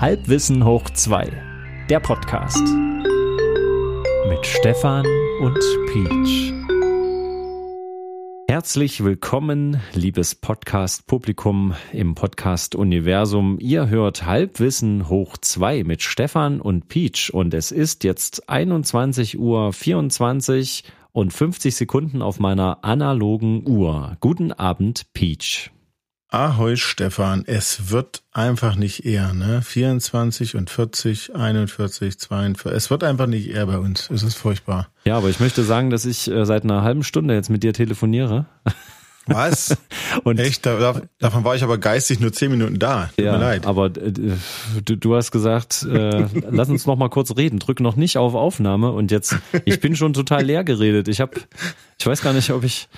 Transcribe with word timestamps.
Halbwissen 0.00 0.64
hoch 0.64 0.88
2, 0.88 1.30
der 1.90 2.00
Podcast. 2.00 2.66
Mit 4.30 4.46
Stefan 4.46 5.04
und 5.42 5.58
Peach. 5.92 6.54
Herzlich 8.48 9.04
willkommen, 9.04 9.78
liebes 9.92 10.34
Podcast-Publikum 10.34 11.74
im 11.92 12.14
Podcast-Universum. 12.14 13.58
Ihr 13.60 13.90
hört 13.90 14.24
Halbwissen 14.24 15.10
hoch 15.10 15.36
2 15.36 15.84
mit 15.84 16.00
Stefan 16.00 16.62
und 16.62 16.88
Peach 16.88 17.34
und 17.34 17.52
es 17.52 17.70
ist 17.70 18.02
jetzt 18.02 18.48
21 18.48 19.38
Uhr 19.38 19.74
24 19.74 20.84
und 21.12 21.30
50 21.34 21.76
Sekunden 21.76 22.22
auf 22.22 22.40
meiner 22.40 22.82
analogen 22.86 23.68
Uhr. 23.68 24.16
Guten 24.20 24.52
Abend, 24.52 25.12
Peach. 25.12 25.70
Ahoi 26.32 26.76
Stefan, 26.76 27.42
es 27.44 27.90
wird 27.90 28.22
einfach 28.32 28.76
nicht 28.76 29.04
eher, 29.04 29.34
ne? 29.34 29.62
24 29.62 30.54
und 30.54 30.70
40, 30.70 31.34
41, 31.34 32.20
42. 32.20 32.76
Es 32.76 32.88
wird 32.88 33.02
einfach 33.02 33.26
nicht 33.26 33.50
eher 33.50 33.66
bei 33.66 33.78
uns. 33.78 34.08
Es 34.10 34.22
ist 34.22 34.36
furchtbar. 34.36 34.88
Ja, 35.04 35.16
aber 35.16 35.28
ich 35.28 35.40
möchte 35.40 35.64
sagen, 35.64 35.90
dass 35.90 36.04
ich 36.04 36.30
äh, 36.30 36.46
seit 36.46 36.62
einer 36.62 36.82
halben 36.82 37.02
Stunde 37.02 37.34
jetzt 37.34 37.50
mit 37.50 37.64
dir 37.64 37.72
telefoniere. 37.72 38.46
Was? 39.26 39.76
und 40.22 40.38
Echt? 40.38 40.64
Da, 40.66 41.02
davon 41.18 41.42
war 41.42 41.56
ich 41.56 41.64
aber 41.64 41.78
geistig 41.78 42.20
nur 42.20 42.32
zehn 42.32 42.52
Minuten 42.52 42.78
da. 42.78 43.10
Tut 43.16 43.24
ja, 43.24 43.32
mir 43.32 43.38
leid. 43.38 43.66
Aber 43.66 43.86
äh, 43.86 44.12
du, 44.84 44.96
du 44.96 45.16
hast 45.16 45.32
gesagt, 45.32 45.82
äh, 45.82 46.26
lass 46.48 46.68
uns 46.68 46.86
noch 46.86 46.96
mal 46.96 47.10
kurz 47.10 47.36
reden. 47.36 47.58
Drück 47.58 47.80
noch 47.80 47.96
nicht 47.96 48.18
auf 48.18 48.36
Aufnahme 48.36 48.92
und 48.92 49.10
jetzt, 49.10 49.34
ich 49.64 49.80
bin 49.80 49.96
schon 49.96 50.12
total 50.12 50.44
leer 50.44 50.62
geredet. 50.62 51.08
Ich 51.08 51.20
habe, 51.20 51.40
ich 51.98 52.06
weiß 52.06 52.22
gar 52.22 52.32
nicht, 52.32 52.50
ob 52.50 52.62
ich. 52.62 52.88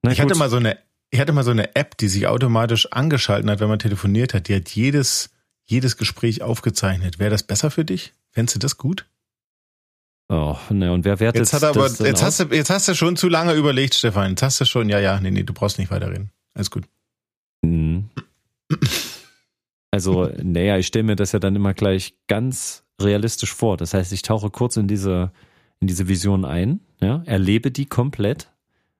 Na, 0.00 0.12
ich 0.12 0.18
gut. 0.18 0.30
hatte 0.30 0.38
mal 0.38 0.48
so 0.48 0.56
eine 0.56 0.78
ich 1.14 1.20
hatte 1.20 1.32
mal 1.32 1.44
so 1.44 1.52
eine 1.52 1.76
App, 1.76 1.96
die 1.96 2.08
sich 2.08 2.26
automatisch 2.26 2.90
angeschalten 2.90 3.48
hat, 3.48 3.60
wenn 3.60 3.68
man 3.68 3.78
telefoniert 3.78 4.34
hat. 4.34 4.48
Die 4.48 4.56
hat 4.56 4.70
jedes, 4.70 5.30
jedes 5.62 5.96
Gespräch 5.96 6.42
aufgezeichnet. 6.42 7.20
Wäre 7.20 7.30
das 7.30 7.44
besser 7.44 7.70
für 7.70 7.84
dich? 7.84 8.14
Fändest 8.32 8.56
du 8.56 8.58
das 8.58 8.78
gut? 8.78 9.06
Oh, 10.28 10.56
ne, 10.70 10.92
und 10.92 11.04
wer 11.04 11.20
wertet 11.20 11.42
jetzt 11.42 11.52
hat 11.52 11.62
aber, 11.62 11.82
das 11.82 12.00
jetzt 12.00 12.20
hast 12.20 12.40
du, 12.40 12.44
jetzt 12.46 12.68
hast 12.68 12.88
du 12.88 12.96
schon 12.96 13.14
zu 13.14 13.28
lange 13.28 13.52
überlegt, 13.52 13.94
Stefan. 13.94 14.30
Jetzt 14.30 14.42
hast 14.42 14.60
du 14.60 14.64
schon, 14.64 14.88
ja, 14.88 14.98
ja, 14.98 15.20
nee, 15.20 15.30
nee, 15.30 15.44
du 15.44 15.52
brauchst 15.52 15.78
nicht 15.78 15.92
weiterreden. 15.92 16.32
Alles 16.52 16.72
gut. 16.72 16.84
Mhm. 17.62 18.10
Also, 19.92 20.28
naja, 20.42 20.78
ich 20.78 20.88
stelle 20.88 21.04
mir 21.04 21.14
das 21.14 21.30
ja 21.30 21.38
dann 21.38 21.54
immer 21.54 21.74
gleich 21.74 22.16
ganz 22.26 22.82
realistisch 23.00 23.54
vor. 23.54 23.76
Das 23.76 23.94
heißt, 23.94 24.12
ich 24.12 24.22
tauche 24.22 24.50
kurz 24.50 24.76
in 24.76 24.88
diese, 24.88 25.30
in 25.78 25.86
diese 25.86 26.08
Vision 26.08 26.44
ein, 26.44 26.80
ja, 27.00 27.22
erlebe 27.24 27.70
die 27.70 27.86
komplett, 27.86 28.48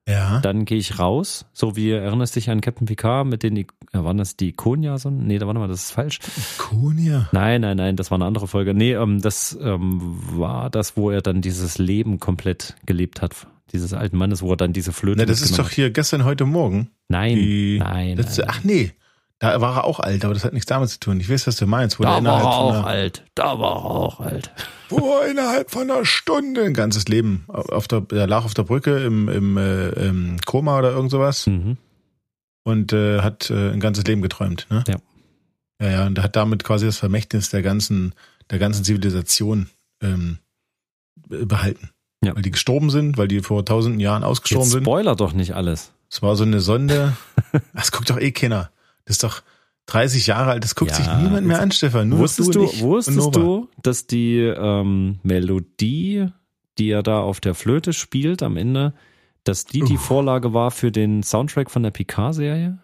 ja. 0.06 0.40
Dann 0.40 0.66
gehe 0.66 0.76
ich 0.76 0.98
raus, 0.98 1.46
so 1.52 1.76
wie 1.76 1.90
erinnerst 1.90 2.36
dich 2.36 2.50
an 2.50 2.60
Captain 2.60 2.86
Picard 2.86 3.26
mit 3.26 3.42
den, 3.42 3.56
ja, 3.56 4.04
waren 4.04 4.18
das 4.18 4.36
die 4.36 4.50
Ikonia? 4.50 4.98
So? 4.98 5.08
Nee, 5.10 5.38
da 5.38 5.46
warte 5.46 5.60
mal, 5.60 5.68
das 5.68 5.84
ist 5.84 5.90
falsch. 5.92 6.18
Ikonia? 6.56 7.28
Nein, 7.32 7.62
nein, 7.62 7.76
nein, 7.78 7.96
das 7.96 8.10
war 8.10 8.18
eine 8.18 8.26
andere 8.26 8.46
Folge. 8.46 8.74
Nee, 8.74 8.92
ähm, 8.92 9.22
das 9.22 9.58
ähm, 9.60 10.00
war 10.38 10.68
das, 10.68 10.96
wo 10.98 11.10
er 11.10 11.22
dann 11.22 11.40
dieses 11.40 11.78
Leben 11.78 12.20
komplett 12.20 12.76
gelebt 12.84 13.22
hat. 13.22 13.46
Dieses 13.72 13.94
alten 13.94 14.18
Mannes, 14.18 14.42
wo 14.42 14.50
er 14.50 14.56
dann 14.58 14.74
diese 14.74 14.92
Flöte. 14.92 15.18
Na, 15.18 15.24
das 15.24 15.40
ist 15.40 15.58
doch 15.58 15.70
hier 15.70 15.90
gestern, 15.90 16.24
heute 16.24 16.44
Morgen. 16.44 16.90
Nein, 17.08 17.78
nein, 17.78 18.16
das, 18.16 18.36
nein. 18.36 18.46
Ach 18.50 18.62
nee, 18.62 18.92
da 19.38 19.60
war 19.60 19.76
er 19.76 19.84
auch 19.84 20.00
alt, 20.00 20.24
aber 20.24 20.34
das 20.34 20.44
hat 20.44 20.52
nichts 20.52 20.66
damit 20.66 20.88
zu 20.88 21.00
tun. 21.00 21.20
Ich 21.20 21.28
weiß, 21.28 21.46
was 21.46 21.56
du 21.56 21.66
meinst. 21.66 21.98
da 22.00 22.24
war 22.24 22.40
er 22.40 22.46
auch 22.46 22.86
alt. 22.86 23.24
Da 23.34 23.58
war 23.58 23.76
er 23.76 23.84
auch 23.84 24.20
alt. 24.20 24.50
Wo 24.88 25.18
er 25.18 25.30
innerhalb 25.30 25.70
von 25.70 25.90
einer 25.90 26.04
Stunde 26.04 26.64
ein 26.64 26.74
ganzes 26.74 27.08
Leben 27.08 27.44
auf 27.48 27.88
der, 27.88 28.06
er 28.12 28.26
lag 28.26 28.44
auf 28.44 28.54
der 28.54 28.62
Brücke 28.62 29.04
im, 29.04 29.28
im, 29.28 29.56
äh, 29.56 29.88
im 29.90 30.36
Koma 30.46 30.78
oder 30.78 30.92
irgend 30.92 31.10
sowas 31.10 31.46
mhm. 31.46 31.76
und 32.62 32.92
äh, 32.92 33.20
hat 33.20 33.50
äh, 33.50 33.72
ein 33.72 33.80
ganzes 33.80 34.04
Leben 34.04 34.22
geträumt. 34.22 34.66
Ne? 34.70 34.84
Ja. 34.86 34.96
Ja, 35.80 35.90
ja, 35.90 36.06
und 36.06 36.22
hat 36.22 36.36
damit 36.36 36.62
quasi 36.62 36.86
das 36.86 36.98
Vermächtnis 36.98 37.50
der 37.50 37.62
ganzen, 37.62 38.14
der 38.50 38.58
ganzen 38.58 38.84
Zivilisation 38.84 39.68
ähm, 40.00 40.38
behalten. 41.28 41.90
Ja. 42.24 42.34
Weil 42.34 42.42
die 42.42 42.52
gestorben 42.52 42.90
sind, 42.90 43.18
weil 43.18 43.28
die 43.28 43.40
vor 43.40 43.64
tausenden 43.64 44.00
Jahren 44.00 44.22
ausgestorben 44.22 44.64
Jetzt 44.64 44.72
sind. 44.72 44.84
Spoiler 44.84 45.16
doch 45.16 45.32
nicht 45.32 45.54
alles. 45.54 45.92
Es 46.10 46.22
war 46.22 46.36
so 46.36 46.44
eine 46.44 46.60
Sonde. 46.60 47.16
das 47.74 47.90
guckt 47.92 48.08
doch 48.08 48.20
eh 48.20 48.30
keiner. 48.30 48.70
Das 49.04 49.16
ist 49.16 49.24
doch 49.24 49.42
30 49.86 50.26
Jahre 50.26 50.52
alt, 50.52 50.64
das 50.64 50.74
guckt 50.74 50.92
ja, 50.92 50.96
sich 50.96 51.06
niemand 51.22 51.46
mehr 51.46 51.60
an, 51.60 51.70
Stefan. 51.70 52.08
Nur 52.08 52.20
wusstest 52.20 52.54
du, 52.54 52.66
du 52.66 52.80
wusstest 52.80 53.36
du, 53.36 53.68
dass 53.82 54.06
die 54.06 54.38
ähm, 54.38 55.18
Melodie, 55.22 56.28
die 56.78 56.90
er 56.90 57.02
da 57.02 57.20
auf 57.20 57.40
der 57.40 57.54
Flöte 57.54 57.92
spielt 57.92 58.42
am 58.42 58.56
Ende, 58.56 58.94
dass 59.44 59.66
die 59.66 59.82
die 59.82 59.98
Vorlage 59.98 60.54
war 60.54 60.70
für 60.70 60.90
den 60.90 61.22
Soundtrack 61.22 61.70
von 61.70 61.82
der 61.82 61.90
Picard-Serie? 61.90 62.78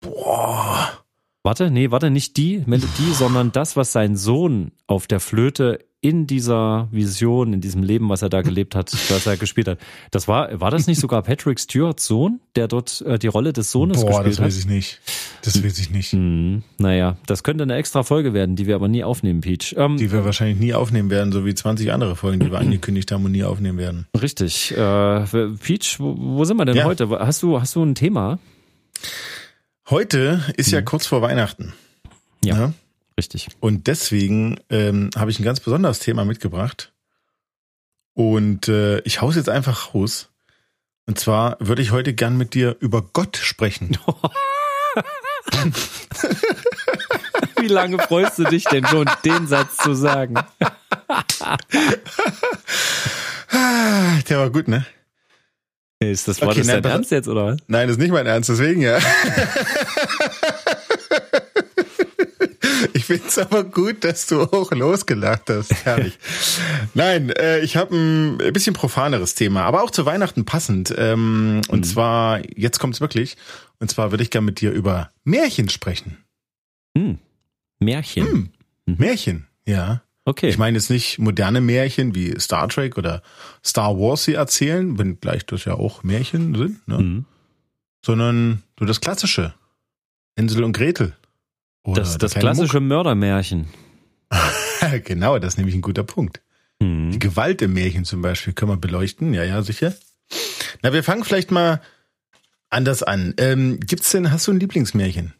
Boah. 0.00 1.04
Warte, 1.42 1.70
nee, 1.70 1.90
warte, 1.90 2.10
nicht 2.10 2.38
die 2.38 2.62
Melodie, 2.66 3.12
sondern 3.12 3.52
das, 3.52 3.76
was 3.76 3.92
sein 3.92 4.16
Sohn 4.16 4.72
auf 4.86 5.06
der 5.06 5.20
Flöte 5.20 5.78
in 6.06 6.28
dieser 6.28 6.86
Vision, 6.92 7.52
in 7.52 7.60
diesem 7.60 7.82
Leben, 7.82 8.08
was 8.08 8.22
er 8.22 8.28
da 8.28 8.42
gelebt 8.42 8.76
hat, 8.76 8.92
was 9.10 9.26
er 9.26 9.36
gespielt 9.36 9.66
hat. 9.66 9.78
Das 10.12 10.28
war, 10.28 10.60
war 10.60 10.70
das 10.70 10.86
nicht 10.86 11.00
sogar 11.00 11.20
Patrick 11.22 11.58
Stewarts 11.58 12.06
Sohn, 12.06 12.38
der 12.54 12.68
dort 12.68 13.00
äh, 13.00 13.18
die 13.18 13.26
Rolle 13.26 13.52
des 13.52 13.72
Sohnes 13.72 13.96
Boah, 13.96 14.06
gespielt 14.06 14.16
hat? 14.18 14.24
Boah, 14.24 14.44
das 14.44 14.54
weiß 14.54 14.58
ich 14.58 14.66
nicht. 14.66 15.00
Das 15.42 15.64
weiß 15.64 15.78
ich 15.80 15.90
nicht. 15.90 16.12
Hm, 16.12 16.62
naja, 16.78 17.16
das 17.26 17.42
könnte 17.42 17.64
eine 17.64 17.74
extra 17.74 18.04
Folge 18.04 18.34
werden, 18.34 18.54
die 18.54 18.68
wir 18.68 18.76
aber 18.76 18.86
nie 18.86 19.02
aufnehmen, 19.02 19.40
Peach. 19.40 19.74
Ähm, 19.76 19.96
die 19.96 20.12
wir 20.12 20.24
wahrscheinlich 20.24 20.60
nie 20.60 20.74
aufnehmen 20.74 21.10
werden, 21.10 21.32
so 21.32 21.44
wie 21.44 21.54
20 21.56 21.92
andere 21.92 22.14
Folgen, 22.14 22.38
die 22.38 22.52
wir 22.52 22.58
angekündigt 22.60 23.10
haben 23.10 23.24
und 23.24 23.32
nie 23.32 23.42
aufnehmen 23.42 23.78
werden. 23.78 24.06
Richtig. 24.20 24.70
Äh, 24.76 25.24
Peach, 25.60 25.98
wo, 25.98 26.14
wo 26.16 26.44
sind 26.44 26.56
wir 26.56 26.66
denn 26.66 26.76
ja. 26.76 26.84
heute? 26.84 27.08
Hast 27.10 27.42
du, 27.42 27.60
hast 27.60 27.74
du 27.74 27.82
ein 27.82 27.96
Thema? 27.96 28.38
Heute 29.90 30.40
ist 30.56 30.68
hm. 30.68 30.74
ja 30.74 30.82
kurz 30.82 31.04
vor 31.04 31.20
Weihnachten. 31.20 31.72
ja? 32.44 32.56
ja? 32.56 32.72
Richtig. 33.18 33.48
Und 33.60 33.86
deswegen 33.86 34.58
ähm, 34.68 35.10
habe 35.16 35.30
ich 35.30 35.38
ein 35.38 35.44
ganz 35.44 35.60
besonderes 35.60 36.00
Thema 36.00 36.24
mitgebracht. 36.24 36.92
Und 38.14 38.68
äh, 38.68 39.00
ich 39.00 39.20
hau's 39.20 39.36
jetzt 39.36 39.48
einfach 39.48 39.94
raus. 39.94 40.30
Und 41.06 41.18
zwar 41.18 41.56
würde 41.60 41.82
ich 41.82 41.92
heute 41.92 42.14
gern 42.14 42.36
mit 42.36 42.54
dir 42.54 42.76
über 42.80 43.02
Gott 43.02 43.36
sprechen. 43.36 43.96
Wie 47.60 47.68
lange 47.68 47.98
freust 47.98 48.38
du 48.38 48.44
dich 48.44 48.64
denn 48.64 48.86
schon, 48.86 49.08
den 49.24 49.46
Satz 49.46 49.76
zu 49.76 49.94
sagen? 49.94 50.34
Der 54.28 54.38
war 54.38 54.50
gut, 54.50 54.68
ne? 54.68 54.86
Ist 55.98 56.28
das, 56.28 56.40
war 56.40 56.48
okay, 56.48 56.58
das 56.58 56.66
nein, 56.66 56.82
dein 56.82 56.92
Ernst 56.92 57.10
jetzt, 57.10 57.28
oder 57.28 57.46
was? 57.46 57.56
Nein, 57.68 57.88
das 57.88 57.96
ist 57.96 58.02
nicht 58.02 58.12
mein 58.12 58.26
Ernst, 58.26 58.50
deswegen 58.50 58.82
ja. 58.82 58.98
Ich 62.92 62.95
finde 63.06 63.26
es 63.26 63.38
aber 63.38 63.64
gut, 63.64 64.04
dass 64.04 64.26
du 64.26 64.42
auch 64.42 64.70
losgelacht 64.72 65.48
hast. 65.48 65.72
Herrlich. 65.84 66.18
Nein, 66.94 67.30
äh, 67.30 67.60
ich 67.60 67.76
habe 67.76 67.94
ein 67.96 68.52
bisschen 68.52 68.74
profaneres 68.74 69.34
Thema, 69.34 69.62
aber 69.62 69.82
auch 69.82 69.90
zu 69.90 70.06
Weihnachten 70.06 70.44
passend. 70.44 70.94
Ähm, 70.96 71.56
mhm. 71.56 71.62
Und 71.68 71.84
zwar, 71.84 72.40
jetzt 72.56 72.78
kommt's 72.78 73.00
wirklich. 73.00 73.36
Und 73.78 73.90
zwar 73.90 74.10
würde 74.10 74.22
ich 74.22 74.30
gerne 74.30 74.46
mit 74.46 74.60
dir 74.60 74.72
über 74.72 75.10
Märchen 75.24 75.68
sprechen. 75.68 76.18
Mhm. 76.94 77.18
Märchen. 77.78 78.26
Hm. 78.26 78.48
Mhm. 78.86 78.94
Märchen, 78.98 79.46
ja. 79.66 80.02
Okay. 80.24 80.48
Ich 80.48 80.58
meine 80.58 80.76
jetzt 80.76 80.90
nicht 80.90 81.18
moderne 81.18 81.60
Märchen 81.60 82.14
wie 82.14 82.38
Star 82.40 82.68
Trek 82.68 82.98
oder 82.98 83.22
Star 83.64 83.96
Wars 83.96 84.24
sie 84.24 84.34
erzählen, 84.34 84.98
wenn 84.98 85.20
gleich 85.20 85.46
das 85.46 85.64
ja 85.64 85.74
auch 85.74 86.02
Märchen 86.02 86.54
sind, 86.54 86.88
ne? 86.88 86.98
Mhm. 86.98 87.24
sondern 88.04 88.62
so 88.78 88.84
das 88.84 89.00
klassische. 89.00 89.54
Hänsel 90.36 90.64
und 90.64 90.72
Gretel. 90.72 91.14
Oder 91.86 92.02
das 92.02 92.18
das 92.18 92.34
klassische 92.34 92.80
Muck. 92.80 92.88
Mördermärchen. 92.88 93.68
genau, 95.04 95.38
das 95.38 95.54
ist 95.54 95.58
nämlich 95.58 95.74
ein 95.74 95.82
guter 95.82 96.02
Punkt. 96.02 96.42
Mhm. 96.80 97.12
Die 97.12 97.18
Gewalt 97.18 97.62
im 97.62 97.72
Märchen 97.74 98.04
zum 98.04 98.22
Beispiel 98.22 98.52
können 98.52 98.72
wir 98.72 98.76
beleuchten. 98.76 99.32
Ja, 99.32 99.44
ja, 99.44 99.62
sicher. 99.62 99.94
Na, 100.82 100.92
wir 100.92 101.04
fangen 101.04 101.24
vielleicht 101.24 101.50
mal 101.50 101.80
anders 102.70 103.02
an. 103.02 103.34
Ähm, 103.38 103.80
gibt's 103.80 104.10
denn, 104.10 104.30
hast 104.30 104.46
du 104.46 104.52
ein 104.52 104.60
Lieblingsmärchen? 104.60 105.32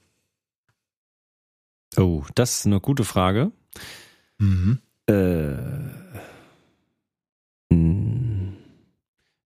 Oh, 1.96 2.24
das 2.34 2.58
ist 2.58 2.66
eine 2.66 2.80
gute 2.80 3.04
Frage. 3.04 3.50
Mhm. 4.38 4.78
Äh, 5.09 5.12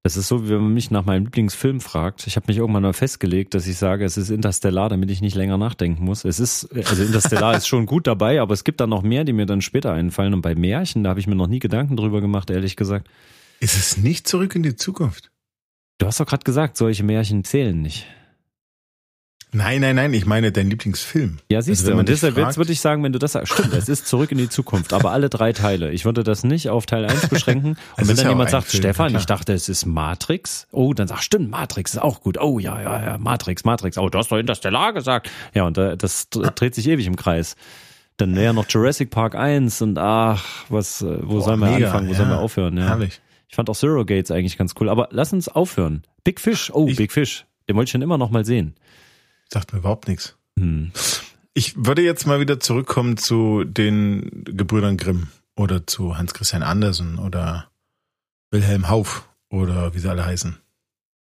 Das 0.09 0.17
ist 0.17 0.27
so, 0.27 0.43
wie 0.43 0.49
wenn 0.49 0.61
man 0.63 0.73
mich 0.73 0.89
nach 0.89 1.05
meinem 1.05 1.25
Lieblingsfilm 1.25 1.81
fragt. 1.81 2.25
Ich 2.25 2.35
habe 2.35 2.45
mich 2.47 2.57
irgendwann 2.57 2.81
mal 2.81 2.93
festgelegt, 2.93 3.53
dass 3.53 3.67
ich 3.67 3.77
sage, 3.77 4.03
es 4.03 4.17
ist 4.17 4.31
Interstellar, 4.31 4.89
damit 4.89 5.11
ich 5.11 5.21
nicht 5.21 5.35
länger 5.35 5.59
nachdenken 5.59 6.03
muss. 6.03 6.25
Es 6.25 6.39
ist, 6.39 6.67
also 6.75 7.03
Interstellar 7.03 7.53
ist 7.55 7.67
schon 7.67 7.85
gut 7.85 8.07
dabei, 8.07 8.41
aber 8.41 8.55
es 8.55 8.63
gibt 8.63 8.81
dann 8.81 8.89
noch 8.89 9.03
mehr, 9.03 9.23
die 9.23 9.33
mir 9.33 9.45
dann 9.45 9.61
später 9.61 9.93
einfallen. 9.93 10.33
Und 10.33 10.41
bei 10.41 10.55
Märchen, 10.55 11.03
da 11.03 11.11
habe 11.11 11.19
ich 11.19 11.27
mir 11.27 11.35
noch 11.35 11.45
nie 11.45 11.59
Gedanken 11.59 11.95
drüber 11.95 12.21
gemacht, 12.21 12.49
ehrlich 12.49 12.75
gesagt. 12.75 13.07
Ist 13.59 13.77
es 13.77 13.97
nicht 13.97 14.27
zurück 14.27 14.55
in 14.55 14.63
die 14.63 14.75
Zukunft? 14.75 15.29
Du 15.99 16.07
hast 16.07 16.19
doch 16.19 16.25
gerade 16.25 16.43
gesagt, 16.43 16.75
solche 16.75 17.03
Märchen 17.03 17.43
zählen 17.43 17.79
nicht. 17.79 18.07
Nein, 19.51 19.81
nein, 19.81 19.95
nein, 19.95 20.13
ich 20.13 20.27
meine 20.27 20.51
dein 20.51 20.69
Lieblingsfilm. 20.69 21.37
Ja, 21.49 21.61
siehst 21.61 21.81
also, 21.81 21.93
du, 21.93 21.99
und 21.99 22.07
deshalb 22.07 22.35
fragt, 22.35 22.47
jetzt 22.47 22.57
würde 22.57 22.71
ich 22.71 22.81
sagen, 22.81 23.03
wenn 23.03 23.13
du 23.13 23.17
das 23.17 23.31
sagst, 23.31 23.53
stimmt, 23.53 23.73
es 23.73 23.89
ist 23.89 24.07
zurück 24.07 24.31
in 24.31 24.37
die 24.37 24.47
Zukunft, 24.47 24.93
aber 24.93 25.11
alle 25.11 25.27
drei 25.27 25.53
Teile. 25.53 25.91
Ich 25.91 26.05
würde 26.05 26.23
das 26.23 26.43
nicht 26.43 26.69
auf 26.69 26.85
Teil 26.85 27.05
1 27.05 27.29
beschränken. 27.29 27.69
Und 27.97 28.07
wenn 28.07 28.15
dann 28.15 28.25
ja 28.25 28.31
jemand 28.31 28.51
sagt, 28.51 28.67
Film, 28.67 28.83
Stefan, 28.83 29.15
ich 29.15 29.25
dachte, 29.25 29.53
es 29.53 29.67
ist 29.67 29.87
Matrix, 29.87 30.67
oh, 30.71 30.93
dann 30.93 31.07
sag, 31.07 31.23
stimmt, 31.23 31.49
Matrix 31.49 31.93
ist 31.93 31.99
auch 31.99 32.21
gut. 32.21 32.39
Oh, 32.39 32.59
ja, 32.59 32.79
ja, 32.79 33.03
ja, 33.03 33.17
Matrix, 33.17 33.63
Matrix. 33.63 33.97
Oh, 33.97 34.09
du 34.09 34.19
hast 34.19 34.31
doch 34.31 34.37
Interstellar 34.37 34.93
gesagt. 34.93 35.31
Ja, 35.55 35.63
und 35.63 35.77
das 35.77 36.29
dreht 36.29 36.75
sich 36.75 36.87
ewig 36.87 37.07
im 37.07 37.15
Kreis. 37.15 37.55
Dann 38.17 38.35
wäre 38.35 38.53
noch 38.53 38.69
Jurassic 38.69 39.09
Park 39.09 39.33
1 39.33 39.81
und 39.81 39.97
ach, 39.97 40.43
was, 40.69 41.01
äh, 41.01 41.19
wo 41.23 41.35
Boah, 41.35 41.41
sollen 41.41 41.59
wir 41.61 41.71
mega, 41.71 41.87
anfangen, 41.87 42.07
wo 42.07 42.11
ja. 42.11 42.17
sollen 42.17 42.29
wir 42.29 42.39
aufhören? 42.39 42.77
Ja. 42.77 42.87
Herrlich. 42.89 43.21
Ich 43.47 43.55
fand 43.55 43.69
auch 43.69 43.75
Zero 43.75 44.05
Gates 44.05 44.29
eigentlich 44.29 44.57
ganz 44.57 44.75
cool, 44.79 44.89
aber 44.89 45.07
lass 45.11 45.33
uns 45.33 45.47
aufhören. 45.47 46.03
Big 46.23 46.39
Fish, 46.39 46.69
oh, 46.71 46.87
Ich- 46.87 46.97
Big 46.97 47.11
Fish, 47.11 47.45
den 47.67 47.75
wollte 47.75 47.87
ich 47.87 47.91
schon 47.91 48.01
immer 48.03 48.17
noch 48.17 48.29
mal 48.29 48.45
sehen. 48.45 48.75
Sagt 49.51 49.73
mir 49.73 49.79
überhaupt 49.79 50.07
nichts. 50.07 50.35
Hm. 50.59 50.91
Ich 51.53 51.73
würde 51.75 52.01
jetzt 52.01 52.25
mal 52.27 52.39
wieder 52.39 52.59
zurückkommen 52.59 53.17
zu 53.17 53.63
den 53.63 54.43
Gebrüdern 54.45 54.97
Grimm 54.97 55.27
oder 55.55 55.85
zu 55.87 56.17
Hans 56.17 56.33
Christian 56.33 56.63
Andersen 56.63 57.17
oder 57.19 57.69
Wilhelm 58.51 58.89
Hauff 58.89 59.27
oder 59.49 59.93
wie 59.93 59.99
sie 59.99 60.09
alle 60.09 60.25
heißen. 60.25 60.57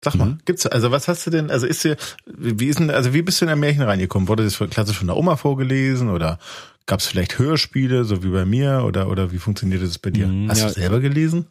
Sag 0.04 0.16
mal, 0.16 0.26
Mhm. 0.26 0.38
gibt's, 0.46 0.66
also 0.68 0.92
was 0.92 1.08
hast 1.08 1.26
du 1.26 1.32
denn, 1.32 1.50
also 1.50 1.66
ist 1.66 1.84
dir, 1.84 1.98
wie 2.26 2.68
ist 2.68 2.80
denn, 2.80 2.90
also 2.92 3.14
wie 3.14 3.22
bist 3.22 3.42
du 3.42 3.46
in 3.46 3.52
ein 3.52 3.60
Märchen 3.60 3.82
reingekommen? 3.82 4.28
Wurde 4.28 4.44
das 4.44 4.58
klassisch 4.70 4.98
von 4.98 5.08
der 5.08 5.18
Oma 5.18 5.36
vorgelesen 5.36 6.10
oder 6.10 6.38
gab 6.86 7.00
es 7.00 7.08
vielleicht 7.08 7.40
Hörspiele, 7.40 8.06
so 8.06 8.24
wie 8.24 8.30
bei 8.30 8.46
mir 8.46 8.84
oder, 8.86 9.10
oder 9.10 9.32
wie 9.32 9.40
funktioniert 9.40 9.82
das 9.82 9.98
bei 9.98 10.12
dir? 10.12 10.28
Mhm, 10.28 10.50
hast 10.50 10.60
ja. 10.60 10.68
du 10.68 10.74
selber 10.74 11.00
gelesen? 11.00 11.48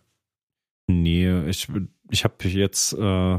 Nee, 0.86 1.48
ich, 1.48 1.68
ich 2.10 2.24
habe 2.24 2.34
jetzt 2.46 2.92
äh, 2.92 3.38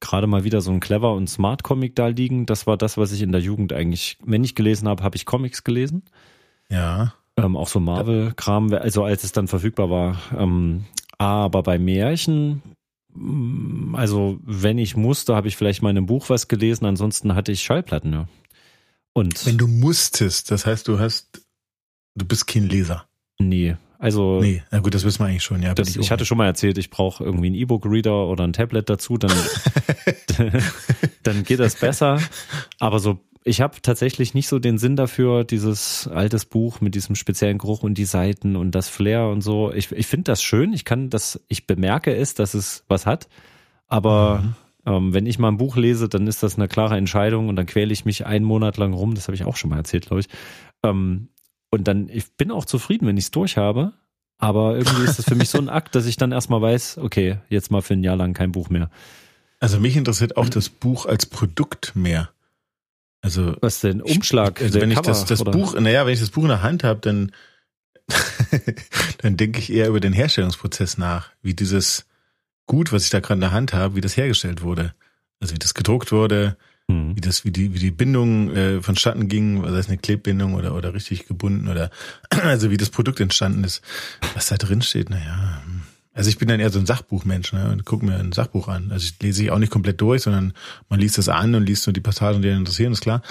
gerade 0.00 0.26
mal 0.26 0.44
wieder 0.44 0.60
so 0.60 0.70
ein 0.70 0.80
Clever 0.80 1.14
und 1.14 1.28
Smart 1.28 1.62
Comic 1.62 1.94
da 1.94 2.08
liegen. 2.08 2.46
Das 2.46 2.66
war 2.66 2.76
das, 2.76 2.96
was 2.96 3.12
ich 3.12 3.22
in 3.22 3.32
der 3.32 3.40
Jugend 3.40 3.72
eigentlich, 3.72 4.18
wenn 4.24 4.44
ich 4.44 4.54
gelesen 4.54 4.88
habe, 4.88 5.02
habe 5.02 5.16
ich 5.16 5.26
Comics 5.26 5.64
gelesen. 5.64 6.02
Ja. 6.70 7.14
Ähm, 7.36 7.56
auch 7.56 7.68
so 7.68 7.80
Marvel-Kram, 7.80 8.72
also 8.72 9.04
als 9.04 9.24
es 9.24 9.32
dann 9.32 9.48
verfügbar 9.48 9.90
war. 9.90 10.18
Ähm, 10.36 10.84
aber 11.18 11.62
bei 11.62 11.78
Märchen, 11.78 12.62
mm, 13.12 13.94
also 13.94 14.38
wenn 14.42 14.78
ich 14.78 14.96
musste, 14.96 15.34
habe 15.34 15.48
ich 15.48 15.56
vielleicht 15.56 15.82
mal 15.82 15.90
in 15.90 15.98
einem 15.98 16.06
Buch 16.06 16.30
was 16.30 16.48
gelesen, 16.48 16.86
ansonsten 16.86 17.34
hatte 17.34 17.52
ich 17.52 17.62
Schallplatten, 17.62 18.12
ja. 18.12 18.28
Und 19.12 19.44
Wenn 19.44 19.58
du 19.58 19.66
musstest, 19.66 20.50
das 20.50 20.66
heißt, 20.66 20.86
du 20.86 20.98
hast, 20.98 21.42
du 22.14 22.24
bist 22.24 22.46
kein 22.46 22.68
Leser. 22.68 23.06
nee, 23.38 23.76
also 24.00 24.40
Nee, 24.40 24.62
na 24.70 24.78
gut, 24.78 24.94
das 24.94 25.04
wissen 25.04 25.20
wir 25.20 25.26
eigentlich 25.26 25.44
schon, 25.44 25.62
ja. 25.62 25.74
das, 25.74 25.96
auch 25.96 26.00
ich 26.00 26.10
hatte 26.10 26.24
schon 26.24 26.38
mal 26.38 26.46
erzählt, 26.46 26.78
ich 26.78 26.88
brauche 26.88 27.22
irgendwie 27.22 27.48
einen 27.48 27.54
E-Book-Reader 27.54 28.26
oder 28.28 28.44
ein 28.44 28.54
Tablet 28.54 28.88
dazu, 28.88 29.18
dann, 29.18 29.30
dann 31.22 31.44
geht 31.44 31.60
das 31.60 31.76
besser. 31.76 32.18
Aber 32.78 32.98
so, 32.98 33.20
ich 33.44 33.60
habe 33.60 33.82
tatsächlich 33.82 34.32
nicht 34.32 34.48
so 34.48 34.58
den 34.58 34.78
Sinn 34.78 34.96
dafür, 34.96 35.44
dieses 35.44 36.08
altes 36.08 36.46
Buch 36.46 36.80
mit 36.80 36.94
diesem 36.94 37.14
speziellen 37.14 37.58
Geruch 37.58 37.82
und 37.82 37.98
die 37.98 38.06
Seiten 38.06 38.56
und 38.56 38.74
das 38.74 38.88
Flair 38.88 39.28
und 39.28 39.42
so. 39.42 39.70
Ich, 39.70 39.92
ich 39.92 40.06
finde 40.06 40.24
das 40.24 40.42
schön. 40.42 40.72
Ich 40.72 40.86
kann 40.86 41.10
das, 41.10 41.38
ich 41.48 41.66
bemerke 41.66 42.14
es, 42.14 42.34
dass 42.34 42.54
es 42.54 42.84
was 42.88 43.04
hat. 43.04 43.28
Aber 43.86 44.54
ähm, 44.86 45.12
wenn 45.12 45.26
ich 45.26 45.38
mal 45.38 45.48
ein 45.48 45.58
Buch 45.58 45.76
lese, 45.76 46.08
dann 46.08 46.26
ist 46.26 46.42
das 46.42 46.56
eine 46.56 46.68
klare 46.68 46.96
Entscheidung 46.96 47.48
und 47.48 47.56
dann 47.56 47.66
quäle 47.66 47.92
ich 47.92 48.06
mich 48.06 48.24
einen 48.24 48.46
Monat 48.46 48.78
lang 48.78 48.94
rum. 48.94 49.14
Das 49.14 49.28
habe 49.28 49.34
ich 49.34 49.44
auch 49.44 49.56
schon 49.56 49.70
mal 49.70 49.76
erzählt, 49.76 50.06
glaube 50.06 50.20
ich. 50.20 50.28
Ähm, 50.82 51.28
und 51.70 51.86
dann, 51.86 52.08
ich 52.08 52.32
bin 52.32 52.50
auch 52.50 52.64
zufrieden, 52.64 53.06
wenn 53.06 53.16
ich 53.16 53.24
es 53.24 53.30
durch 53.30 53.56
habe. 53.56 53.92
Aber 54.38 54.76
irgendwie 54.76 55.04
ist 55.04 55.18
das 55.18 55.26
für 55.26 55.34
mich 55.34 55.50
so 55.50 55.58
ein 55.58 55.68
Akt, 55.70 55.94
dass 55.94 56.06
ich 56.06 56.16
dann 56.16 56.32
erstmal 56.32 56.62
weiß, 56.62 56.98
okay, 56.98 57.38
jetzt 57.48 57.70
mal 57.70 57.82
für 57.82 57.94
ein 57.94 58.02
Jahr 58.02 58.16
lang 58.16 58.32
kein 58.32 58.52
Buch 58.52 58.70
mehr. 58.70 58.90
Also 59.60 59.78
mich 59.78 59.96
interessiert 59.96 60.36
auch 60.36 60.48
das 60.48 60.70
Buch 60.70 61.06
als 61.06 61.26
Produkt 61.26 61.94
mehr. 61.94 62.30
Also, 63.20 63.54
Was 63.60 63.80
denn? 63.80 64.00
Umschlag? 64.00 64.62
also 64.62 64.80
wenn 64.80 64.90
ich 64.90 64.96
Cover, 64.96 65.08
das, 65.08 65.26
das 65.26 65.42
oder? 65.42 65.50
Buch, 65.52 65.78
naja, 65.78 66.06
wenn 66.06 66.14
ich 66.14 66.20
das 66.20 66.30
Buch 66.30 66.42
in 66.42 66.48
der 66.48 66.62
Hand 66.62 66.84
habe, 66.84 67.00
dann, 67.00 67.32
dann 69.18 69.36
denke 69.36 69.58
ich 69.58 69.70
eher 69.70 69.88
über 69.88 70.00
den 70.00 70.14
Herstellungsprozess 70.14 70.96
nach, 70.96 71.30
wie 71.42 71.52
dieses 71.52 72.06
Gut, 72.66 72.92
was 72.92 73.04
ich 73.04 73.10
da 73.10 73.20
gerade 73.20 73.34
in 73.34 73.40
der 73.40 73.52
Hand 73.52 73.74
habe, 73.74 73.96
wie 73.96 74.00
das 74.00 74.16
hergestellt 74.16 74.62
wurde. 74.62 74.94
Also 75.38 75.54
wie 75.54 75.58
das 75.58 75.74
gedruckt 75.74 76.12
wurde, 76.12 76.56
Hm. 76.90 77.16
wie 77.16 77.20
das, 77.20 77.44
wie 77.44 77.50
die, 77.50 77.74
wie 77.74 77.78
die 77.78 77.90
Bindung 77.90 78.54
äh, 78.54 78.82
vonstatten 78.82 79.28
ging, 79.28 79.62
sei 79.62 79.78
es 79.78 79.88
eine 79.88 79.98
Klebbindung 79.98 80.54
oder 80.54 80.74
oder 80.74 80.92
richtig 80.94 81.26
gebunden 81.26 81.68
oder 81.68 81.90
also 82.30 82.70
wie 82.70 82.76
das 82.76 82.90
Produkt 82.90 83.20
entstanden 83.20 83.64
ist. 83.64 83.82
Was 84.34 84.48
da 84.48 84.56
drin 84.56 84.82
steht, 84.82 85.10
naja. 85.10 85.62
hm. 85.64 85.82
Also 86.12 86.28
ich 86.28 86.38
bin 86.38 86.48
dann 86.48 86.58
eher 86.58 86.70
so 86.70 86.78
ein 86.80 86.86
Sachbuchmensch, 86.86 87.52
ne? 87.52 87.70
Und 87.70 87.84
gucke 87.84 88.04
mir 88.04 88.16
ein 88.16 88.32
Sachbuch 88.32 88.66
an. 88.66 88.90
Also 88.90 89.06
ich 89.06 89.22
lese 89.22 89.44
ich 89.44 89.50
auch 89.52 89.58
nicht 89.58 89.70
komplett 89.70 90.00
durch, 90.00 90.22
sondern 90.22 90.54
man 90.88 90.98
liest 90.98 91.18
das 91.18 91.28
an 91.28 91.54
und 91.54 91.64
liest 91.64 91.86
nur 91.86 91.94
die 91.94 92.00
Passagen, 92.00 92.42
die 92.42 92.48
einen 92.48 92.58
interessieren, 92.58 92.92
ist 92.92 93.00
klar. 93.00 93.22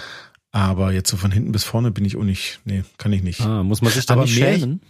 Aber 0.52 0.92
jetzt 0.92 1.10
so 1.10 1.18
von 1.18 1.32
hinten 1.32 1.52
bis 1.52 1.66
vorne 1.66 1.92
bin 1.92 2.06
ich 2.06 2.16
auch 2.16 2.24
nicht, 2.24 2.62
nee, 2.64 2.84
kann 2.98 3.14
ich 3.14 3.22
nicht. 3.22 3.42
Ah, 3.42 3.64
muss 3.64 3.82
man 3.82 3.92
sich 3.92 4.06
da 4.06 4.16
nicht 4.16 4.34
schämen? 4.34 4.82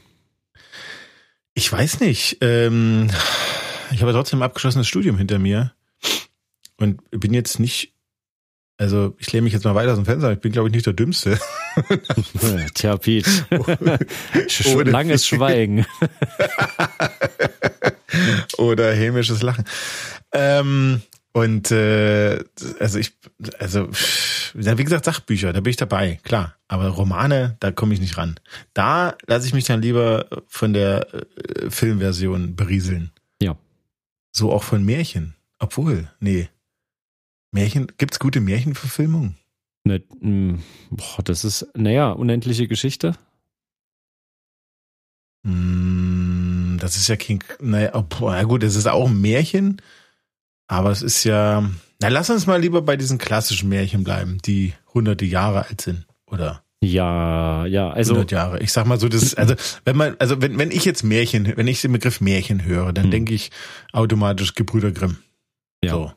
Ich 1.54 1.70
weiß 1.70 2.00
nicht. 2.00 2.38
Ähm, 2.42 3.10
ich 3.92 4.02
habe 4.02 4.14
trotzdem 4.14 4.40
ein 4.40 4.44
abgeschlossenes 4.44 4.88
Studium 4.88 5.18
hinter 5.18 5.40
mir 5.40 5.74
und 6.78 7.02
bin 7.12 7.34
jetzt 7.34 7.60
nicht, 7.60 7.94
also 8.80 9.14
ich 9.20 9.32
lehne 9.32 9.44
mich 9.44 9.54
jetzt 9.54 9.66
mal 9.66 9.76
weiter 9.76 9.92
aus 9.92 9.98
dem 9.98 10.06
Fenster, 10.06 10.32
ich 10.32 10.40
bin 10.40 10.52
glaube 10.52 10.70
ich 10.70 10.74
nicht 10.74 10.88
der 10.88 10.94
Dümmste. 10.94 11.38
Tja, 12.74 12.98
Pete. 12.98 13.30
Ohne- 14.74 14.90
Langes 14.90 15.28
Schweigen. 15.28 15.86
Oder 18.58 18.94
hämisches 18.94 19.42
Lachen. 19.42 19.66
Ähm, 20.34 21.02
und 21.32 21.72
äh, 21.72 22.44
also 22.80 23.00
ich, 23.00 23.14
also 23.60 23.88
wie 24.54 24.84
gesagt, 24.84 25.06
Sachbücher, 25.06 25.54
da 25.54 25.62
bin 25.62 25.70
ich 25.72 25.78
dabei, 25.78 26.20
klar. 26.24 26.56
Aber 26.68 26.88
Romane, 26.88 27.56
da 27.60 27.72
komme 27.72 27.94
ich 27.94 28.00
nicht 28.00 28.18
ran. 28.18 28.40
Da 28.74 29.16
lasse 29.28 29.46
ich 29.46 29.54
mich 29.54 29.66
dann 29.66 29.82
lieber 29.82 30.26
von 30.48 30.74
der 30.74 31.08
äh, 31.14 31.70
Filmversion 31.70 32.56
berieseln. 32.56 33.12
Ja. 33.42 33.56
So 34.32 34.52
auch 34.52 34.64
von 34.64 34.84
Märchen. 34.84 35.36
Obwohl, 35.60 36.10
nee. 36.20 36.50
Märchen, 37.52 37.88
gibt's 37.98 38.20
gute 38.20 38.42
Märchenverfilmungen? 38.42 39.36
Ne, 39.84 40.04
mh, 40.20 40.60
boah, 40.92 41.24
das 41.24 41.44
ist, 41.44 41.68
naja, 41.76 42.12
unendliche 42.12 42.68
Geschichte. 42.68 43.16
Hm, 45.46 46.78
das 46.80 46.96
ist 46.98 47.08
ja 47.08 47.16
kein, 47.16 47.40
naja, 47.62 47.92
oh, 47.94 48.04
boah, 48.04 48.44
gut, 48.44 48.64
es 48.64 48.76
ist 48.76 48.88
auch 48.88 49.08
ein 49.08 49.20
Märchen, 49.22 49.82
aber 50.68 50.92
es 50.92 51.02
ist 51.02 51.24
ja, 51.24 51.62
na 52.02 52.08
lass 52.10 52.30
uns 52.30 52.46
mal 52.46 52.60
lieber 52.62 52.82
bei 52.82 52.98
diesen 52.98 53.18
klassischen 53.18 53.70
Märchen 53.70 54.04
bleiben, 54.04 54.38
die 54.46 54.74
hunderte 54.94 55.26
Jahre 55.26 55.66
alt 55.66 55.82
sind 55.82 56.06
oder 56.28 56.64
Ja, 56.84 57.66
ja, 57.66 57.90
also 57.90 58.14
100 58.14 58.32
Jahre. 58.32 58.60
Ich 58.60 58.72
sag 58.74 58.86
mal 58.86 59.00
so, 59.00 59.08
das, 59.10 59.34
also 59.36 59.56
wenn 59.86 59.96
man, 59.98 60.16
also 60.20 60.42
wenn, 60.42 60.58
wenn 60.58 60.72
ich 60.72 60.86
jetzt 60.86 61.04
Märchen, 61.04 61.56
wenn 61.58 61.68
ich 61.68 61.82
den 61.82 61.94
Begriff 61.94 62.22
Märchen 62.22 62.64
höre, 62.66 62.94
dann 62.94 63.06
Hm. 63.06 63.12
denke 63.12 63.34
ich 63.34 63.50
automatisch 63.94 64.54
Gebrüder 64.56 64.92
Grimm. 64.92 65.18
ja, 65.84 65.92
So, 65.92 66.12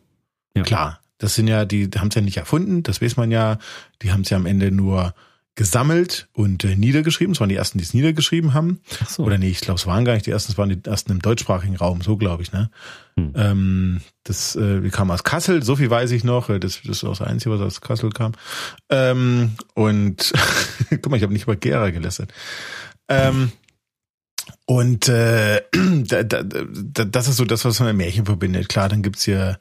Ja. 0.57 0.63
klar. 0.65 0.99
Das 1.23 1.37
sind 1.37 1.47
ja, 1.47 1.65
die 1.65 1.89
haben 1.97 2.09
es 2.09 2.17
ja 2.17 2.21
nicht 2.21 2.37
erfunden, 2.37 2.83
das 2.83 3.01
weiß 3.01 3.17
man 3.17 3.31
ja. 3.31 3.59
Die 4.03 4.11
haben 4.11 4.23
es 4.23 4.31
ja 4.31 4.37
am 4.37 4.47
Ende 4.47 4.73
nur 4.73 5.15
gesammelt 5.55 6.29
und 6.33 6.65
äh, 6.65 6.75
niedergeschrieben. 6.75 7.35
Es 7.35 7.39
waren 7.41 7.49
die 7.49 7.55
ersten, 7.55 7.79
die 7.79 7.85
es 7.85 7.95
niedergeschrieben 7.95 8.55
haben. 8.55 8.81
Ach 9.05 9.09
so. 9.09 9.23
Oder 9.23 9.39
nee, 9.39 9.51
ich 9.51 9.61
glaube, 9.61 9.79
es 9.79 9.87
waren 9.87 10.05
gar 10.05 10.15
nicht 10.15 10.27
die 10.27 10.33
ersten, 10.33 10.51
es 10.51 10.59
waren 10.59 10.71
die 10.71 10.81
ersten 10.85 11.13
im 11.13 11.23
deutschsprachigen 11.23 11.77
Raum, 11.77 12.01
so 12.01 12.17
glaube 12.17 12.43
ich, 12.43 12.51
ne? 12.53 12.71
Hm. 13.17 13.33
Ähm, 13.37 14.01
das 14.25 14.57
äh, 14.57 14.89
kam 14.91 15.13
aus 15.13 15.23
Kassel, 15.23 15.63
so 15.63 15.77
viel 15.77 15.91
weiß 15.91 16.11
ich 16.11 16.25
noch. 16.25 16.49
äh, 16.49 16.59
Das, 16.59 16.81
das 16.83 16.97
ist 16.97 17.05
auch 17.05 17.17
das 17.17 17.23
Einzige, 17.23 17.55
was 17.55 17.61
aus 17.61 17.81
Kassel 17.81 18.11
kam. 18.11 18.33
Ähm, 18.91 19.53
und 19.75 20.33
guck 20.91 21.11
mal, 21.11 21.19
ich 21.19 21.23
habe 21.23 21.33
nicht 21.33 21.45
über 21.45 21.55
Gera 21.55 21.91
gelästert. 21.91 22.33
Ähm, 23.09 23.53
und 24.65 25.09
äh, 25.09 25.61
da, 25.73 26.25
da, 26.25 26.43
da, 26.43 27.05
das 27.05 27.29
ist 27.29 27.37
so 27.37 27.45
das, 27.45 27.65
was 27.65 27.79
man 27.79 27.89
mit 27.89 27.99
Märchen 28.07 28.27
verbindet. 28.27 28.69
Klar, 28.69 28.89
dann 28.89 29.03
gibt's 29.03 29.25
hier 29.25 29.59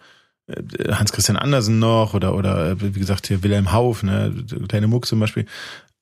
äh, 0.52 0.94
Hans 0.94 1.12
Christian 1.12 1.38
Andersen 1.38 1.80
noch 1.80 2.14
oder 2.14 2.36
oder 2.36 2.72
äh, 2.72 2.82
wie 2.82 3.00
gesagt 3.00 3.28
hier 3.28 3.44
Wilhelm 3.44 3.72
Hauff, 3.72 4.04
ne, 4.04 4.34
kleine 4.68 4.88
Muck 4.88 5.06
zum 5.06 5.20
Beispiel. 5.20 5.46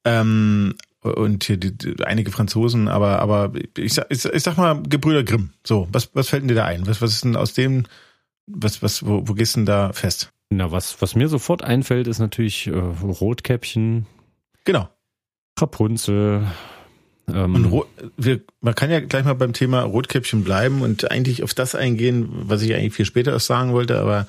Ähm, 0.05 0.75
und 1.01 1.45
hier 1.45 1.57
die, 1.57 1.77
die, 1.77 2.03
einige 2.03 2.31
Franzosen, 2.31 2.87
aber 2.87 3.19
aber 3.19 3.53
ich 3.77 3.93
sag, 3.93 4.07
ich, 4.09 4.25
ich 4.25 4.43
sag 4.43 4.57
mal 4.57 4.81
Gebrüder 4.83 5.23
Grimm. 5.23 5.51
So, 5.65 5.87
was 5.91 6.13
was 6.13 6.29
fällt 6.29 6.43
denn 6.43 6.49
dir 6.49 6.55
da 6.55 6.65
ein? 6.65 6.87
Was 6.87 7.01
was 7.01 7.13
ist 7.13 7.23
denn 7.23 7.35
aus 7.35 7.53
dem 7.53 7.85
was 8.47 8.81
was 8.81 9.05
wo, 9.05 9.27
wo 9.27 9.33
gehst 9.33 9.55
du 9.55 9.59
denn 9.59 9.65
da 9.65 9.93
fest? 9.93 10.31
Na, 10.51 10.71
was, 10.71 10.99
was 10.99 11.15
mir 11.15 11.27
sofort 11.27 11.63
einfällt, 11.63 12.07
ist 12.07 12.17
natürlich 12.17 12.65
äh, 12.65 12.71
Rotkäppchen, 12.71 14.07
Genau. 14.65 14.89
Rapunzel. 15.59 16.45
Ähm, 17.33 17.55
Und 17.55 17.65
Ro 17.65 17.85
wir, 18.17 18.41
man 18.61 18.75
kann 18.75 18.91
ja 18.91 18.99
gleich 18.99 19.25
mal 19.25 19.33
beim 19.33 19.53
Thema 19.53 19.81
Rotkäppchen 19.81 20.43
bleiben 20.43 20.81
und 20.81 21.09
eigentlich 21.11 21.43
auf 21.43 21.53
das 21.53 21.75
eingehen, 21.75 22.29
was 22.31 22.61
ich 22.61 22.73
eigentlich 22.73 22.93
viel 22.93 23.05
später 23.05 23.31
erst 23.31 23.47
sagen 23.47 23.73
wollte, 23.73 23.99
aber 23.99 24.25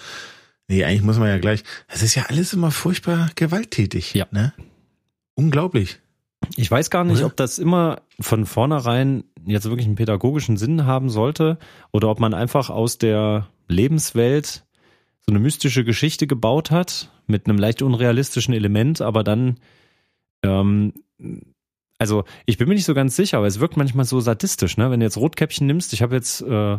nee, 0.68 0.84
eigentlich 0.84 1.02
muss 1.02 1.18
man 1.18 1.28
ja 1.28 1.38
gleich. 1.38 1.62
Es 1.88 2.02
ist 2.02 2.14
ja 2.14 2.24
alles 2.28 2.52
immer 2.52 2.70
furchtbar 2.70 3.30
gewalttätig. 3.34 4.14
Ja. 4.14 4.26
Ne? 4.30 4.52
Unglaublich. 5.34 5.98
Ich 6.56 6.70
weiß 6.70 6.90
gar 6.90 7.04
nicht, 7.04 7.22
ob 7.22 7.36
das 7.36 7.58
immer 7.58 8.00
von 8.18 8.46
vornherein 8.46 9.24
jetzt 9.44 9.66
wirklich 9.68 9.86
einen 9.86 9.96
pädagogischen 9.96 10.56
Sinn 10.56 10.86
haben 10.86 11.10
sollte 11.10 11.58
oder 11.92 12.08
ob 12.08 12.20
man 12.20 12.34
einfach 12.34 12.70
aus 12.70 12.98
der 12.98 13.48
Lebenswelt 13.68 14.64
so 15.26 15.32
eine 15.32 15.38
mystische 15.38 15.84
Geschichte 15.84 16.26
gebaut 16.26 16.70
hat 16.70 17.10
mit 17.26 17.46
einem 17.46 17.58
leicht 17.58 17.82
unrealistischen 17.82 18.54
Element, 18.54 19.00
aber 19.00 19.22
dann, 19.22 19.58
ähm, 20.42 20.94
also 22.00 22.24
ich 22.46 22.56
bin 22.56 22.66
mir 22.66 22.74
nicht 22.74 22.86
so 22.86 22.94
ganz 22.94 23.14
sicher, 23.14 23.36
aber 23.38 23.46
es 23.46 23.60
wirkt 23.60 23.76
manchmal 23.76 24.06
so 24.06 24.20
sadistisch, 24.20 24.78
ne? 24.78 24.90
Wenn 24.90 25.00
du 25.00 25.06
jetzt 25.06 25.18
Rotkäppchen 25.18 25.66
nimmst, 25.66 25.92
ich 25.92 26.00
habe 26.00 26.16
jetzt, 26.16 26.40
äh, 26.40 26.78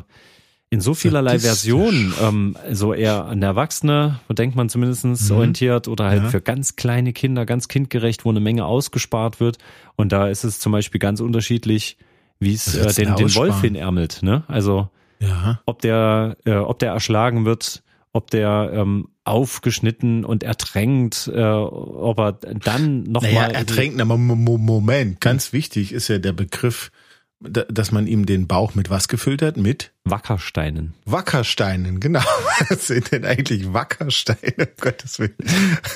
in 0.71 0.79
so 0.79 0.93
vielerlei 0.93 1.37
Versionen, 1.37 2.13
ähm, 2.21 2.57
so 2.71 2.93
eher 2.93 3.25
an 3.25 3.43
Erwachsene, 3.43 4.19
denkt 4.29 4.55
man 4.55 4.69
zumindestens 4.69 5.29
mhm. 5.29 5.35
orientiert, 5.35 5.87
oder 5.89 6.05
halt 6.05 6.23
ja. 6.23 6.29
für 6.29 6.41
ganz 6.41 6.77
kleine 6.77 7.13
Kinder, 7.13 7.45
ganz 7.45 7.67
kindgerecht, 7.67 8.25
wo 8.25 8.29
eine 8.29 8.39
Menge 8.39 8.65
ausgespart 8.65 9.39
wird. 9.39 9.57
Und 9.97 10.13
da 10.13 10.27
ist 10.29 10.45
es 10.45 10.59
zum 10.59 10.71
Beispiel 10.71 10.99
ganz 10.99 11.19
unterschiedlich, 11.19 11.97
wie 12.39 12.53
es 12.53 12.73
äh, 12.73 12.93
den, 12.93 13.15
den 13.15 13.35
Wolf 13.35 13.61
hinärmelt. 13.61 14.23
Ne? 14.23 14.43
Also 14.47 14.89
ja. 15.19 15.59
ob 15.65 15.81
der, 15.81 16.37
äh, 16.45 16.55
ob 16.55 16.79
der 16.79 16.93
erschlagen 16.93 17.45
wird, 17.45 17.83
ob 18.13 18.29
der 18.29 18.71
ähm, 18.73 19.07
aufgeschnitten 19.23 20.25
und 20.25 20.43
ertränkt, 20.43 21.31
äh, 21.33 21.41
ob 21.41 22.19
er 22.19 22.33
dann 22.33 23.03
nochmal. 23.03 23.33
Naja, 23.33 23.47
ertränkt, 23.47 24.01
aber 24.01 24.17
Moment, 24.17 25.21
ganz 25.21 25.53
wichtig 25.53 25.93
ist 25.93 26.07
ja 26.07 26.17
der 26.17 26.33
Begriff, 26.33 26.91
dass 27.39 27.91
man 27.91 28.07
ihm 28.07 28.25
den 28.25 28.47
Bauch 28.47 28.75
mit 28.75 28.89
was 28.89 29.07
gefüllt 29.07 29.41
hat? 29.41 29.57
Mit? 29.57 29.91
Wackersteinen. 30.03 30.93
Wackersteinen, 31.05 31.99
genau. 31.99 32.21
Was 32.69 32.87
sind 32.87 33.11
denn 33.11 33.25
eigentlich 33.25 33.73
Wackersteine? 33.73 34.53
Um 34.57 34.67
Gottes 34.79 35.19
Willen. 35.19 35.35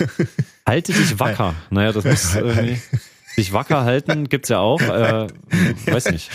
Halte 0.66 0.94
dich 0.94 1.20
wacker. 1.20 1.54
Naja, 1.70 1.92
das 1.92 2.04
muss 2.04 2.36
irgendwie. 2.36 2.82
Sich 3.36 3.54
wacker 3.54 3.84
halten 3.84 4.30
gibt's 4.30 4.50
ja 4.50 4.60
auch. 4.60 4.82
Äh, 4.82 5.28
weiß 5.86 6.12
nicht. 6.12 6.32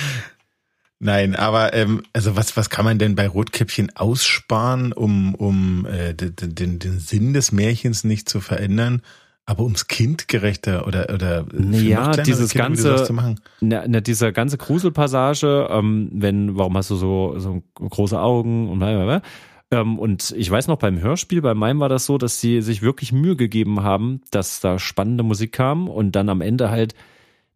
Nein, 1.03 1.35
aber 1.35 1.73
ähm, 1.73 2.03
also 2.13 2.37
was 2.37 2.59
was 2.59 2.69
kann 2.69 2.85
man 2.85 2.99
denn 2.99 3.15
bei 3.15 3.27
Rotkäppchen 3.27 3.97
aussparen, 3.97 4.93
um 4.93 5.35
um 5.35 5.87
äh, 5.87 6.13
den, 6.13 6.55
den, 6.55 6.79
den 6.79 6.99
Sinn 6.99 7.33
des 7.33 7.53
Märchens 7.53 8.05
nicht 8.05 8.29
zu 8.29 8.41
verändern? 8.41 9.01
Aber 9.47 9.65
ums 9.65 9.89
kindgerechter 9.89 10.87
oder 10.87 11.13
oder 11.13 11.47
ja 11.73 12.11
dieses 12.13 12.51
Kinder, 12.51 12.69
ganze 12.69 13.05
zu 13.05 13.15
machen. 13.15 13.41
Na, 13.63 13.85
na, 13.89 14.01
dieser 14.01 14.31
ganze 14.31 14.59
Gruselpassage, 14.59 15.69
ähm, 15.71 16.11
wenn 16.13 16.59
warum 16.59 16.77
hast 16.77 16.91
du 16.91 16.97
so 16.97 17.39
so 17.39 17.63
große 17.77 18.21
Augen 18.21 18.69
und 18.69 18.79
blablabla. 18.79 19.23
Ähm, 19.71 19.99
und 19.99 20.35
ich 20.37 20.51
weiß 20.51 20.69
noch 20.69 20.77
beim 20.77 21.01
Hörspiel, 21.01 21.41
bei 21.41 21.55
meinem 21.55 21.81
war 21.81 21.89
das 21.89 22.05
so, 22.05 22.19
dass 22.19 22.43
sie 22.43 22.61
sich 22.61 22.83
wirklich 22.83 23.11
Mühe 23.11 23.37
gegeben 23.37 23.83
haben, 23.83 24.21
dass 24.31 24.61
da 24.61 24.79
spannende 24.79 25.25
Musik 25.25 25.53
kam 25.53 25.89
und 25.89 26.13
dann 26.13 26.29
am 26.29 26.43
Ende 26.43 26.71
halt 26.71 26.95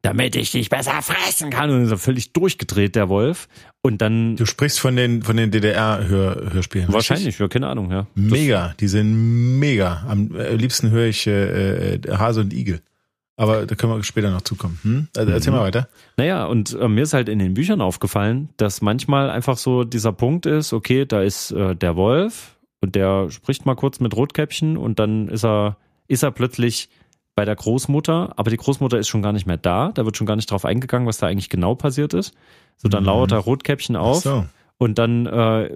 damit 0.04 0.36
ich 0.36 0.52
dich 0.52 0.68
besser 0.68 1.00
fressen 1.00 1.48
kann. 1.50 1.70
Und 1.70 1.90
ist 1.90 2.02
völlig 2.02 2.32
durchgedreht, 2.34 2.94
der 2.94 3.08
Wolf. 3.08 3.48
Und 3.80 4.02
dann. 4.02 4.36
Du 4.36 4.44
sprichst 4.44 4.78
von 4.78 4.96
den, 4.96 5.22
von 5.22 5.36
den 5.36 5.50
DDR-Hörspielen. 5.50 6.92
Wahrscheinlich, 6.92 7.38
ja, 7.38 7.48
keine 7.48 7.68
Ahnung, 7.68 7.90
ja. 7.90 8.06
Mega, 8.14 8.74
die 8.78 8.88
sind 8.88 9.58
mega. 9.58 10.04
Am 10.06 10.28
liebsten 10.56 10.90
höre 10.90 11.06
ich 11.06 11.26
äh, 11.26 11.94
äh, 11.94 12.00
Hase 12.16 12.42
und 12.42 12.52
Igel. 12.52 12.80
Aber 13.36 13.66
da 13.66 13.74
können 13.74 13.94
wir 13.94 14.04
später 14.04 14.30
noch 14.30 14.42
zukommen. 14.42 14.78
Hm? 14.82 15.08
Also 15.16 15.32
erzähl 15.32 15.52
mhm. 15.52 15.58
mal 15.58 15.64
weiter. 15.64 15.88
Naja, 16.18 16.44
und 16.44 16.78
äh, 16.78 16.86
mir 16.86 17.02
ist 17.02 17.14
halt 17.14 17.30
in 17.30 17.38
den 17.38 17.54
Büchern 17.54 17.80
aufgefallen, 17.80 18.50
dass 18.58 18.82
manchmal 18.82 19.30
einfach 19.30 19.56
so 19.56 19.84
dieser 19.84 20.12
Punkt 20.12 20.46
ist, 20.46 20.72
okay, 20.72 21.06
da 21.06 21.22
ist 21.22 21.50
äh, 21.50 21.74
der 21.74 21.96
Wolf 21.96 22.56
und 22.80 22.94
der 22.94 23.30
spricht 23.30 23.64
mal 23.64 23.74
kurz 23.74 23.98
mit 24.00 24.14
Rotkäppchen 24.14 24.76
und 24.76 24.98
dann 24.98 25.28
ist 25.28 25.44
er, 25.44 25.78
ist 26.06 26.22
er 26.22 26.30
plötzlich 26.30 26.90
bei 27.34 27.44
der 27.44 27.56
Großmutter, 27.56 28.32
aber 28.36 28.50
die 28.50 28.56
Großmutter 28.56 28.98
ist 28.98 29.08
schon 29.08 29.22
gar 29.22 29.32
nicht 29.32 29.46
mehr 29.46 29.56
da. 29.56 29.90
Da 29.92 30.04
wird 30.04 30.16
schon 30.16 30.26
gar 30.26 30.36
nicht 30.36 30.50
drauf 30.50 30.64
eingegangen, 30.64 31.08
was 31.08 31.18
da 31.18 31.26
eigentlich 31.26 31.50
genau 31.50 31.74
passiert 31.74 32.14
ist. 32.14 32.34
So, 32.76 32.88
dann 32.88 33.02
mhm. 33.02 33.08
lauert 33.08 33.32
da 33.32 33.38
Rotkäppchen 33.38 33.96
auf. 33.96 34.22
So. 34.22 34.44
Und 34.76 34.98
dann, 34.98 35.26
äh, 35.26 35.70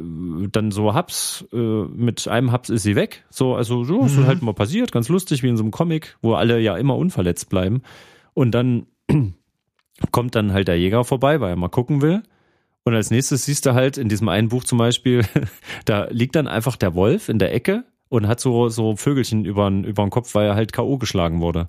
dann 0.51 0.71
so 0.71 0.95
Haps, 0.95 1.45
äh, 1.53 1.57
mit 1.57 2.27
einem 2.29 2.53
Haps 2.53 2.69
ist 2.69 2.83
sie 2.83 2.97
weg. 2.97 3.25
So, 3.31 3.55
also 3.55 3.85
so, 3.85 4.03
mhm. 4.03 4.09
so 4.09 4.27
halt 4.27 4.43
mal 4.43 4.55
passiert, 4.55 4.93
ganz 4.93 5.09
lustig, 5.09 5.43
wie 5.43 5.49
in 5.49 5.57
so 5.57 5.63
einem 5.63 5.71
Comic, 5.71 6.17
wo 6.21 6.35
alle 6.35 6.61
ja 6.61 6.77
immer 6.77 6.97
unverletzt 6.97 7.49
bleiben. 7.49 7.83
Und 8.35 8.53
dann 8.53 8.87
kommt 10.13 10.35
dann 10.35 10.53
halt 10.53 10.69
der 10.69 10.79
Jäger 10.79 11.05
vorbei, 11.05 11.41
weil 11.41 11.51
er 11.51 11.57
mal 11.57 11.69
gucken 11.69 12.03
will. 12.03 12.23
Und 12.85 12.95
als 12.95 13.11
nächstes 13.11 13.45
siehst 13.45 13.67
du 13.67 13.75
halt 13.75 13.99
in 13.99 14.09
diesem 14.09 14.29
einen 14.29 14.49
Buch 14.49 14.65
zum 14.65 14.79
Beispiel, 14.79 15.25
da 15.85 16.07
liegt 16.11 16.37
dann 16.37 16.47
einfach 16.47 16.77
der 16.77 16.95
Wolf 16.95 17.29
in 17.29 17.39
der 17.39 17.55
Ecke 17.55 17.85
und 18.09 18.27
hat 18.27 18.41
so, 18.41 18.69
so 18.69 18.97
Vögelchen 18.97 19.45
über 19.45 19.71
den 19.71 20.11
Kopf, 20.11 20.35
weil 20.35 20.47
er 20.47 20.55
halt 20.55 20.73
K.O. 20.73 20.99
geschlagen 20.99 21.41
wurde. 21.41 21.69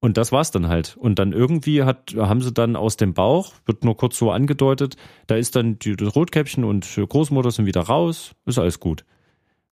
Und 0.00 0.16
das 0.16 0.32
war's 0.32 0.50
dann 0.50 0.68
halt. 0.68 0.96
Und 0.96 1.18
dann 1.18 1.32
irgendwie 1.32 1.82
hat, 1.82 2.14
haben 2.16 2.40
sie 2.40 2.52
dann 2.52 2.74
aus 2.74 2.96
dem 2.96 3.12
Bauch, 3.12 3.52
wird 3.66 3.84
nur 3.84 3.96
kurz 3.96 4.16
so 4.16 4.30
angedeutet, 4.30 4.96
da 5.26 5.36
ist 5.36 5.56
dann 5.56 5.78
die, 5.78 5.94
das 5.94 6.16
Rotkäppchen 6.16 6.64
und 6.64 6.88
Großmutter 6.96 7.50
sind 7.50 7.66
wieder 7.66 7.82
raus, 7.82 8.32
ist 8.46 8.58
alles 8.58 8.80
gut. 8.80 9.04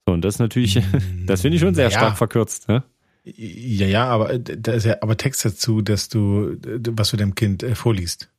So, 0.07 0.13
und 0.13 0.23
das 0.23 0.35
ist 0.35 0.41
natürlich, 0.41 0.83
das 1.27 1.41
finde 1.41 1.57
ich 1.57 1.63
schon 1.63 1.75
sehr 1.75 1.87
ja. 1.87 1.91
stark 1.91 2.19
verkürzt, 2.19 2.69
ne? 2.69 2.85
Ja, 3.25 3.87
ja, 3.87 4.07
aber 4.07 4.39
da 4.39 4.73
ist 4.73 4.87
ja 4.87 4.97
aber 5.03 5.17
Text 5.17 5.45
dazu, 5.45 5.83
dass 5.83 6.09
du, 6.09 6.57
was 6.91 7.11
du 7.11 7.17
dem 7.19 7.35
Kind 7.35 7.63
äh, 7.63 7.75
vorliest. 7.75 8.31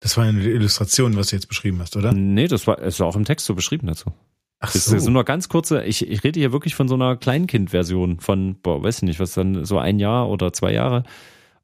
Das 0.00 0.16
war 0.16 0.24
eine 0.24 0.42
Illustration, 0.42 1.16
was 1.16 1.28
du 1.28 1.36
jetzt 1.36 1.48
beschrieben 1.48 1.80
hast, 1.80 1.96
oder? 1.96 2.12
Nee, 2.12 2.46
das 2.46 2.66
war, 2.66 2.78
es 2.78 2.98
war 3.00 3.06
auch 3.06 3.16
im 3.16 3.26
Text 3.26 3.44
so 3.44 3.54
beschrieben 3.54 3.86
dazu. 3.86 4.12
Ach 4.60 4.70
so. 4.70 4.92
Das 4.92 5.02
ist 5.02 5.08
nur 5.08 5.24
ganz 5.24 5.48
kurze, 5.48 5.84
ich, 5.84 6.06
ich 6.08 6.22
rede 6.22 6.38
hier 6.38 6.52
wirklich 6.52 6.74
von 6.74 6.86
so 6.86 6.94
einer 6.94 7.16
Kleinkind-Version 7.16 8.20
von, 8.20 8.56
boah, 8.62 8.82
weiß 8.82 8.98
ich 8.98 9.02
nicht, 9.02 9.20
was 9.20 9.32
dann 9.32 9.64
so 9.64 9.78
ein 9.78 9.98
Jahr 9.98 10.28
oder 10.28 10.52
zwei 10.52 10.72
Jahre. 10.72 11.04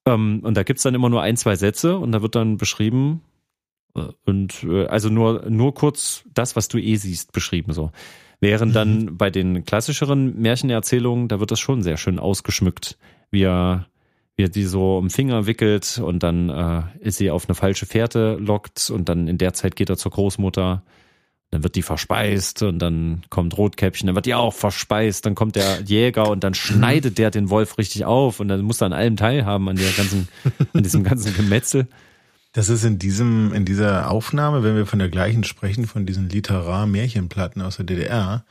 Ähm, 0.06 0.40
und 0.42 0.56
da 0.56 0.62
gibt's 0.62 0.82
dann 0.82 0.94
immer 0.94 1.10
nur 1.10 1.20
ein, 1.20 1.36
zwei 1.36 1.56
Sätze 1.56 1.98
und 1.98 2.12
da 2.12 2.22
wird 2.22 2.34
dann 2.34 2.56
beschrieben, 2.56 3.20
äh, 3.94 4.08
und 4.24 4.64
äh, 4.64 4.86
also 4.86 5.10
nur, 5.10 5.48
nur 5.50 5.74
kurz 5.74 6.24
das, 6.32 6.56
was 6.56 6.68
du 6.68 6.78
eh 6.78 6.96
siehst, 6.96 7.32
beschrieben 7.32 7.72
so. 7.72 7.90
Während 8.40 8.74
dann 8.74 8.98
mhm. 8.98 9.16
bei 9.16 9.30
den 9.30 9.64
klassischeren 9.64 10.40
Märchenerzählungen, 10.40 11.28
da 11.28 11.38
wird 11.38 11.50
das 11.50 11.60
schon 11.60 11.82
sehr 11.82 11.98
schön 11.98 12.18
ausgeschmückt, 12.18 12.98
wie 13.30 13.42
er, 13.42 13.86
wie 14.36 14.44
er 14.44 14.48
die 14.48 14.64
so 14.64 14.96
um 14.96 15.10
Finger 15.10 15.46
wickelt 15.46 16.00
und 16.02 16.22
dann 16.22 16.48
äh, 16.48 16.82
ist 17.00 17.18
sie 17.18 17.30
auf 17.30 17.46
eine 17.46 17.54
falsche 17.54 17.84
Fährte 17.84 18.36
lockt 18.36 18.90
und 18.90 19.08
dann 19.10 19.28
in 19.28 19.36
der 19.36 19.52
Zeit 19.52 19.76
geht 19.76 19.90
er 19.90 19.96
zur 19.98 20.12
Großmutter 20.12 20.82
dann 21.56 21.62
wird 21.62 21.74
die 21.74 21.82
verspeist 21.82 22.62
und 22.62 22.78
dann 22.78 23.22
kommt 23.30 23.56
Rotkäppchen, 23.56 24.06
dann 24.06 24.14
wird 24.14 24.26
die 24.26 24.34
auch 24.34 24.52
verspeist, 24.52 25.24
dann 25.24 25.34
kommt 25.34 25.56
der 25.56 25.80
Jäger 25.80 26.28
und 26.28 26.44
dann 26.44 26.52
schneidet 26.52 27.16
der 27.16 27.30
den 27.30 27.48
Wolf 27.48 27.78
richtig 27.78 28.04
auf 28.04 28.40
und 28.40 28.48
dann 28.48 28.60
muss 28.60 28.82
er 28.82 28.86
an 28.86 28.92
allem 28.92 29.16
teilhaben, 29.16 29.68
an 29.68 29.76
der 29.76 29.90
ganzen, 29.92 30.28
an 30.74 30.82
diesem 30.82 31.02
ganzen 31.02 31.34
Gemetzel. 31.34 31.88
Das 32.52 32.68
ist 32.68 32.84
in 32.84 32.98
diesem, 32.98 33.54
in 33.54 33.64
dieser 33.64 34.10
Aufnahme, 34.10 34.62
wenn 34.62 34.76
wir 34.76 34.86
von 34.86 34.98
der 34.98 35.08
gleichen 35.08 35.44
sprechen, 35.44 35.86
von 35.86 36.04
diesen 36.04 36.28
Literar-Märchenplatten 36.28 37.62
aus 37.62 37.76
der 37.76 37.86
DDR, 37.86 38.44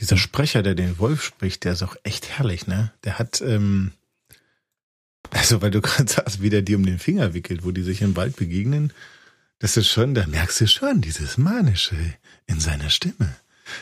dieser 0.00 0.16
Sprecher, 0.16 0.62
der 0.62 0.74
den 0.74 0.98
Wolf 0.98 1.22
spricht, 1.22 1.64
der 1.64 1.74
ist 1.74 1.82
auch 1.82 1.96
echt 2.04 2.30
herrlich, 2.30 2.66
ne? 2.66 2.90
Der 3.04 3.18
hat, 3.18 3.42
ähm, 3.42 3.92
also 5.30 5.60
weil 5.60 5.70
du 5.70 5.80
gerade 5.82 6.10
sagst, 6.10 6.40
wie 6.40 6.50
der 6.50 6.62
die 6.62 6.74
um 6.74 6.86
den 6.86 6.98
Finger 6.98 7.34
wickelt, 7.34 7.64
wo 7.64 7.70
die 7.70 7.82
sich 7.82 8.00
im 8.00 8.16
Wald 8.16 8.36
begegnen, 8.36 8.94
das 9.60 9.76
ist 9.76 9.88
schon, 9.88 10.14
da 10.14 10.26
merkst 10.26 10.62
du 10.62 10.66
schon 10.66 11.02
dieses 11.02 11.36
Manische 11.36 11.96
in 12.50 12.60
seiner 12.60 12.90
Stimme. 12.90 13.36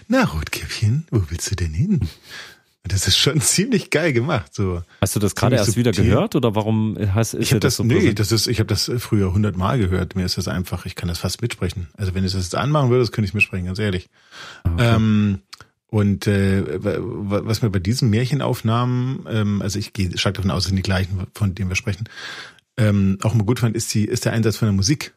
Na, 0.07 0.25
Rotkäppchen, 0.25 1.07
wo 1.11 1.23
willst 1.29 1.51
du 1.51 1.57
denn 1.57 1.73
hin? 1.73 2.01
Das 2.85 3.09
ist 3.09 3.19
schon 3.19 3.41
ziemlich 3.41 3.91
geil 3.91 4.13
gemacht. 4.13 4.55
So. 4.55 4.83
Hast 5.01 5.17
du 5.17 5.21
das 5.21 5.35
gerade 5.35 5.57
erst 5.57 5.77
wieder 5.77 5.93
gehört 5.93 6.37
oder 6.37 6.55
warum 6.55 6.97
hast 7.15 7.35
ist 7.35 7.43
ich 7.43 7.53
hab 7.53 7.61
das, 7.61 7.77
das 7.77 7.77
so 7.77 7.85
Nee, 7.85 8.13
das 8.13 8.33
ist, 8.33 8.47
ich 8.47 8.61
habe 8.61 8.69
das 8.69 8.91
früher 8.99 9.33
hundertmal 9.33 9.79
gehört. 9.79 10.15
Mir 10.15 10.25
ist 10.25 10.39
das 10.39 10.49
einfach, 10.49 10.87
ich 10.87 10.95
kann 10.95 11.09
das 11.09 11.19
fast 11.19 11.43
mitsprechen. 11.43 11.89
Also 11.97 12.15
wenn 12.15 12.25
ich 12.25 12.33
das 12.33 12.45
jetzt 12.45 12.55
anmachen 12.55 12.91
würde, 12.91 13.05
könnte 13.11 13.29
ich 13.29 13.35
mitsprechen, 13.35 13.67
ganz 13.67 13.79
ehrlich. 13.79 14.09
Ah, 14.65 14.73
okay. 14.73 14.95
Ähm, 14.95 15.39
und 15.91 16.27
äh, 16.27 16.65
was 16.79 17.63
mir 17.63 17.71
bei 17.71 17.79
diesen 17.79 18.11
Märchenaufnahmen, 18.11 19.27
ähm, 19.31 19.63
also 19.63 19.79
ich 19.79 19.95
gehe 19.95 20.17
stark 20.19 20.35
davon 20.35 20.51
aus, 20.51 20.65
es 20.65 20.67
sind 20.69 20.77
die 20.77 20.83
gleichen, 20.83 21.27
von 21.35 21.55
denen 21.55 21.71
wir 21.71 21.77
sprechen, 21.77 22.09
ähm, 22.77 23.19
auch 23.23 23.33
mal 23.33 23.45
gut 23.45 23.61
fand, 23.61 23.75
ist 23.75 23.93
die, 23.95 24.05
ist 24.05 24.27
der 24.27 24.33
Einsatz 24.33 24.59
von 24.59 24.67
der 24.67 24.75
Musik 24.75 25.15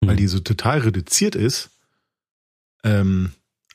weil 0.00 0.16
die 0.16 0.26
so 0.26 0.40
total 0.40 0.78
reduziert 0.80 1.34
ist. 1.34 1.70
Ähm, 2.84 3.32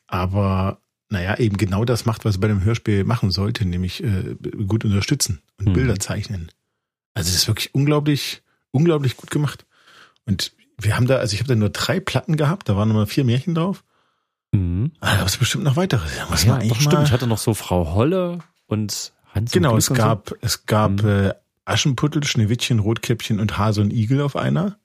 aber 0.07 0.79
naja, 1.09 1.37
eben 1.37 1.57
genau 1.57 1.85
das 1.85 2.05
macht, 2.05 2.25
was 2.25 2.33
sie 2.35 2.39
bei 2.39 2.47
dem 2.47 2.63
Hörspiel 2.63 3.03
machen 3.03 3.31
sollte, 3.31 3.65
nämlich 3.65 4.03
äh, 4.03 4.35
gut 4.67 4.83
unterstützen 4.83 5.41
und 5.57 5.69
mhm. 5.69 5.73
Bilder 5.73 5.99
zeichnen. 5.99 6.51
Also 7.13 7.29
es 7.29 7.35
ist 7.35 7.47
wirklich 7.47 7.73
unglaublich, 7.75 8.41
unglaublich 8.71 9.17
gut 9.17 9.29
gemacht. 9.29 9.65
Und 10.25 10.53
wir 10.79 10.95
haben 10.95 11.07
da, 11.07 11.17
also 11.17 11.33
ich 11.33 11.39
habe 11.39 11.49
da 11.49 11.55
nur 11.55 11.69
drei 11.69 11.99
Platten 11.99 12.35
gehabt, 12.35 12.67
da 12.67 12.75
waren 12.75 12.87
nochmal 12.87 13.05
vier 13.05 13.25
Märchen 13.25 13.53
drauf. 13.53 13.83
Mhm. 14.51 14.91
Aber 14.99 15.11
da 15.11 15.17
gab 15.17 15.27
es 15.27 15.37
bestimmt 15.37 15.63
noch 15.63 15.75
weitere. 15.75 16.05
Da 16.17 16.29
muss 16.29 16.43
ja, 16.43 16.57
doch 16.57 16.81
stimmt. 16.81 17.03
Ich 17.03 17.11
hatte 17.11 17.27
noch 17.27 17.37
so 17.37 17.53
Frau 17.53 17.93
Holle 17.93 18.39
und 18.65 19.13
Hans. 19.33 19.51
Genau, 19.51 19.77
es 19.77 19.93
gab, 19.93 20.29
so. 20.29 20.35
es 20.41 20.65
gab 20.65 21.03
mhm. 21.03 21.09
äh, 21.09 21.33
Aschenputtel, 21.65 22.23
Schneewittchen, 22.23 22.79
Rotkäppchen 22.79 23.39
und 23.39 23.57
Hase 23.57 23.81
und 23.81 23.91
Igel 23.91 24.21
auf 24.21 24.35
einer. 24.35 24.77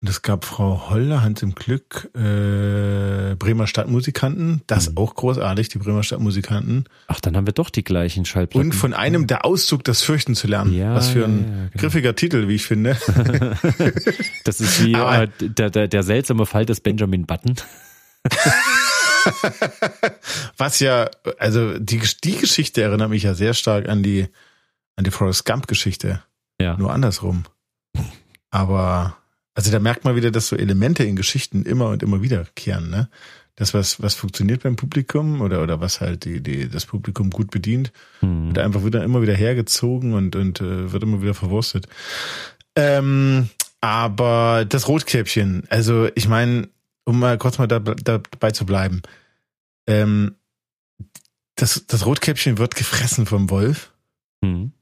Und 0.00 0.10
es 0.10 0.20
gab 0.20 0.44
Frau 0.44 0.90
Holler, 0.90 1.22
Hans 1.22 1.42
im 1.42 1.54
Glück, 1.54 2.10
äh, 2.14 3.34
Bremer 3.36 3.66
Stadtmusikanten, 3.66 4.60
das 4.66 4.90
mhm. 4.90 4.98
auch 4.98 5.14
großartig, 5.14 5.70
die 5.70 5.78
Bremer 5.78 6.02
Stadtmusikanten. 6.02 6.84
Ach, 7.06 7.20
dann 7.20 7.36
haben 7.36 7.46
wir 7.46 7.54
doch 7.54 7.70
die 7.70 7.84
gleichen 7.84 8.26
Schallplatten. 8.26 8.68
Und 8.68 8.74
von 8.74 8.92
einem 8.92 9.26
der 9.26 9.46
Auszug, 9.46 9.82
das 9.84 10.02
Fürchten 10.02 10.34
zu 10.34 10.46
lernen. 10.46 10.74
Ja, 10.74 10.94
Was 10.94 11.08
für 11.08 11.24
ein 11.24 11.38
ja, 11.38 11.46
genau. 11.46 11.70
griffiger 11.76 12.14
Titel, 12.14 12.48
wie 12.48 12.56
ich 12.56 12.66
finde. 12.66 12.98
das 14.44 14.60
ist 14.60 14.84
wie 14.84 14.92
äh, 14.92 15.28
der, 15.40 15.70
der, 15.70 15.88
der 15.88 16.02
seltsame 16.02 16.44
Fall 16.44 16.66
des 16.66 16.80
Benjamin 16.80 17.24
Button. 17.24 17.54
Was 20.56 20.80
ja, 20.80 21.10
also 21.38 21.78
die, 21.78 22.02
die 22.22 22.36
Geschichte 22.36 22.82
erinnert 22.82 23.10
mich 23.10 23.22
ja 23.22 23.34
sehr 23.34 23.54
stark 23.54 23.88
an 23.88 24.02
die, 24.02 24.28
an 24.96 25.04
die 25.04 25.10
Forrest 25.10 25.46
Gump 25.46 25.66
Geschichte. 25.66 26.22
Ja. 26.60 26.76
Nur 26.76 26.92
andersrum. 26.92 27.44
Aber 28.50 29.16
also 29.54 29.70
da 29.70 29.78
merkt 29.78 30.04
man 30.04 30.16
wieder, 30.16 30.30
dass 30.30 30.48
so 30.48 30.56
Elemente 30.56 31.04
in 31.04 31.16
Geschichten 31.16 31.64
immer 31.64 31.88
und 31.88 32.02
immer 32.02 32.22
wiederkehren, 32.22 32.90
ne? 32.90 33.08
das, 33.56 33.72
was, 33.72 34.02
was 34.02 34.14
funktioniert 34.14 34.62
beim 34.62 34.76
Publikum 34.76 35.40
oder, 35.40 35.62
oder 35.62 35.80
was 35.80 36.00
halt 36.00 36.24
die, 36.24 36.42
die, 36.42 36.68
das 36.68 36.86
Publikum 36.86 37.30
gut 37.30 37.50
bedient, 37.50 37.92
mhm. 38.20 38.48
wird 38.48 38.58
einfach 38.58 38.84
wieder 38.84 39.04
immer 39.04 39.22
wieder 39.22 39.34
hergezogen 39.34 40.12
und, 40.14 40.34
und 40.34 40.60
äh, 40.60 40.92
wird 40.92 41.02
immer 41.02 41.22
wieder 41.22 41.34
verwurstet. 41.34 41.86
Ähm, 42.74 43.48
aber 43.80 44.64
das 44.68 44.88
Rotkäppchen, 44.88 45.64
also 45.68 46.08
ich 46.14 46.26
meine, 46.26 46.68
um 47.04 47.20
mal 47.20 47.38
kurz 47.38 47.58
mal 47.58 47.68
da, 47.68 47.78
da, 47.78 48.18
dabei 48.18 48.50
zu 48.50 48.66
bleiben, 48.66 49.02
ähm, 49.86 50.34
das, 51.54 51.84
das 51.86 52.06
Rotkäppchen 52.06 52.58
wird 52.58 52.74
gefressen 52.74 53.26
vom 53.26 53.50
Wolf. 53.50 53.92
Mhm. 54.40 54.72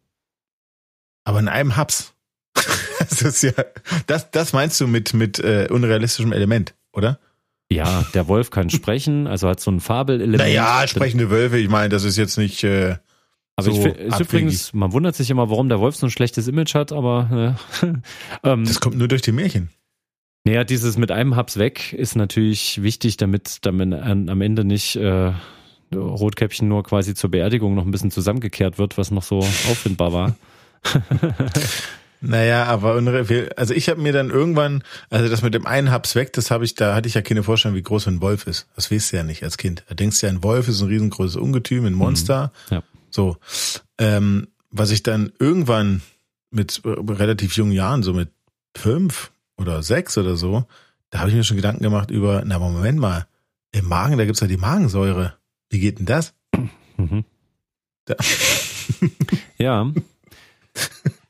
Aber 1.25 1.41
in 1.41 1.49
einem 1.49 1.77
Haps. 1.77 2.15
das 2.99 3.23
ist 3.23 3.43
ja, 3.43 3.53
das, 4.07 4.31
das 4.31 4.53
meinst 4.53 4.81
du 4.81 4.87
mit, 4.87 5.15
mit 5.15 5.39
äh, 5.39 5.69
unrealistischem 5.71 6.33
Element, 6.33 6.75
oder? 6.93 7.19
Ja, 7.71 8.05
der 8.13 8.29
Wolf 8.29 8.51
kann 8.51 8.71
sprechen, 8.71 9.27
also 9.27 9.49
hat 9.49 9.61
so 9.61 9.71
ein 9.71 9.81
Fabelelement. 9.81 10.43
Naja, 10.43 10.87
sprechende 10.87 11.31
Wölfe, 11.31 11.59
ich 11.59 11.71
meine, 11.71 11.89
das 11.89 12.05
ist 12.05 12.19
jetzt 12.19 12.37
nicht. 12.37 12.65
Äh, 12.65 12.97
aber 13.57 13.71
so 13.71 13.73
ich 13.73 13.83
finde 13.83 14.19
übrigens, 14.23 14.73
man 14.73 14.93
wundert 14.93 15.15
sich 15.15 15.31
immer, 15.31 15.49
warum 15.51 15.69
der 15.69 15.81
Wolf 15.81 15.97
so 15.97 16.07
ein 16.07 16.11
schlechtes 16.11 16.49
Image 16.49 16.75
hat, 16.75 16.93
aber 16.93 17.57
äh, 17.83 17.87
ähm, 18.49 18.65
das 18.65 18.81
kommt 18.81 18.97
nur 18.97 19.09
durch 19.09 19.23
die 19.23 19.33
Märchen. 19.33 19.71
Naja, 20.45 20.65
dieses 20.65 20.99
mit 20.99 21.11
einem 21.13 21.37
Haps 21.37 21.57
weg 21.57 21.93
ist 21.93 22.17
natürlich 22.17 22.83
wichtig, 22.83 23.17
damit, 23.17 23.59
damit 23.63 23.95
am 23.95 24.41
Ende 24.41 24.65
nicht 24.65 24.97
äh, 24.97 25.33
Rotkäppchen 25.95 26.67
nur 26.69 26.83
quasi 26.83 27.15
zur 27.15 27.31
Beerdigung 27.31 27.75
noch 27.75 27.85
ein 27.85 27.91
bisschen 27.91 28.11
zusammengekehrt 28.11 28.79
wird, 28.79 28.99
was 28.99 29.11
noch 29.11 29.23
so 29.23 29.39
auffindbar 29.39 30.13
war. 30.13 30.37
Naja, 32.25 32.65
aber 32.67 32.95
also 33.57 33.75
ich 33.75 33.89
habe 33.89 34.01
mir 34.01 34.13
dann 34.13 34.31
irgendwann, 34.31 34.85
also 35.11 35.29
das 35.29 35.43
mit 35.43 35.55
dem 35.55 35.67
einen 35.67 35.91
Haps 35.91 36.15
weg, 36.15 36.33
das 36.33 36.53
habe 36.53 36.65
ich, 36.65 36.77
da 36.77 36.95
hatte 36.95 37.09
ich 37.09 37.15
ja 37.15 37.23
keine 37.23 37.43
Vorstellung, 37.43 37.77
wie 37.77 37.83
groß 37.83 38.07
ein 38.07 38.21
Wolf 38.21 38.47
ist. 38.47 38.69
Das 38.77 38.93
weißt 38.93 39.13
du 39.13 39.17
ja 39.17 39.23
nicht 39.25 39.43
als 39.43 39.59
Kind. 39.59 39.85
Da 39.89 39.97
denkst 39.97 40.21
du 40.21 40.27
ja, 40.27 40.33
ein 40.33 40.45
Wolf 40.45 40.69
ist 40.69 40.81
ein 40.81 40.89
riesengroßes 40.89 41.35
Ungetüm, 41.35 41.85
ein 41.85 41.95
Monster. 41.95 42.53
Mhm. 42.71 42.75
Ja. 42.75 42.83
So. 43.11 43.37
Ähm, 43.99 44.49
was 44.71 44.93
ich 44.93 45.03
dann 45.03 45.33
irgendwann 45.41 46.01
mit 46.51 46.83
relativ 46.85 47.57
jungen 47.57 47.73
Jahren, 47.73 48.05
so 48.05 48.13
mit 48.13 48.31
fünf 48.77 49.33
oder 49.57 49.83
sechs 49.83 50.17
oder 50.17 50.37
so, 50.37 50.65
da 51.11 51.19
habe 51.19 51.31
ich 51.31 51.35
mir 51.37 51.45
schon 51.45 51.57
Gedanken 51.57 51.83
gemacht 51.83 52.13
über, 52.13 52.43
na 52.47 52.59
Moment 52.61 53.01
mal, 53.01 53.27
im 53.73 53.89
Magen, 53.89 54.17
da 54.17 54.25
gibt's 54.25 54.41
ja 54.41 54.47
die 54.47 54.57
Magensäure. 54.57 55.35
Wie 55.71 55.81
geht 55.81 55.99
denn 55.99 56.07
das? 56.07 56.35
Mhm. 56.97 57.25
Da. 58.05 58.15
ja. 59.59 59.93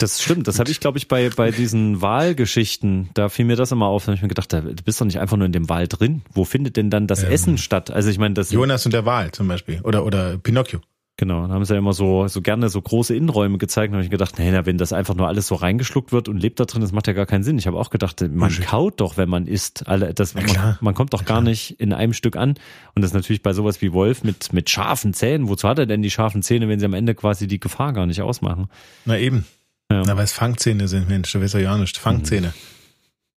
Das 0.03 0.21
stimmt, 0.21 0.49
das 0.49 0.59
habe 0.59 0.69
ich, 0.69 0.81
glaube 0.81 0.99
ich, 0.99 1.07
bei, 1.07 1.29
bei 1.29 1.53
diesen 1.53 2.03
Wahlgeschichten, 2.03 3.11
da 3.15 3.29
fiel 3.29 3.45
mir 3.45 3.55
das 3.55 3.71
immer 3.71 3.87
auf, 3.87 4.03
da 4.03 4.09
habe 4.09 4.17
ich 4.17 4.23
mir 4.23 4.27
gedacht, 4.27 4.53
du 4.53 4.75
bist 4.85 5.01
doch 5.01 5.07
nicht 5.07 5.21
einfach 5.21 5.37
nur 5.37 5.47
in 5.47 5.53
dem 5.53 5.69
Wal 5.69 5.87
drin. 5.87 6.23
Wo 6.33 6.45
findet 6.45 6.77
denn 6.77 6.91
dann 6.91 7.07
das 7.07 7.23
ähm, 7.23 7.31
Essen 7.31 7.59
statt? 7.59 7.93
Also 7.93 8.11
ich 8.11 8.19
meine, 8.19 8.35
das. 8.35 8.51
Jonas 8.51 8.85
und 8.85 8.93
der 8.93 9.07
Wal 9.07 9.31
zum 9.31 9.47
Beispiel. 9.47 9.81
Oder, 9.83 10.05
oder 10.05 10.39
Pinocchio. 10.39 10.81
Genau, 11.19 11.47
da 11.47 11.55
haben 11.55 11.65
sie 11.65 11.75
ja 11.75 11.79
immer 11.79 11.93
so, 11.93 12.27
so 12.27 12.41
gerne 12.41 12.69
so 12.69 12.83
große 12.83 13.15
Innenräume 13.15 13.59
gezeigt. 13.59 13.93
Da 13.93 13.97
habe 13.99 14.05
ich 14.05 14.11
gedacht, 14.11 14.41
nee, 14.41 14.51
na, 14.51 14.67
wenn 14.67 14.77
das 14.77 14.93
einfach 14.93 15.15
nur 15.15 15.29
alles 15.29 15.47
so 15.47 15.55
reingeschluckt 15.55 16.11
wird 16.11 16.29
und 16.29 16.39
lebt 16.39 16.59
da 16.59 16.65
drin, 16.65 16.81
das 16.81 16.91
macht 16.91 17.07
ja 17.07 17.13
gar 17.13 17.27
keinen 17.27 17.45
Sinn. 17.45 17.57
Ich 17.59 17.69
habe 17.69 17.79
auch 17.79 17.91
gedacht, 17.91 18.23
man 18.23 18.39
Bullshit. 18.39 18.67
kaut 18.67 19.01
doch, 19.01 19.17
wenn 19.17 19.29
man 19.29 19.47
isst. 19.47 19.87
Alle, 19.87 20.15
das, 20.15 20.35
man, 20.35 20.79
man, 20.81 20.95
kommt 20.95 21.13
doch 21.13 21.25
gar 21.25 21.43
nicht 21.43 21.79
in 21.79 21.93
einem 21.93 22.13
Stück 22.13 22.35
an. 22.35 22.55
Und 22.97 23.03
das 23.03 23.13
ist 23.13 23.15
natürlich 23.15 23.43
bei 23.43 23.53
sowas 23.53 23.81
wie 23.83 23.93
Wolf 23.93 24.25
mit, 24.25 24.53
mit 24.53 24.69
scharfen 24.69 25.15
Zähnen. 25.15 25.49
Wozu 25.49 25.69
hat 25.69 25.79
er 25.79 25.87
denn 25.87 26.03
die 26.03 26.11
scharfen 26.11 26.43
Zähne, 26.43 26.69
wenn 26.69 26.81
sie 26.81 26.87
am 26.87 26.95
Ende 26.95 27.15
quasi 27.15 27.47
die 27.47 27.61
Gefahr 27.61 27.93
gar 27.93 28.07
nicht 28.07 28.21
ausmachen? 28.21 28.67
Na 29.05 29.17
eben. 29.17 29.47
Ja. 29.93 30.03
Na, 30.07 30.17
weil 30.17 30.25
es 30.25 30.33
Fangzähne 30.33 30.89
sind, 30.89 31.09
Mensch, 31.09 31.31
du 31.33 31.41
weißt 31.41 31.55
ja 31.55 31.77
nicht. 31.77 31.99
Fangzähne. 31.99 32.55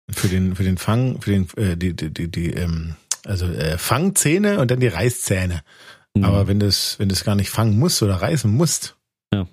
Mhm. 0.08 0.14
Für 0.14 0.28
den, 0.28 0.56
für 0.56 0.64
den 0.64 0.78
Fang, 0.78 1.22
für 1.22 1.32
den, 1.32 1.50
äh, 1.58 1.76
die, 1.76 1.94
die, 1.94 2.14
die, 2.14 2.32
die 2.32 2.52
ähm, 2.52 2.96
also 3.26 3.46
äh, 3.48 3.78
Fangzähne 3.78 4.60
und 4.60 4.72
dann 4.72 4.80
die 4.80 4.88
Reißzähne. 4.88 5.62
Mhm. 6.14 6.24
Aber 6.24 6.48
wenn 6.48 6.60
das, 6.60 6.98
wenn 7.00 7.10
das 7.10 7.24
gar 7.26 7.36
nicht 7.36 7.50
fangen 7.50 7.78
musst 7.78 8.02
oder 8.02 8.16
reißen 8.16 8.50
musst. 8.50 8.96
Ja. 9.34 9.48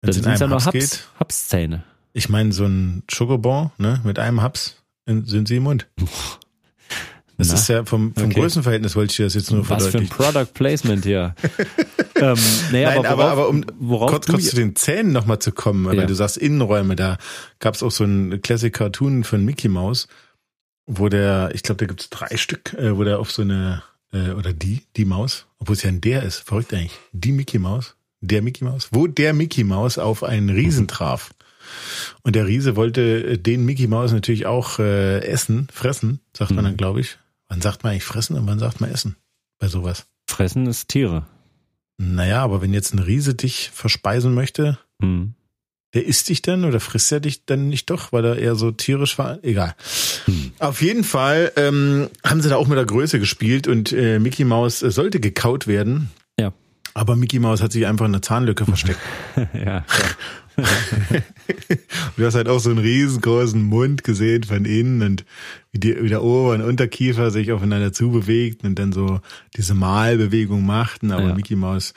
Wenn 0.00 0.06
das 0.06 0.16
sind 0.16 0.38
ja 0.38 0.46
nur 0.46 0.64
Haps, 0.64 0.72
geht, 0.72 1.08
Hapszähne. 1.18 1.84
Ich 2.12 2.28
meine, 2.28 2.52
so 2.52 2.66
ein 2.66 3.02
Schokobon, 3.10 3.70
ne, 3.78 4.00
mit 4.04 4.18
einem 4.18 4.42
Haps 4.42 4.82
sind 5.06 5.48
sie 5.48 5.56
im 5.56 5.62
Mund. 5.64 5.88
Das 7.36 7.48
Na, 7.48 7.54
ist 7.54 7.68
ja 7.68 7.84
vom, 7.84 8.14
vom 8.14 8.26
okay. 8.26 8.40
Größenverhältnis 8.40 8.94
wollte 8.94 9.10
ich 9.10 9.16
das 9.16 9.34
jetzt 9.34 9.50
nur 9.50 9.64
verdeutlichen. 9.64 10.08
Was 10.08 10.16
für 10.16 10.24
ein 10.24 10.32
Product 10.32 10.54
Placement 10.54 11.04
hier. 11.04 11.34
ähm, 12.16 12.36
naja, 12.70 12.94
Nein, 12.94 13.06
aber, 13.06 13.18
worauf, 13.18 13.30
aber, 13.30 13.48
um 13.48 13.64
worauf 13.78 14.10
kurz, 14.10 14.26
kurz 14.26 14.50
zu 14.50 14.56
den 14.56 14.76
Zähnen 14.76 15.12
nochmal 15.12 15.40
zu 15.40 15.50
kommen, 15.50 15.84
ja. 15.92 15.98
weil 15.98 16.06
du 16.06 16.14
sagst 16.14 16.36
Innenräume, 16.36 16.94
da 16.94 17.18
gab 17.58 17.74
es 17.74 17.82
auch 17.82 17.90
so 17.90 18.04
ein 18.04 18.40
Classic 18.42 18.72
Cartoon 18.72 19.24
von 19.24 19.44
Mickey 19.44 19.68
Mouse, 19.68 20.06
wo 20.86 21.08
der, 21.08 21.50
ich 21.54 21.62
glaube, 21.62 21.78
da 21.78 21.86
gibt 21.86 22.02
es 22.02 22.10
drei 22.10 22.36
Stück, 22.36 22.74
äh, 22.74 22.96
wo 22.96 23.02
der 23.02 23.18
auf 23.18 23.32
so 23.32 23.42
eine, 23.42 23.82
äh, 24.12 24.30
oder 24.30 24.52
die, 24.52 24.82
die 24.96 25.04
Maus, 25.04 25.46
obwohl 25.58 25.74
es 25.74 25.82
ja 25.82 25.88
ein 25.88 26.00
der 26.00 26.22
ist, 26.22 26.38
verrückt 26.38 26.72
eigentlich, 26.72 26.98
die 27.12 27.32
Mickey 27.32 27.58
Maus, 27.58 27.96
der 28.20 28.42
Mickey 28.42 28.64
Maus, 28.64 28.88
wo 28.92 29.08
der 29.08 29.34
Mickey 29.34 29.64
Maus 29.64 29.98
auf 29.98 30.22
einen 30.22 30.50
Riesen 30.50 30.86
traf. 30.86 31.34
Und 32.22 32.36
der 32.36 32.46
Riese 32.46 32.76
wollte 32.76 33.38
den 33.38 33.64
Mickey 33.64 33.88
Maus 33.88 34.12
natürlich 34.12 34.46
auch 34.46 34.78
äh, 34.78 35.18
essen, 35.20 35.66
fressen, 35.72 36.20
sagt 36.32 36.52
man 36.52 36.64
dann, 36.64 36.74
mhm. 36.74 36.78
glaube 36.78 37.00
ich. 37.00 37.18
Wann 37.54 37.60
sagt 37.60 37.84
man 37.84 37.92
eigentlich 37.92 38.02
fressen 38.02 38.36
und 38.36 38.48
wann 38.48 38.58
sagt 38.58 38.80
man 38.80 38.90
essen 38.90 39.14
bei 39.60 39.68
sowas? 39.68 40.06
Fressen 40.28 40.66
ist 40.66 40.88
Tiere. 40.88 41.24
Naja, 41.98 42.42
aber 42.42 42.60
wenn 42.60 42.74
jetzt 42.74 42.92
ein 42.92 42.98
Riese 42.98 43.36
dich 43.36 43.70
verspeisen 43.72 44.34
möchte, 44.34 44.76
hm. 45.00 45.34
der 45.94 46.04
isst 46.04 46.28
dich 46.28 46.42
dann 46.42 46.64
oder 46.64 46.80
frisst 46.80 47.12
er 47.12 47.20
dich 47.20 47.46
dann 47.46 47.68
nicht 47.68 47.90
doch, 47.90 48.10
weil 48.10 48.24
er 48.24 48.38
eher 48.38 48.56
so 48.56 48.72
tierisch 48.72 49.18
war? 49.18 49.38
Egal. 49.44 49.76
Hm. 50.24 50.50
Auf 50.58 50.82
jeden 50.82 51.04
Fall 51.04 51.52
ähm, 51.54 52.08
haben 52.24 52.42
sie 52.42 52.48
da 52.48 52.56
auch 52.56 52.66
mit 52.66 52.76
der 52.76 52.86
Größe 52.86 53.20
gespielt 53.20 53.68
und 53.68 53.92
äh, 53.92 54.18
Mickey 54.18 54.42
Mouse 54.42 54.80
sollte 54.80 55.20
gekaut 55.20 55.68
werden. 55.68 56.10
Ja. 56.36 56.52
Aber 56.92 57.14
Mickey 57.14 57.38
Mouse 57.38 57.62
hat 57.62 57.70
sich 57.70 57.86
einfach 57.86 58.06
in 58.06 58.12
der 58.12 58.22
Zahnlücke 58.22 58.64
versteckt. 58.64 58.98
ja. 59.54 59.84
du 62.16 62.24
hast 62.24 62.34
halt 62.34 62.48
auch 62.48 62.60
so 62.60 62.70
einen 62.70 62.78
riesengroßen 62.78 63.62
Mund 63.62 64.04
gesehen 64.04 64.44
von 64.44 64.64
innen 64.64 65.02
und 65.02 65.24
wie, 65.72 65.80
die, 65.80 66.02
wie 66.02 66.08
der 66.08 66.22
Ober- 66.22 66.54
und 66.54 66.62
Unterkiefer 66.62 67.30
sich 67.30 67.52
aufeinander 67.52 67.92
zubewegt 67.92 68.64
und 68.64 68.78
dann 68.78 68.92
so 68.92 69.20
diese 69.56 69.74
Malbewegung 69.74 70.64
machten. 70.64 71.12
Aber 71.12 71.28
ja. 71.28 71.34
Mickey 71.34 71.56
Mouse 71.56 71.94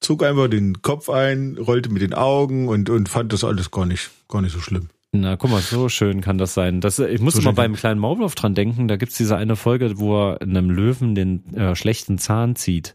zog 0.00 0.22
einfach 0.22 0.48
den 0.48 0.82
Kopf 0.82 1.08
ein, 1.08 1.56
rollte 1.58 1.90
mit 1.90 2.02
den 2.02 2.14
Augen 2.14 2.68
und, 2.68 2.90
und 2.90 3.08
fand 3.08 3.32
das 3.32 3.44
alles 3.44 3.70
gar 3.70 3.86
nicht, 3.86 4.10
gar 4.28 4.42
nicht 4.42 4.52
so 4.52 4.60
schlimm. 4.60 4.88
Na, 5.12 5.36
guck 5.36 5.50
mal, 5.50 5.60
so 5.60 5.88
schön 5.88 6.20
kann 6.20 6.38
das 6.38 6.54
sein. 6.54 6.80
Das, 6.80 6.98
ich 6.98 7.20
muss 7.20 7.34
so 7.34 7.42
mal 7.42 7.52
beim 7.52 7.74
kleinen 7.74 8.00
Maulwurf 8.00 8.34
dran 8.34 8.54
denken, 8.54 8.88
da 8.88 8.96
gibt's 8.96 9.16
diese 9.16 9.36
eine 9.36 9.56
Folge, 9.56 9.98
wo 9.98 10.30
er 10.30 10.42
einem 10.42 10.70
Löwen 10.70 11.14
den 11.14 11.54
äh, 11.54 11.74
schlechten 11.74 12.18
Zahn 12.18 12.56
zieht. 12.56 12.94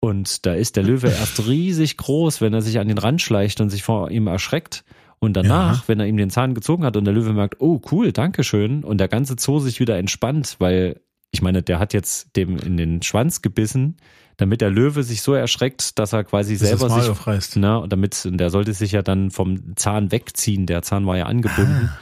Und 0.00 0.44
da 0.46 0.54
ist 0.54 0.76
der 0.76 0.82
Löwe 0.82 1.08
erst 1.08 1.46
riesig 1.46 1.96
groß, 1.96 2.40
wenn 2.40 2.52
er 2.52 2.62
sich 2.62 2.78
an 2.78 2.88
den 2.88 2.98
Rand 2.98 3.22
schleicht 3.22 3.60
und 3.60 3.70
sich 3.70 3.82
vor 3.82 4.10
ihm 4.10 4.26
erschreckt. 4.26 4.84
Und 5.18 5.34
danach, 5.36 5.82
ja. 5.82 5.84
wenn 5.88 6.00
er 6.00 6.06
ihm 6.06 6.16
den 6.16 6.30
Zahn 6.30 6.54
gezogen 6.54 6.84
hat 6.84 6.96
und 6.96 7.04
der 7.04 7.14
Löwe 7.14 7.32
merkt, 7.32 7.60
oh 7.60 7.80
cool, 7.90 8.12
danke 8.12 8.44
schön, 8.44 8.84
und 8.84 8.98
der 8.98 9.08
ganze 9.08 9.36
Zoo 9.38 9.58
sich 9.58 9.80
wieder 9.80 9.96
entspannt, 9.96 10.56
weil 10.58 11.00
ich 11.30 11.42
meine, 11.42 11.62
der 11.62 11.78
hat 11.78 11.92
jetzt 11.92 12.36
dem 12.36 12.58
in 12.58 12.76
den 12.76 13.02
Schwanz 13.02 13.42
gebissen, 13.42 13.96
damit 14.36 14.60
der 14.60 14.70
Löwe 14.70 15.02
sich 15.02 15.22
so 15.22 15.34
erschreckt, 15.34 15.98
dass 15.98 16.12
er 16.12 16.24
quasi 16.24 16.56
das 16.56 16.68
selber 16.68 16.90
sich, 16.90 17.10
aufreißt. 17.10 17.56
ne, 17.56 17.84
damit, 17.88 18.28
der 18.30 18.50
sollte 18.50 18.72
sich 18.72 18.92
ja 18.92 19.02
dann 19.02 19.30
vom 19.30 19.76
Zahn 19.76 20.12
wegziehen. 20.12 20.66
Der 20.66 20.82
Zahn 20.82 21.06
war 21.06 21.16
ja 21.16 21.26
angebunden. 21.26 21.90
Ah. 21.92 21.98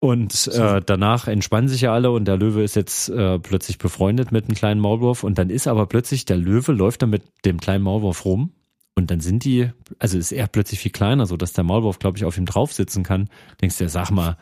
Und 0.00 0.48
äh, 0.48 0.82
danach 0.84 1.28
entspannen 1.28 1.68
sich 1.68 1.80
ja 1.80 1.94
alle 1.94 2.10
und 2.10 2.26
der 2.26 2.36
Löwe 2.36 2.62
ist 2.62 2.76
jetzt 2.76 3.08
äh, 3.08 3.38
plötzlich 3.38 3.78
befreundet 3.78 4.32
mit 4.32 4.44
einem 4.44 4.54
kleinen 4.54 4.80
Maulwurf 4.80 5.24
und 5.24 5.38
dann 5.38 5.48
ist 5.48 5.66
aber 5.66 5.86
plötzlich 5.86 6.26
der 6.26 6.36
Löwe 6.36 6.72
läuft 6.72 7.00
dann 7.00 7.08
mit 7.08 7.22
dem 7.46 7.58
kleinen 7.58 7.82
Maulwurf 7.82 8.26
rum 8.26 8.52
und 8.96 9.10
dann 9.10 9.20
sind 9.20 9.44
die, 9.44 9.70
also 9.98 10.18
ist 10.18 10.32
er 10.32 10.46
plötzlich 10.46 10.80
viel 10.80 10.92
kleiner, 10.92 11.26
so 11.26 11.36
dass 11.36 11.52
der 11.52 11.64
Maulwurf, 11.64 11.98
glaube 11.98 12.16
ich, 12.16 12.24
auf 12.24 12.38
ihm 12.38 12.46
drauf 12.46 12.72
sitzen 12.72 13.02
kann. 13.02 13.28
Denkst 13.60 13.78
du, 13.78 13.84
ja, 13.84 13.90
sag 13.90 14.10
mal. 14.10 14.36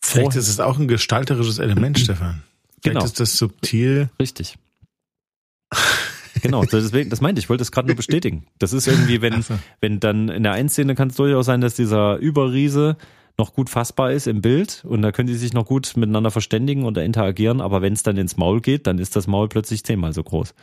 Vielleicht 0.00 0.36
ist 0.36 0.48
es 0.48 0.60
auch 0.60 0.78
ein 0.78 0.88
gestalterisches 0.88 1.58
Element, 1.58 1.98
Stefan. 1.98 2.42
Vielleicht 2.80 2.94
genau. 2.94 3.04
ist 3.04 3.20
das 3.20 3.36
subtil. 3.36 4.10
Richtig. 4.18 4.58
Genau, 6.40 6.64
deswegen, 6.64 7.10
das 7.10 7.20
meinte 7.20 7.38
ich, 7.38 7.44
ich 7.44 7.48
wollte 7.50 7.62
es 7.62 7.70
gerade 7.70 7.86
nur 7.86 7.96
bestätigen. 7.96 8.46
Das 8.58 8.72
ist 8.72 8.88
irgendwie, 8.88 9.20
wenn, 9.20 9.42
so. 9.42 9.58
wenn 9.80 10.00
dann 10.00 10.28
in 10.28 10.42
der 10.42 10.52
einen 10.52 10.70
Szene 10.70 10.94
kann 10.94 11.08
es 11.08 11.16
durchaus 11.16 11.46
sein, 11.46 11.60
dass 11.60 11.74
dieser 11.74 12.16
Überriese 12.16 12.96
noch 13.38 13.54
gut 13.54 13.70
fassbar 13.70 14.12
ist 14.12 14.26
im 14.26 14.40
Bild 14.40 14.84
und 14.86 15.02
da 15.02 15.12
können 15.12 15.28
die 15.28 15.34
sich 15.34 15.52
noch 15.52 15.66
gut 15.66 15.92
miteinander 15.96 16.30
verständigen 16.30 16.84
oder 16.84 17.04
interagieren, 17.04 17.60
aber 17.60 17.82
wenn 17.82 17.92
es 17.92 18.02
dann 18.02 18.16
ins 18.16 18.36
Maul 18.36 18.60
geht, 18.60 18.86
dann 18.86 18.98
ist 18.98 19.16
das 19.16 19.26
Maul 19.26 19.48
plötzlich 19.48 19.84
zehnmal 19.84 20.12
so 20.12 20.22
groß. 20.22 20.54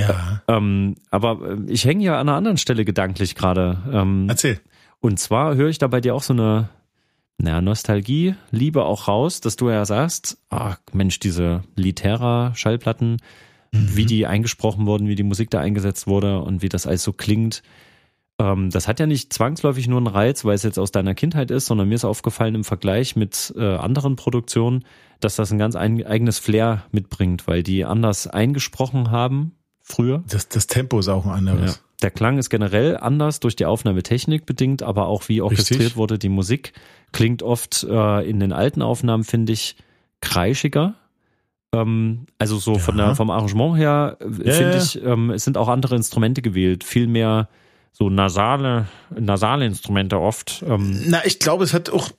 Ja. 0.00 0.42
Ähm, 0.48 0.96
aber 1.10 1.40
äh, 1.42 1.56
ich 1.66 1.84
hänge 1.84 2.04
ja 2.04 2.20
an 2.20 2.28
einer 2.28 2.36
anderen 2.36 2.58
Stelle 2.58 2.84
gedanklich 2.84 3.34
gerade. 3.34 3.78
Ähm, 3.92 4.26
Erzähl. 4.28 4.60
Und 5.00 5.18
zwar 5.18 5.54
höre 5.54 5.68
ich 5.68 5.78
da 5.78 5.86
bei 5.86 6.00
dir 6.00 6.14
auch 6.14 6.22
so 6.22 6.32
eine 6.32 6.68
naja, 7.40 7.60
Nostalgie, 7.60 8.34
Liebe 8.50 8.84
auch 8.84 9.08
raus, 9.08 9.40
dass 9.40 9.56
du 9.56 9.70
ja 9.70 9.84
sagst, 9.84 10.38
ach 10.50 10.78
Mensch, 10.92 11.18
diese 11.20 11.62
Litera-Schallplatten, 11.74 13.16
mhm. 13.72 13.96
wie 13.96 14.04
die 14.04 14.26
eingesprochen 14.26 14.86
wurden, 14.86 15.08
wie 15.08 15.14
die 15.14 15.22
Musik 15.22 15.50
da 15.50 15.60
eingesetzt 15.60 16.06
wurde 16.06 16.40
und 16.40 16.62
wie 16.62 16.68
das 16.68 16.86
alles 16.86 17.02
so 17.02 17.12
klingt. 17.12 17.62
ähm, 18.38 18.70
das 18.70 18.88
hat 18.88 19.00
ja 19.00 19.06
nicht 19.06 19.32
zwangsläufig 19.32 19.88
nur 19.88 19.98
einen 19.98 20.06
Reiz, 20.06 20.44
weil 20.44 20.54
es 20.54 20.62
jetzt 20.62 20.78
aus 20.78 20.92
deiner 20.92 21.14
Kindheit 21.14 21.50
ist, 21.50 21.66
sondern 21.66 21.88
mir 21.88 21.94
ist 21.94 22.04
aufgefallen 22.04 22.54
im 22.54 22.64
Vergleich 22.64 23.16
mit 23.16 23.54
äh, 23.56 23.74
anderen 23.76 24.16
Produktionen, 24.16 24.84
dass 25.20 25.36
das 25.36 25.50
ein 25.50 25.58
ganz 25.58 25.76
ein, 25.76 26.04
eigenes 26.04 26.38
Flair 26.38 26.84
mitbringt, 26.90 27.46
weil 27.46 27.62
die 27.62 27.84
anders 27.84 28.26
eingesprochen 28.26 29.10
haben 29.10 29.52
früher. 29.90 30.22
Das, 30.28 30.48
das 30.48 30.66
Tempo 30.66 30.98
ist 30.98 31.08
auch 31.08 31.26
ein 31.26 31.32
anderes. 31.32 31.76
Ja. 31.76 31.80
Der 32.02 32.10
Klang 32.10 32.38
ist 32.38 32.48
generell 32.48 32.96
anders 32.96 33.40
durch 33.40 33.56
die 33.56 33.66
Aufnahmetechnik 33.66 34.46
bedingt, 34.46 34.82
aber 34.82 35.06
auch 35.06 35.28
wie 35.28 35.42
orchestriert 35.42 35.80
Richtig. 35.80 35.96
wurde 35.96 36.18
die 36.18 36.30
Musik 36.30 36.72
klingt 37.12 37.42
oft 37.42 37.84
äh, 37.84 38.28
in 38.28 38.40
den 38.40 38.52
alten 38.52 38.82
Aufnahmen 38.82 39.24
finde 39.24 39.52
ich 39.52 39.76
kreischiger. 40.20 40.94
Ähm, 41.72 42.26
also 42.38 42.58
so 42.58 42.74
ja. 42.74 42.78
von 42.78 42.96
der 42.96 43.14
vom 43.14 43.30
Arrangement 43.30 43.76
her 43.76 44.16
äh, 44.20 44.48
ja, 44.48 44.54
finde 44.54 44.78
ich, 44.78 45.02
ähm, 45.02 45.30
es 45.30 45.44
sind 45.44 45.56
auch 45.56 45.68
andere 45.68 45.96
Instrumente 45.96 46.42
gewählt, 46.42 46.84
viel 46.84 47.06
mehr 47.06 47.48
so 47.92 48.08
nasale, 48.08 48.86
nasale 49.10 49.66
Instrumente 49.66 50.20
oft. 50.20 50.64
Ähm. 50.66 51.02
Na, 51.06 51.24
ich 51.24 51.38
glaube, 51.38 51.64
es 51.64 51.74
hat 51.74 51.90
auch 51.90 52.10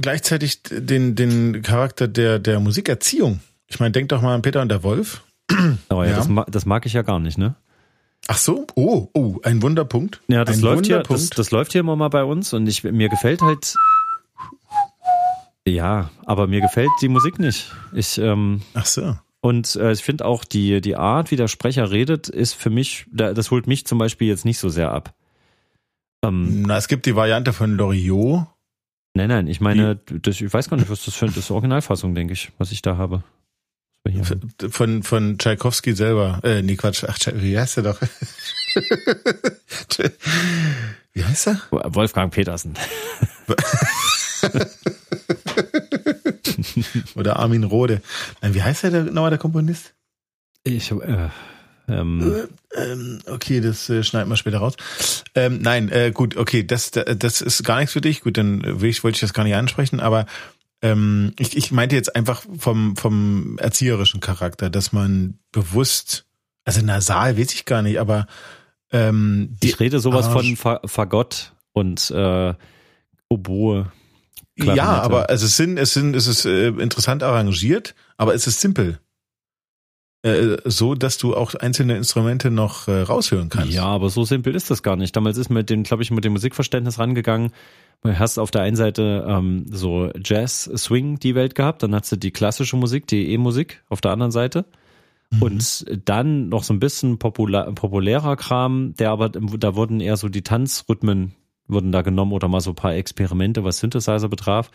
gleichzeitig 0.00 0.62
den, 0.62 1.14
den 1.14 1.62
Charakter 1.62 2.06
der, 2.08 2.38
der 2.38 2.60
Musikerziehung. 2.60 3.40
Ich 3.66 3.80
meine, 3.80 3.92
denk 3.92 4.10
doch 4.10 4.22
mal 4.22 4.34
an 4.34 4.42
Peter 4.42 4.62
und 4.62 4.68
der 4.68 4.82
Wolf. 4.82 5.22
Aber 5.88 6.04
ja, 6.06 6.12
ja. 6.12 6.16
Das, 6.16 6.28
das, 6.48 6.66
mag 6.66 6.86
ich 6.86 6.92
ja 6.92 7.02
gar 7.02 7.18
nicht, 7.18 7.38
ne? 7.38 7.54
Ach 8.26 8.36
so, 8.36 8.66
oh, 8.74 9.08
oh, 9.14 9.38
ein 9.42 9.62
Wunderpunkt. 9.62 10.20
Ja, 10.28 10.44
das 10.44 10.58
ein 10.58 10.62
läuft 10.62 10.86
hier, 10.86 11.02
das, 11.02 11.30
das 11.30 11.50
läuft 11.50 11.72
hier 11.72 11.80
immer 11.80 11.96
mal 11.96 12.08
bei 12.08 12.24
uns 12.24 12.52
und 12.52 12.66
ich, 12.66 12.84
mir 12.84 13.08
gefällt 13.08 13.40
halt, 13.40 13.74
ja, 15.66 16.10
aber 16.24 16.46
mir 16.46 16.60
gefällt 16.60 16.90
die 17.00 17.08
Musik 17.08 17.38
nicht. 17.38 17.72
Ich, 17.92 18.18
ähm, 18.18 18.62
Ach 18.74 18.86
so. 18.86 19.16
Und 19.40 19.76
äh, 19.76 19.92
ich 19.92 20.02
finde 20.02 20.24
auch 20.24 20.44
die, 20.44 20.80
die 20.80 20.96
Art, 20.96 21.30
wie 21.30 21.36
der 21.36 21.48
Sprecher 21.48 21.90
redet, 21.90 22.28
ist 22.28 22.54
für 22.54 22.70
mich, 22.70 23.06
das 23.12 23.50
holt 23.50 23.66
mich 23.66 23.86
zum 23.86 23.98
Beispiel 23.98 24.28
jetzt 24.28 24.44
nicht 24.44 24.58
so 24.58 24.68
sehr 24.68 24.90
ab. 24.90 25.14
Ähm, 26.24 26.62
Na, 26.62 26.76
es 26.76 26.88
gibt 26.88 27.06
die 27.06 27.14
Variante 27.14 27.52
von 27.52 27.76
Loriot. 27.76 28.46
Nein, 29.14 29.28
nein, 29.28 29.46
ich 29.46 29.60
meine, 29.60 29.96
das, 29.96 30.40
ich 30.40 30.52
weiß 30.52 30.68
gar 30.68 30.76
nicht, 30.76 30.90
was 30.90 31.04
das 31.04 31.14
für 31.14 31.26
ist 31.26 31.50
Originalfassung, 31.50 32.14
denke 32.14 32.32
ich, 32.32 32.50
was 32.58 32.72
ich 32.72 32.82
da 32.82 32.96
habe. 32.96 33.22
Von, 34.70 35.02
von 35.02 35.38
Tchaikovsky 35.38 35.94
selber. 35.94 36.40
Äh, 36.42 36.62
nee, 36.62 36.76
Quatsch. 36.76 37.04
Ach, 37.06 37.18
wie 37.34 37.58
heißt 37.58 37.78
er 37.78 37.82
doch? 37.82 38.00
wie 41.12 41.24
heißt 41.24 41.48
er? 41.48 41.60
Wolfgang 41.70 42.32
Petersen. 42.32 42.74
Oder 47.14 47.38
Armin 47.38 47.64
Rohde. 47.64 48.02
Wie 48.42 48.62
heißt 48.62 48.84
der 48.84 49.04
nochmal, 49.04 49.30
der 49.30 49.38
Komponist? 49.38 49.94
Ich, 50.64 50.90
äh, 50.90 51.28
ähm. 51.88 52.48
Äh, 52.74 52.82
ähm, 52.82 53.20
okay, 53.26 53.60
das 53.60 53.88
äh, 53.88 54.02
schneiden 54.02 54.28
wir 54.28 54.36
später 54.36 54.58
raus. 54.58 54.76
Ähm, 55.34 55.60
nein, 55.62 55.90
äh, 55.90 56.10
gut, 56.12 56.36
okay, 56.36 56.64
das, 56.64 56.90
das 56.90 57.40
ist 57.40 57.64
gar 57.64 57.78
nichts 57.78 57.92
für 57.92 58.00
dich. 58.00 58.22
Gut, 58.22 58.36
dann 58.36 58.80
will 58.80 58.90
ich, 58.90 59.02
wollte 59.02 59.16
ich 59.16 59.20
das 59.20 59.32
gar 59.32 59.44
nicht 59.44 59.54
ansprechen, 59.54 60.00
aber 60.00 60.26
ähm, 60.82 61.32
ich, 61.38 61.56
ich 61.56 61.72
meinte 61.72 61.96
jetzt 61.96 62.14
einfach 62.14 62.42
vom, 62.58 62.96
vom 62.96 63.58
erzieherischen 63.58 64.20
Charakter, 64.20 64.70
dass 64.70 64.92
man 64.92 65.38
bewusst, 65.52 66.26
also 66.64 66.80
nasal 66.82 67.38
weiß 67.38 67.54
ich 67.54 67.64
gar 67.64 67.82
nicht, 67.82 67.98
aber 67.98 68.26
ähm, 68.92 69.56
ich 69.62 69.80
rede 69.80 70.00
sowas 70.00 70.26
Arsch. 70.26 70.56
von 70.56 70.88
Fagott 70.88 71.52
und 71.72 72.10
äh, 72.10 72.54
Oboe. 73.28 73.92
Ja, 74.56 75.02
aber 75.02 75.28
also 75.28 75.46
es 75.46 75.56
sind, 75.56 75.78
es 75.78 75.94
sind, 75.94 76.16
es 76.16 76.26
ist 76.26 76.44
äh, 76.44 76.68
interessant 76.68 77.22
arrangiert, 77.22 77.94
aber 78.16 78.34
es 78.34 78.46
ist 78.46 78.60
simpel. 78.60 78.98
Äh, 80.22 80.56
so, 80.64 80.94
dass 80.94 81.16
du 81.18 81.36
auch 81.36 81.54
einzelne 81.54 81.96
Instrumente 81.96 82.50
noch 82.50 82.88
äh, 82.88 83.02
raushören 83.02 83.48
kannst. 83.48 83.72
Ja, 83.72 83.84
aber 83.84 84.10
so 84.10 84.24
simpel 84.24 84.54
ist 84.54 84.70
das 84.70 84.82
gar 84.82 84.96
nicht. 84.96 85.14
Damals 85.14 85.38
ist 85.38 85.48
mit 85.48 85.70
dem, 85.70 85.84
glaube 85.84 86.02
ich, 86.02 86.10
mit 86.10 86.24
dem 86.24 86.32
Musikverständnis 86.32 86.98
rangegangen. 86.98 87.52
Du 88.02 88.18
hast 88.18 88.38
auf 88.38 88.50
der 88.50 88.62
einen 88.62 88.76
Seite 88.76 89.24
ähm, 89.28 89.66
so 89.70 90.10
Jazz, 90.24 90.70
Swing 90.76 91.18
die 91.18 91.34
Welt 91.34 91.54
gehabt, 91.54 91.82
dann 91.82 91.94
hast 91.94 92.10
du 92.12 92.16
die 92.16 92.30
klassische 92.30 92.76
Musik, 92.76 93.06
die 93.06 93.32
E-Musik 93.32 93.82
auf 93.88 94.00
der 94.00 94.12
anderen 94.12 94.32
Seite. 94.32 94.66
Mhm. 95.30 95.42
Und 95.42 95.86
dann 96.04 96.48
noch 96.48 96.62
so 96.62 96.74
ein 96.74 96.80
bisschen 96.80 97.18
populär, 97.18 97.70
populärer 97.72 98.36
Kram, 98.36 98.94
der 98.98 99.10
aber, 99.10 99.28
da 99.28 99.74
wurden 99.74 100.00
eher 100.00 100.16
so 100.16 100.28
die 100.28 100.42
Tanzrhythmen 100.42 101.34
wurden 101.68 101.92
da 101.92 102.02
genommen 102.02 102.32
oder 102.32 102.48
mal 102.48 102.60
so 102.60 102.70
ein 102.70 102.76
paar 102.76 102.94
Experimente, 102.94 103.62
was 103.62 103.78
Synthesizer 103.78 104.28
betraf. 104.28 104.70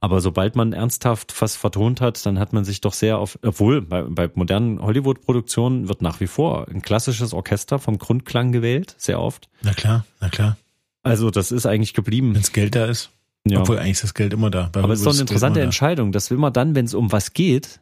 Aber 0.00 0.20
sobald 0.20 0.56
man 0.56 0.72
ernsthaft 0.72 1.34
was 1.40 1.56
vertont 1.56 2.00
hat, 2.00 2.24
dann 2.26 2.38
hat 2.38 2.52
man 2.52 2.64
sich 2.64 2.80
doch 2.80 2.92
sehr 2.92 3.18
auf, 3.18 3.38
obwohl 3.42 3.80
bei, 3.80 4.02
bei 4.02 4.30
modernen 4.34 4.80
Hollywood-Produktionen 4.80 5.88
wird 5.88 6.02
nach 6.02 6.20
wie 6.20 6.26
vor 6.26 6.68
ein 6.68 6.82
klassisches 6.82 7.32
Orchester 7.32 7.78
vom 7.78 7.98
Grundklang 7.98 8.52
gewählt, 8.52 8.94
sehr 8.98 9.20
oft. 9.20 9.48
Na 9.62 9.72
klar, 9.72 10.04
na 10.20 10.28
klar. 10.28 10.56
Also 11.02 11.30
das 11.30 11.52
ist 11.52 11.66
eigentlich 11.66 11.94
geblieben. 11.94 12.34
Wenns 12.34 12.52
Geld 12.52 12.74
da 12.74 12.86
ist. 12.86 13.10
Ja. 13.48 13.60
Obwohl 13.60 13.78
eigentlich 13.78 13.92
ist 13.92 14.04
das 14.04 14.14
Geld 14.14 14.32
immer 14.32 14.50
da. 14.50 14.68
Bei 14.72 14.82
Aber 14.82 14.92
es 14.92 15.00
ist 15.00 15.06
doch 15.06 15.12
eine 15.12 15.20
interessante 15.20 15.60
Entscheidung, 15.60 16.10
dass 16.12 16.30
will 16.30 16.38
man 16.38 16.52
dann, 16.52 16.74
wenn 16.74 16.84
es 16.84 16.94
um 16.94 17.12
was 17.12 17.32
geht, 17.32 17.80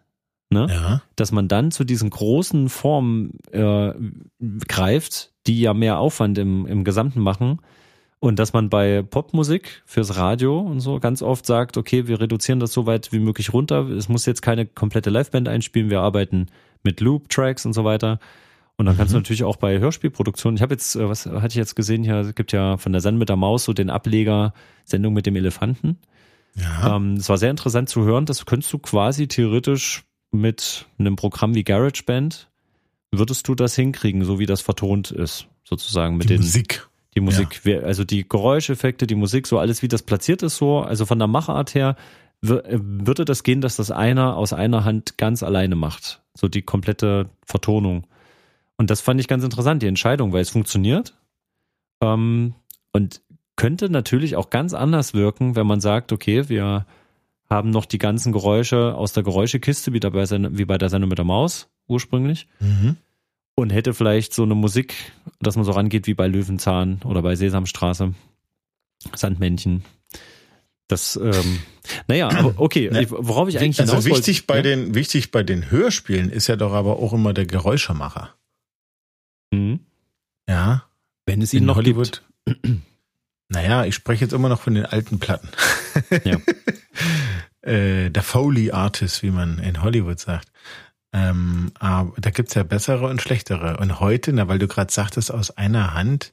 ne, 0.51 0.67
ja. 0.71 1.03
dass 1.17 1.33
man 1.33 1.49
dann 1.49 1.71
zu 1.71 1.85
diesen 1.85 2.11
großen 2.11 2.69
Formen 2.69 3.39
äh, 3.51 3.93
greift, 4.69 5.33
die 5.47 5.61
ja 5.61 5.73
mehr 5.73 5.99
Aufwand 5.99 6.37
im, 6.39 6.67
im 6.67 6.85
Gesamten 6.85 7.21
machen, 7.21 7.61
und 8.25 8.39
dass 8.39 8.55
man 8.55 8.71
bei 8.71 9.03
Popmusik 9.03 9.83
fürs 9.85 10.17
Radio 10.17 10.59
und 10.59 10.81
so 10.81 10.99
ganz 10.99 11.21
oft 11.21 11.45
sagt, 11.45 11.77
okay, 11.77 12.07
wir 12.07 12.21
reduzieren 12.21 12.59
das 12.59 12.73
so 12.73 12.87
weit 12.87 13.13
wie 13.13 13.19
möglich 13.19 13.53
runter. 13.53 13.87
Es 13.91 14.09
muss 14.09 14.25
jetzt 14.25 14.41
keine 14.41 14.65
komplette 14.65 15.11
Liveband 15.11 15.47
einspielen. 15.47 15.91
Wir 15.91 16.01
arbeiten 16.01 16.47
mit 16.83 17.03
Loop-Tracks 17.03 17.67
und 17.67 17.75
so 17.75 17.85
weiter. 17.85 18.19
Und 18.77 18.87
dann 18.87 18.95
mhm. 18.95 18.99
kannst 18.99 19.13
du 19.13 19.19
mhm. 19.19 19.25
natürlich 19.25 19.45
auch 19.45 19.57
bei 19.57 19.79
Hörspielproduktionen, 19.79 20.57
ich 20.57 20.63
habe 20.63 20.73
jetzt, 20.73 20.97
äh, 20.97 21.07
was 21.07 21.27
hatte 21.27 21.49
ich 21.49 21.55
jetzt 21.57 21.77
gesehen 21.77 22.03
hier, 22.03 22.17
es 22.17 22.35
gibt 22.35 22.53
ja 22.53 22.79
von 22.79 22.93
der 22.93 23.03
Sendung 23.03 23.19
mit 23.19 23.29
der 23.29 23.37
Maus 23.37 23.65
so 23.65 23.75
den 23.75 23.91
Ableger 23.91 24.55
Sendung 24.85 25.13
mit 25.13 25.27
dem 25.27 25.37
Elefanten. 25.37 25.99
Ja. 26.55 26.97
Ähm, 26.97 27.15
es 27.15 27.29
war 27.29 27.37
sehr 27.37 27.51
interessant 27.51 27.91
zu 27.91 28.05
hören, 28.05 28.25
das 28.25 28.47
könntest 28.47 28.73
du 28.73 28.79
quasi 28.79 29.29
theoretisch 29.29 30.05
mit 30.31 30.87
einem 30.99 31.17
Programm 31.17 31.55
wie 31.55 31.63
GarageBand, 31.63 32.49
würdest 33.13 33.47
du 33.49 33.55
das 33.55 33.77
hinkriegen, 33.77 34.25
so 34.25 34.39
wie 34.39 34.47
das 34.47 34.63
vertont 34.63 35.11
ist, 35.11 35.47
sozusagen 35.63 36.17
mit 36.17 36.31
Die 36.31 36.35
den 36.35 36.41
Musik. 36.41 36.89
Die 37.17 37.21
Musik, 37.21 37.61
ja. 37.65 37.81
also 37.81 38.05
die 38.05 38.29
Geräuscheffekte, 38.29 39.07
die 39.07 39.15
Musik, 39.15 39.47
so 39.47 39.59
alles, 39.59 39.83
wie 39.83 39.89
das 39.89 40.03
platziert 40.03 40.43
ist, 40.43 40.57
so, 40.57 40.81
also 40.81 41.07
von 41.07 41.19
der 41.19 41.29
Machart 41.29 41.75
her, 41.75 41.97
äh, 42.43 42.79
würde 42.81 43.25
das 43.25 43.43
gehen, 43.43 43.61
dass 43.61 43.77
das 43.77 43.91
einer 43.91 44.37
aus 44.37 44.53
einer 44.53 44.85
Hand 44.85 45.17
ganz 45.17 45.43
alleine 45.43 45.77
macht. 45.77 46.23
So 46.35 46.49
die 46.49 46.63
komplette 46.63 47.31
Vertonung. 47.45 48.07
Und 48.77 48.91
das 48.91 49.01
fand 49.01 49.21
ich 49.21 49.29
ganz 49.29 49.45
interessant, 49.45 49.83
die 49.83 49.87
Entscheidung, 49.87 50.33
weil 50.33 50.43
es 50.43 50.51
funktioniert. 50.51 51.15
Ähm, 52.01 52.55
und 52.93 53.23
könnte 53.57 53.89
natürlich 53.89 54.35
auch 54.35 54.51
ganz 54.51 54.75
anders 54.75 55.15
wirken, 55.15 55.55
wenn 55.55 55.67
man 55.67 55.81
sagt, 55.81 56.11
okay, 56.11 56.49
wir 56.49 56.87
haben 57.49 57.71
noch 57.71 57.87
die 57.87 57.99
ganzen 57.99 58.33
Geräusche 58.33 58.97
aus 58.97 59.13
der 59.13 59.23
Geräuschekiste, 59.23 59.93
wie, 59.93 60.01
dabei, 60.01 60.25
wie 60.29 60.65
bei 60.65 60.79
der 60.79 60.89
Sendung 60.89 61.11
mit 61.11 61.19
der 61.19 61.25
Maus 61.25 61.69
ursprünglich. 61.87 62.49
Mhm 62.59 62.97
und 63.55 63.71
hätte 63.71 63.95
vielleicht 63.95 64.35
so 64.35 64.43
eine 64.43 64.55
Musik, 64.55 64.95
dass 65.41 65.57
man 65.57 65.65
so 65.65 65.73
rangeht 65.73 66.07
wie 66.07 66.15
bei 66.15 66.27
Löwenzahn 66.27 67.01
oder 67.05 67.23
bei 67.23 67.37
Sesamstraße, 67.37 68.15
Sandmännchen. 69.15 69.85
Das, 70.89 71.17
ähm, 71.17 71.61
naja, 72.09 72.29
aber 72.29 72.55
okay, 72.57 72.91
ne, 72.91 73.07
worauf 73.09 73.49
ich 73.49 73.59
eigentlich 73.59 73.81
also 73.81 73.93
hinaus 73.93 74.05
wichtig 74.05 74.41
wollte, 74.41 74.47
bei 74.47 74.57
ja? 74.57 74.63
den 74.63 74.95
wichtig 74.95 75.31
bei 75.31 75.43
den 75.43 75.71
Hörspielen 75.71 76.31
ist 76.31 76.47
ja 76.47 76.57
doch 76.57 76.73
aber 76.73 76.99
auch 76.99 77.15
immer 77.15 77.33
der 77.33 77.47
Geräuschemacher. 77.47 78.35
Mhm. 79.51 79.81
Ja, 80.47 80.85
wenn 81.25 81.41
es 81.41 81.55
ihn 81.55 81.65
noch 81.65 81.77
Hollywood. 81.77 82.23
Gibt. 82.45 82.67
Naja, 83.51 83.85
ich 83.85 83.95
spreche 83.95 84.25
jetzt 84.25 84.33
immer 84.33 84.49
noch 84.49 84.61
von 84.61 84.75
den 84.75 84.87
alten 84.87 85.19
Platten. 85.21 85.49
Ja. 86.25 86.39
äh, 87.71 88.11
der 88.11 88.23
Foley 88.23 88.73
Artist, 88.73 89.23
wie 89.23 89.31
man 89.31 89.59
in 89.59 89.83
Hollywood 89.83 90.19
sagt. 90.19 90.51
Ähm, 91.15 91.71
aber 91.79 92.13
da 92.21 92.31
gibt's 92.31 92.55
ja 92.55 92.65
bessere 92.65 93.07
und 93.07 93.23
schlechtere. 93.23 93.77
Und 93.77 94.01
heute, 94.01 94.33
na, 94.33 94.49
weil 94.49 94.59
du 94.59 94.67
gerade 94.67 94.93
sagtest, 94.93 95.33
aus 95.33 95.53
einer 95.53 95.95
Hand, 95.95 96.33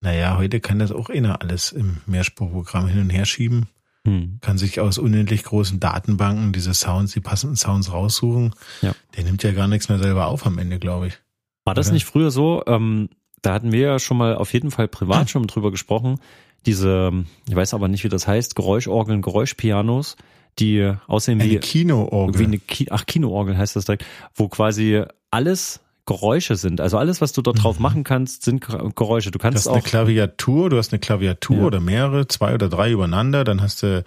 naja, 0.00 0.38
heute 0.38 0.60
kann 0.60 0.78
das 0.78 0.92
auch 0.92 1.10
einer 1.10 1.42
alles 1.42 1.72
im 1.72 1.96
Mehrspurprogramm 2.06 2.86
hin 2.86 3.00
und 3.00 3.10
her 3.10 3.26
schieben. 3.26 3.66
Hm. 4.06 4.38
Kann 4.40 4.56
sich 4.56 4.78
aus 4.78 4.98
unendlich 4.98 5.42
großen 5.42 5.80
Datenbanken 5.80 6.52
diese 6.52 6.74
Sounds, 6.74 7.12
die 7.12 7.20
passenden 7.20 7.56
Sounds 7.56 7.92
raussuchen. 7.92 8.54
Ja. 8.82 8.94
Der 9.16 9.24
nimmt 9.24 9.42
ja 9.42 9.50
gar 9.50 9.66
nichts 9.66 9.88
mehr 9.88 9.98
selber 9.98 10.28
auf 10.28 10.46
am 10.46 10.58
Ende, 10.58 10.78
glaube 10.78 11.08
ich. 11.08 11.18
War 11.64 11.74
das 11.74 11.88
Oder? 11.88 11.94
nicht 11.94 12.04
früher 12.04 12.30
so? 12.30 12.62
Ähm, 12.66 13.08
da 13.42 13.52
hatten 13.54 13.72
wir 13.72 13.80
ja 13.80 13.98
schon 13.98 14.16
mal 14.16 14.36
auf 14.36 14.52
jeden 14.52 14.70
Fall 14.70 14.86
privat 14.86 15.22
hm. 15.22 15.28
schon 15.28 15.46
drüber 15.48 15.72
gesprochen. 15.72 16.20
Diese, 16.66 17.24
ich 17.48 17.56
weiß 17.56 17.74
aber 17.74 17.88
nicht, 17.88 18.04
wie 18.04 18.08
das 18.08 18.28
heißt, 18.28 18.54
Geräuschorgeln, 18.54 19.22
Geräuschpianos 19.22 20.16
die 20.58 20.92
aussehen 21.06 21.40
wie 21.40 21.50
eine 21.50 21.60
Kinoorgel. 21.60 22.40
Wie 22.40 22.44
eine 22.44 22.58
Ki 22.58 22.88
ach, 22.90 23.06
Kinoorgel 23.06 23.56
heißt 23.56 23.76
das 23.76 23.84
direkt, 23.84 24.04
wo 24.34 24.48
quasi 24.48 25.02
alles 25.30 25.80
Geräusche 26.06 26.56
sind. 26.56 26.82
Also 26.82 26.98
alles, 26.98 27.22
was 27.22 27.32
du 27.32 27.40
dort 27.40 27.62
drauf 27.62 27.78
mhm. 27.78 27.82
machen 27.82 28.04
kannst, 28.04 28.42
sind 28.42 28.60
Geräusche. 28.60 29.30
Du 29.30 29.38
kannst 29.38 29.56
du 29.56 29.58
hast 29.60 29.68
auch 29.68 29.74
eine 29.74 29.82
Klaviatur, 29.82 30.68
du 30.68 30.76
hast 30.76 30.92
eine 30.92 30.98
Klaviatur 30.98 31.56
ja. 31.56 31.64
oder 31.64 31.80
mehrere, 31.80 32.28
zwei 32.28 32.54
oder 32.54 32.68
drei 32.68 32.90
übereinander, 32.90 33.44
dann 33.44 33.62
hast 33.62 33.82
du 33.82 34.04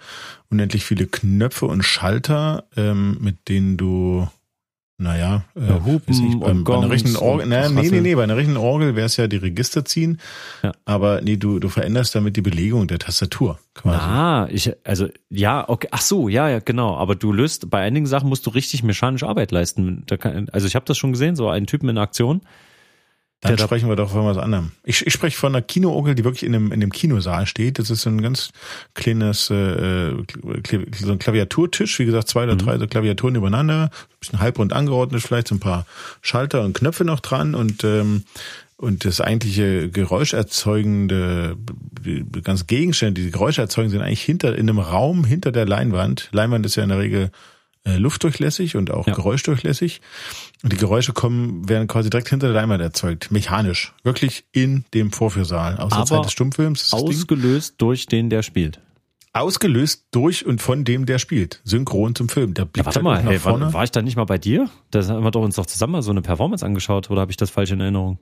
unendlich 0.48 0.84
viele 0.84 1.06
Knöpfe 1.06 1.66
und 1.66 1.82
Schalter, 1.82 2.64
ähm, 2.76 3.18
mit 3.20 3.48
denen 3.48 3.76
du 3.76 4.28
naja, 5.00 5.44
äh, 5.54 5.68
ja, 5.68 5.84
Hupen 5.84 6.12
ich, 6.12 6.40
beim, 6.40 6.64
bei 6.64 6.76
einer 6.76 6.90
richtigen 6.90 7.16
Orgel, 7.16 7.46
na, 7.46 7.68
nee, 7.68 7.88
nee, 7.88 8.00
nee, 8.00 8.14
bei 8.16 8.24
einer 8.24 8.36
richtigen 8.36 8.56
Orgel 8.56 8.96
wäre 8.96 9.06
es 9.06 9.16
ja 9.16 9.28
die 9.28 9.36
Register 9.36 9.84
ziehen, 9.84 10.18
ja. 10.64 10.72
aber 10.86 11.20
nee, 11.20 11.36
du, 11.36 11.60
du 11.60 11.68
veränderst 11.68 12.16
damit 12.16 12.36
die 12.36 12.42
Belegung 12.42 12.88
der 12.88 12.98
Tastatur 12.98 13.60
quasi. 13.74 13.96
Ah, 13.96 14.48
ich, 14.50 14.72
also, 14.84 15.08
ja, 15.30 15.68
okay, 15.68 15.86
ach 15.92 16.00
so, 16.00 16.28
ja, 16.28 16.48
ja, 16.48 16.58
genau, 16.58 16.96
aber 16.96 17.14
du 17.14 17.32
löst, 17.32 17.70
bei 17.70 17.80
einigen 17.80 18.06
Sachen 18.06 18.28
musst 18.28 18.44
du 18.46 18.50
richtig 18.50 18.82
mechanische 18.82 19.28
Arbeit 19.28 19.52
leisten. 19.52 20.04
Kann, 20.18 20.48
also 20.50 20.66
ich 20.66 20.74
habe 20.74 20.84
das 20.84 20.98
schon 20.98 21.12
gesehen, 21.12 21.36
so 21.36 21.48
einen 21.48 21.66
Typen 21.66 21.88
in 21.88 21.98
Aktion, 21.98 22.40
dann 23.40 23.54
der 23.54 23.64
sprechen 23.64 23.88
wir 23.88 23.94
doch 23.94 24.10
von 24.10 24.24
was 24.24 24.36
anderem. 24.36 24.72
Ich, 24.84 25.06
ich 25.06 25.12
spreche 25.12 25.38
von 25.38 25.54
einer 25.54 25.62
Kinoorgel, 25.62 26.16
die 26.16 26.24
wirklich 26.24 26.42
in 26.42 26.52
dem, 26.52 26.72
in 26.72 26.80
dem 26.80 26.90
Kinosaal 26.90 27.46
steht. 27.46 27.78
Das 27.78 27.88
ist 27.88 28.02
so 28.02 28.10
ein 28.10 28.20
ganz 28.20 28.50
kleines 28.94 29.48
äh, 29.50 30.10
so 30.10 31.12
ein 31.12 31.20
Klaviaturtisch, 31.20 32.00
wie 32.00 32.04
gesagt, 32.04 32.28
zwei 32.28 32.44
oder 32.44 32.54
mhm. 32.54 32.58
drei 32.58 32.78
so 32.78 32.88
Klaviaturen 32.88 33.36
übereinander, 33.36 33.90
ein 33.92 34.18
bisschen 34.18 34.40
halbrund 34.40 34.72
angeordnet, 34.72 35.22
vielleicht 35.22 35.48
so 35.48 35.54
ein 35.54 35.60
paar 35.60 35.86
Schalter 36.20 36.64
und 36.64 36.76
Knöpfe 36.76 37.04
noch 37.04 37.20
dran 37.20 37.54
und 37.54 37.84
ähm, 37.84 38.24
und 38.76 39.04
das 39.04 39.20
eigentliche 39.20 39.90
Geräuscherzeugende, 39.90 41.56
die 42.04 42.24
ganzen 42.42 42.68
Gegenstände, 42.68 43.20
die 43.20 43.32
Geräusche 43.32 43.60
erzeugen, 43.60 43.90
sind 43.90 44.02
eigentlich 44.02 44.22
hinter 44.22 44.56
in 44.56 44.68
einem 44.68 44.78
Raum 44.78 45.24
hinter 45.24 45.50
der 45.50 45.66
Leinwand. 45.66 46.28
Leinwand 46.30 46.64
ist 46.64 46.76
ja 46.76 46.84
in 46.84 46.90
der 46.90 47.00
Regel 47.00 47.32
luftdurchlässig 47.96 48.76
und 48.76 48.90
auch 48.90 49.06
ja. 49.06 49.14
geräuschdurchlässig. 49.14 50.00
Und 50.62 50.72
die 50.72 50.76
Geräusche 50.76 51.12
kommen, 51.12 51.68
werden 51.68 51.88
quasi 51.88 52.10
direkt 52.10 52.28
hinter 52.28 52.48
der 52.48 52.56
Leinwand 52.56 52.82
erzeugt, 52.82 53.30
mechanisch. 53.30 53.94
Wirklich 54.02 54.44
in 54.52 54.84
dem 54.94 55.12
Vorführsaal. 55.12 55.78
Aus 55.78 55.92
der 55.92 56.04
Zeit 56.04 56.24
des 56.24 56.32
Stummfilms. 56.32 56.92
Ausgelöst 56.92 57.72
Ding. 57.72 57.78
durch 57.78 58.06
den, 58.06 58.30
der 58.30 58.42
spielt. 58.42 58.80
Ausgelöst 59.32 60.06
durch 60.10 60.46
und 60.46 60.60
von 60.60 60.84
dem, 60.84 61.06
der 61.06 61.18
spielt. 61.18 61.60
Synchron 61.64 62.14
zum 62.14 62.28
Film. 62.28 62.54
Der 62.54 62.64
blickt 62.64 62.78
ja, 62.78 62.86
warte 62.86 62.96
halt 62.96 63.04
mal, 63.04 63.22
hey, 63.22 63.44
war, 63.44 63.72
war, 63.72 63.84
ich 63.84 63.90
da 63.90 64.02
nicht 64.02 64.16
mal 64.16 64.24
bei 64.24 64.38
dir? 64.38 64.68
Da 64.90 65.06
haben 65.06 65.22
wir 65.22 65.30
doch 65.30 65.42
uns 65.42 65.56
doch 65.56 65.66
zusammen 65.66 65.92
mal 65.92 66.02
so 66.02 66.10
eine 66.10 66.22
Performance 66.22 66.64
angeschaut, 66.64 67.10
oder 67.10 67.20
habe 67.20 67.30
ich 67.30 67.36
das 67.36 67.50
falsch 67.50 67.70
in 67.70 67.80
Erinnerung? 67.80 68.18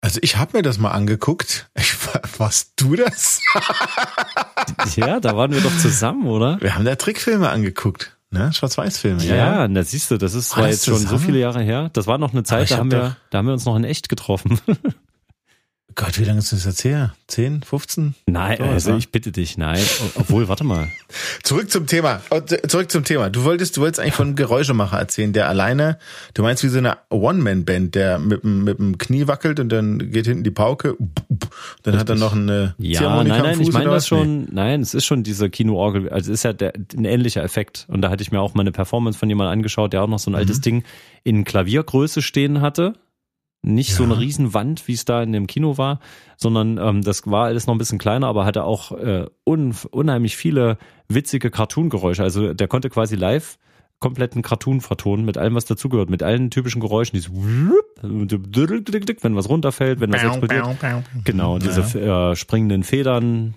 Also 0.00 0.18
ich 0.20 0.36
habe 0.36 0.56
mir 0.56 0.62
das 0.62 0.78
mal 0.78 0.90
angeguckt. 0.90 1.70
Ich, 1.74 1.94
warst 2.38 2.72
du 2.76 2.96
das? 2.96 3.40
ja, 4.96 5.20
da 5.20 5.36
waren 5.36 5.52
wir 5.52 5.60
doch 5.60 5.76
zusammen, 5.78 6.26
oder? 6.26 6.60
Wir 6.60 6.74
haben 6.74 6.84
da 6.84 6.96
Trickfilme 6.96 7.48
angeguckt. 7.48 8.16
Ne? 8.32 8.50
Schwarz-Weiß-Filme, 8.52 9.22
ja. 9.24 9.36
Ja, 9.36 9.68
da 9.68 9.82
siehst 9.84 10.10
du, 10.10 10.16
das 10.16 10.32
ist 10.32 10.56
war 10.56 10.68
jetzt 10.68 10.86
schon 10.86 10.96
so 10.96 11.18
viele 11.18 11.38
Jahre 11.38 11.60
her. 11.60 11.90
Das 11.92 12.06
war 12.06 12.16
noch 12.16 12.32
eine 12.32 12.42
Zeit, 12.44 12.70
da 12.70 12.78
haben 12.78 12.90
wir, 12.90 13.16
da 13.30 13.38
haben 13.38 13.46
wir 13.46 13.52
uns 13.52 13.66
noch 13.66 13.76
in 13.76 13.84
echt 13.84 14.08
getroffen. 14.08 14.58
Gott, 15.94 16.18
wie 16.18 16.24
lange 16.24 16.38
ist 16.38 16.52
das 16.52 16.64
jetzt 16.64 16.84
her? 16.84 17.14
10, 17.26 17.62
15? 17.62 18.14
Nein, 18.26 18.58
so, 18.58 18.64
also 18.64 18.96
ich 18.96 19.10
bitte 19.10 19.32
dich, 19.32 19.58
nein. 19.58 19.80
Obwohl, 20.14 20.48
warte 20.48 20.64
mal. 20.64 20.88
Zurück 21.42 21.70
zum 21.70 21.86
Thema. 21.86 22.20
Oh, 22.30 22.40
zurück 22.40 22.90
zum 22.90 23.04
Thema. 23.04 23.30
Du 23.30 23.44
wolltest, 23.44 23.76
du 23.76 23.80
wolltest 23.80 24.00
eigentlich 24.00 24.14
von 24.14 24.28
einem 24.28 24.36
Geräuschemacher 24.36 24.98
erzählen, 24.98 25.32
der 25.32 25.48
alleine, 25.48 25.98
du 26.34 26.42
meinst 26.42 26.62
wie 26.62 26.68
so 26.68 26.78
eine 26.78 26.98
One-Man-Band, 27.10 27.94
der 27.94 28.18
mit, 28.18 28.44
mit 28.44 28.78
dem 28.78 28.98
Knie 28.98 29.26
wackelt 29.26 29.60
und 29.60 29.70
dann 29.70 30.10
geht 30.10 30.26
hinten 30.26 30.44
die 30.44 30.50
Pauke, 30.50 30.96
dann 31.82 31.98
hat 31.98 32.08
er 32.08 32.16
noch 32.16 32.32
eine 32.32 32.74
Ja, 32.78 33.22
nein, 33.22 33.42
nein, 33.42 33.60
ich 33.60 33.72
meine 33.72 33.90
das 33.90 34.06
schon, 34.06 34.42
nee. 34.42 34.48
nein, 34.52 34.80
es 34.80 34.94
ist 34.94 35.04
schon 35.04 35.22
diese 35.22 35.50
Kinoorgel, 35.50 36.08
also 36.08 36.32
es 36.32 36.40
ist 36.40 36.44
ja 36.44 36.52
der, 36.52 36.74
ein 36.74 37.04
ähnlicher 37.04 37.42
Effekt. 37.42 37.86
Und 37.88 38.02
da 38.02 38.10
hatte 38.10 38.22
ich 38.22 38.32
mir 38.32 38.40
auch 38.40 38.54
mal 38.54 38.62
eine 38.62 38.72
Performance 38.72 39.18
von 39.18 39.28
jemandem 39.28 39.52
angeschaut, 39.52 39.92
der 39.92 40.02
auch 40.02 40.08
noch 40.08 40.18
so 40.18 40.30
ein 40.30 40.34
altes 40.34 40.58
mhm. 40.58 40.62
Ding 40.62 40.84
in 41.24 41.44
Klaviergröße 41.44 42.22
stehen 42.22 42.60
hatte 42.60 42.94
nicht 43.62 43.90
ja. 43.90 43.96
so 43.96 44.04
eine 44.04 44.18
Riesenwand, 44.18 44.88
wie 44.88 44.92
es 44.92 45.04
da 45.04 45.22
in 45.22 45.32
dem 45.32 45.46
Kino 45.46 45.78
war, 45.78 46.00
sondern 46.36 46.78
ähm, 46.78 47.02
das 47.02 47.26
war 47.26 47.46
alles 47.46 47.66
noch 47.66 47.74
ein 47.74 47.78
bisschen 47.78 47.98
kleiner, 47.98 48.26
aber 48.26 48.44
hatte 48.44 48.64
auch 48.64 48.92
äh, 48.92 49.26
un 49.44 49.74
unheimlich 49.90 50.36
viele 50.36 50.78
witzige 51.08 51.50
Cartoon-Geräusche. 51.50 52.22
Also 52.22 52.54
der 52.54 52.68
konnte 52.68 52.90
quasi 52.90 53.14
live 53.14 53.58
kompletten 54.00 54.42
Cartoon 54.42 54.80
vertonen 54.80 55.24
mit 55.24 55.38
allem, 55.38 55.54
was 55.54 55.64
dazugehört, 55.64 56.10
mit 56.10 56.24
allen 56.24 56.50
typischen 56.50 56.80
Geräuschen, 56.80 57.16
dieses 57.16 57.30
wenn 59.22 59.36
was 59.36 59.48
runterfällt, 59.48 60.00
wenn 60.00 60.12
was 60.12 60.24
explodiert. 60.24 60.66
Genau, 61.24 61.58
diese 61.58 62.00
äh, 62.00 62.34
springenden 62.34 62.82
Federn 62.82 63.54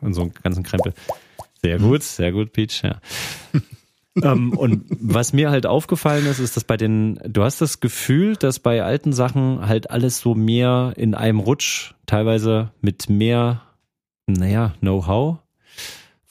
und 0.00 0.14
so 0.14 0.22
einen 0.22 0.32
ganzen 0.40 0.62
Krempel. 0.62 0.94
Sehr 1.60 1.78
gut, 1.78 2.02
sehr 2.04 2.32
gut, 2.32 2.52
Peach, 2.52 2.82
ja. 2.82 3.00
Ähm, 4.20 4.56
und 4.56 4.84
was 5.00 5.32
mir 5.32 5.50
halt 5.50 5.66
aufgefallen 5.66 6.26
ist, 6.26 6.38
ist, 6.38 6.56
dass 6.56 6.64
bei 6.64 6.76
den, 6.76 7.18
du 7.26 7.42
hast 7.42 7.60
das 7.60 7.80
Gefühl, 7.80 8.36
dass 8.36 8.58
bei 8.58 8.82
alten 8.82 9.12
Sachen 9.12 9.66
halt 9.66 9.90
alles 9.90 10.18
so 10.18 10.34
mehr 10.34 10.92
in 10.96 11.14
einem 11.14 11.40
Rutsch, 11.40 11.94
teilweise 12.06 12.72
mit 12.80 13.08
mehr, 13.08 13.62
naja, 14.26 14.74
Know-how 14.80 15.38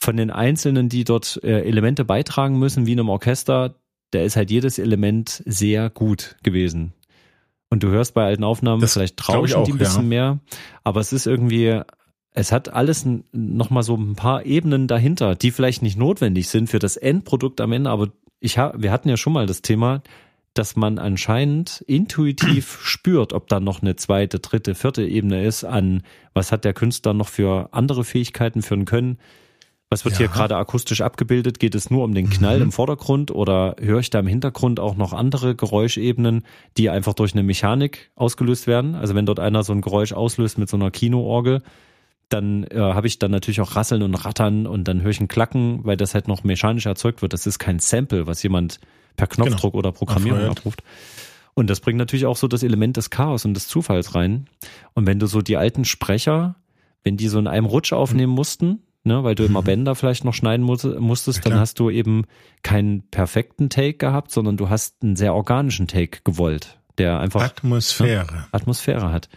von 0.01 0.17
den 0.17 0.31
Einzelnen, 0.31 0.89
die 0.89 1.03
dort 1.03 1.39
äh, 1.43 1.61
Elemente 1.61 2.03
beitragen 2.03 2.57
müssen, 2.57 2.87
wie 2.87 2.93
in 2.93 2.99
einem 2.99 3.09
Orchester, 3.09 3.75
da 4.09 4.19
ist 4.19 4.35
halt 4.35 4.49
jedes 4.49 4.79
Element 4.79 5.43
sehr 5.45 5.89
gut 5.91 6.37
gewesen. 6.43 6.93
Und 7.69 7.83
du 7.83 7.89
hörst 7.89 8.13
bei 8.15 8.25
alten 8.25 8.43
Aufnahmen 8.43 8.81
das 8.81 8.93
vielleicht 8.93 9.17
trauschen 9.17 9.63
die 9.63 9.71
ein 9.71 9.77
bisschen 9.77 10.03
ja. 10.03 10.09
mehr, 10.09 10.39
aber 10.83 10.99
es 10.99 11.13
ist 11.13 11.27
irgendwie 11.27 11.81
es 12.33 12.51
hat 12.51 12.73
alles 12.73 13.05
nochmal 13.31 13.83
so 13.83 13.95
ein 13.95 14.15
paar 14.15 14.45
Ebenen 14.45 14.87
dahinter, 14.87 15.35
die 15.35 15.51
vielleicht 15.51 15.81
nicht 15.81 15.97
notwendig 15.97 16.49
sind 16.49 16.67
für 16.67 16.79
das 16.79 16.97
Endprodukt 16.97 17.59
am 17.59 17.71
Ende, 17.73 17.89
aber 17.89 18.09
ich 18.39 18.57
ha 18.57 18.73
wir 18.77 18.91
hatten 18.91 19.09
ja 19.09 19.17
schon 19.17 19.33
mal 19.33 19.45
das 19.45 19.61
Thema, 19.61 20.01
dass 20.53 20.75
man 20.75 20.97
anscheinend 20.97 21.83
intuitiv 21.87 22.79
spürt, 22.83 23.33
ob 23.33 23.47
da 23.47 23.59
noch 23.59 23.81
eine 23.81 23.95
zweite, 23.95 24.39
dritte, 24.39 24.75
vierte 24.75 25.03
Ebene 25.03 25.43
ist 25.43 25.63
an, 25.63 26.03
was 26.33 26.51
hat 26.51 26.65
der 26.65 26.73
Künstler 26.73 27.13
noch 27.13 27.27
für 27.27 27.69
andere 27.71 28.03
Fähigkeiten 28.03 28.61
für 28.61 28.75
ein 28.75 28.85
Können. 28.85 29.17
Was 29.89 30.05
wird 30.05 30.13
ja. 30.13 30.19
hier 30.19 30.27
gerade 30.29 30.55
akustisch 30.55 31.01
abgebildet? 31.01 31.59
Geht 31.59 31.75
es 31.75 31.89
nur 31.89 32.05
um 32.05 32.13
den 32.13 32.29
Knall 32.29 32.57
mhm. 32.57 32.63
im 32.63 32.71
Vordergrund 32.71 33.29
oder 33.29 33.75
höre 33.77 33.99
ich 33.99 34.09
da 34.09 34.19
im 34.19 34.27
Hintergrund 34.27 34.79
auch 34.79 34.95
noch 34.95 35.11
andere 35.11 35.53
Geräuschebenen, 35.53 36.43
die 36.77 36.89
einfach 36.89 37.13
durch 37.13 37.33
eine 37.33 37.43
Mechanik 37.43 38.09
ausgelöst 38.15 38.67
werden? 38.67 38.95
Also 38.95 39.15
wenn 39.15 39.25
dort 39.25 39.41
einer 39.41 39.63
so 39.63 39.73
ein 39.73 39.81
Geräusch 39.81 40.13
auslöst 40.13 40.57
mit 40.57 40.69
so 40.69 40.77
einer 40.77 40.91
Kinoorgel, 40.91 41.61
dann 42.31 42.63
äh, 42.65 42.79
habe 42.79 43.07
ich 43.07 43.19
dann 43.19 43.31
natürlich 43.31 43.61
auch 43.61 43.75
Rasseln 43.75 44.03
und 44.03 44.15
Rattern 44.15 44.67
und 44.67 44.87
dann 44.87 45.01
höre 45.01 45.11
ich 45.11 45.19
ein 45.19 45.27
Klacken, 45.27 45.83
weil 45.83 45.97
das 45.97 46.13
halt 46.13 46.27
noch 46.27 46.43
mechanisch 46.43 46.85
erzeugt 46.85 47.21
wird. 47.21 47.33
Das 47.33 47.45
ist 47.45 47.59
kein 47.59 47.79
Sample, 47.79 48.27
was 48.27 48.41
jemand 48.43 48.79
per 49.17 49.27
Knopfdruck 49.27 49.73
genau. 49.73 49.79
oder 49.79 49.91
Programmierung 49.91 50.49
abruft. 50.49 50.83
Und 51.53 51.69
das 51.69 51.81
bringt 51.81 51.97
natürlich 51.97 52.25
auch 52.25 52.37
so 52.37 52.47
das 52.47 52.63
Element 52.63 52.97
des 52.97 53.09
Chaos 53.09 53.43
und 53.45 53.53
des 53.53 53.67
Zufalls 53.67 54.15
rein. 54.15 54.47
Und 54.93 55.05
wenn 55.05 55.19
du 55.19 55.27
so 55.27 55.41
die 55.41 55.57
alten 55.57 55.83
Sprecher, 55.83 56.55
wenn 57.03 57.17
die 57.17 57.27
so 57.27 57.39
in 57.39 57.47
einem 57.47 57.65
Rutsch 57.65 57.91
aufnehmen 57.91 58.31
mussten, 58.31 58.79
ne, 59.03 59.23
weil 59.23 59.35
du 59.35 59.43
immer 59.43 59.61
mhm. 59.61 59.65
Bänder 59.65 59.95
vielleicht 59.95 60.23
noch 60.23 60.33
schneiden 60.33 60.65
musstest, 60.65 61.45
dann 61.45 61.55
hast 61.55 61.79
du 61.79 61.89
eben 61.89 62.25
keinen 62.63 63.03
perfekten 63.09 63.69
Take 63.69 63.95
gehabt, 63.95 64.31
sondern 64.31 64.57
du 64.57 64.69
hast 64.69 65.03
einen 65.03 65.15
sehr 65.15 65.33
organischen 65.33 65.87
Take 65.87 66.19
gewollt, 66.23 66.79
der 66.97 67.19
einfach 67.19 67.41
Atmosphäre, 67.41 68.25
ne, 68.25 68.45
Atmosphäre 68.51 69.11
hat. 69.11 69.29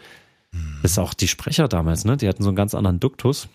Das 0.82 0.92
ist 0.92 0.98
auch 0.98 1.14
die 1.14 1.28
Sprecher 1.28 1.68
damals, 1.68 2.04
ne? 2.04 2.16
Die 2.16 2.28
hatten 2.28 2.42
so 2.42 2.50
einen 2.50 2.56
ganz 2.56 2.74
anderen 2.74 3.00
Duktus, 3.00 3.48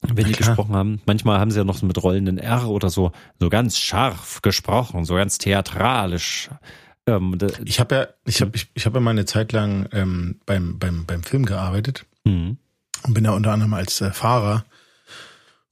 wenn 0.00 0.26
die 0.26 0.32
gesprochen 0.32 0.74
haben. 0.74 1.00
Manchmal 1.06 1.38
haben 1.38 1.50
sie 1.50 1.58
ja 1.58 1.64
noch 1.64 1.76
so 1.76 1.86
mit 1.86 2.02
rollenden 2.02 2.38
R 2.38 2.68
oder 2.68 2.90
so, 2.90 3.12
so 3.38 3.48
ganz 3.48 3.78
scharf 3.78 4.42
gesprochen, 4.42 5.04
so 5.04 5.14
ganz 5.14 5.38
theatralisch. 5.38 6.50
Ähm, 7.06 7.36
ich 7.64 7.80
habe 7.80 7.94
ja, 7.94 8.08
ich 8.26 8.40
habe, 8.40 8.52
ich, 8.54 8.68
ich 8.74 8.86
habe 8.86 8.98
ja 8.98 9.00
mal 9.00 9.10
eine 9.10 9.26
Zeit 9.26 9.52
lang 9.52 9.88
ähm, 9.92 10.40
beim 10.46 10.78
beim 10.78 11.06
beim 11.06 11.22
Film 11.22 11.46
gearbeitet 11.46 12.06
mhm. 12.24 12.58
und 13.04 13.14
bin 13.14 13.24
da 13.24 13.32
unter 13.32 13.52
anderem 13.52 13.74
als 13.74 14.00
äh, 14.00 14.10
Fahrer 14.10 14.64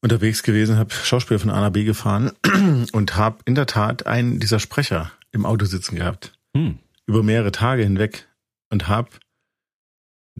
unterwegs 0.00 0.42
gewesen, 0.42 0.76
habe 0.76 0.94
Schauspieler 0.94 1.40
von 1.40 1.50
A 1.50 1.60
nach 1.60 1.70
B 1.70 1.84
gefahren 1.84 2.30
und 2.92 3.16
habe 3.16 3.38
in 3.44 3.54
der 3.54 3.66
Tat 3.66 4.06
einen 4.06 4.38
dieser 4.38 4.60
Sprecher 4.60 5.10
im 5.32 5.44
Auto 5.44 5.64
sitzen 5.66 5.96
gehabt 5.96 6.32
mhm. 6.54 6.78
über 7.06 7.22
mehrere 7.22 7.52
Tage 7.52 7.82
hinweg 7.82 8.28
und 8.70 8.88
habe 8.88 9.10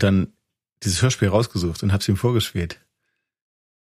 dann 0.02 0.32
dieses 0.82 1.02
Hörspiel 1.02 1.28
rausgesucht 1.28 1.82
und 1.82 1.92
habe 1.92 2.00
es 2.00 2.08
ihm 2.08 2.16
vorgespielt. 2.16 2.78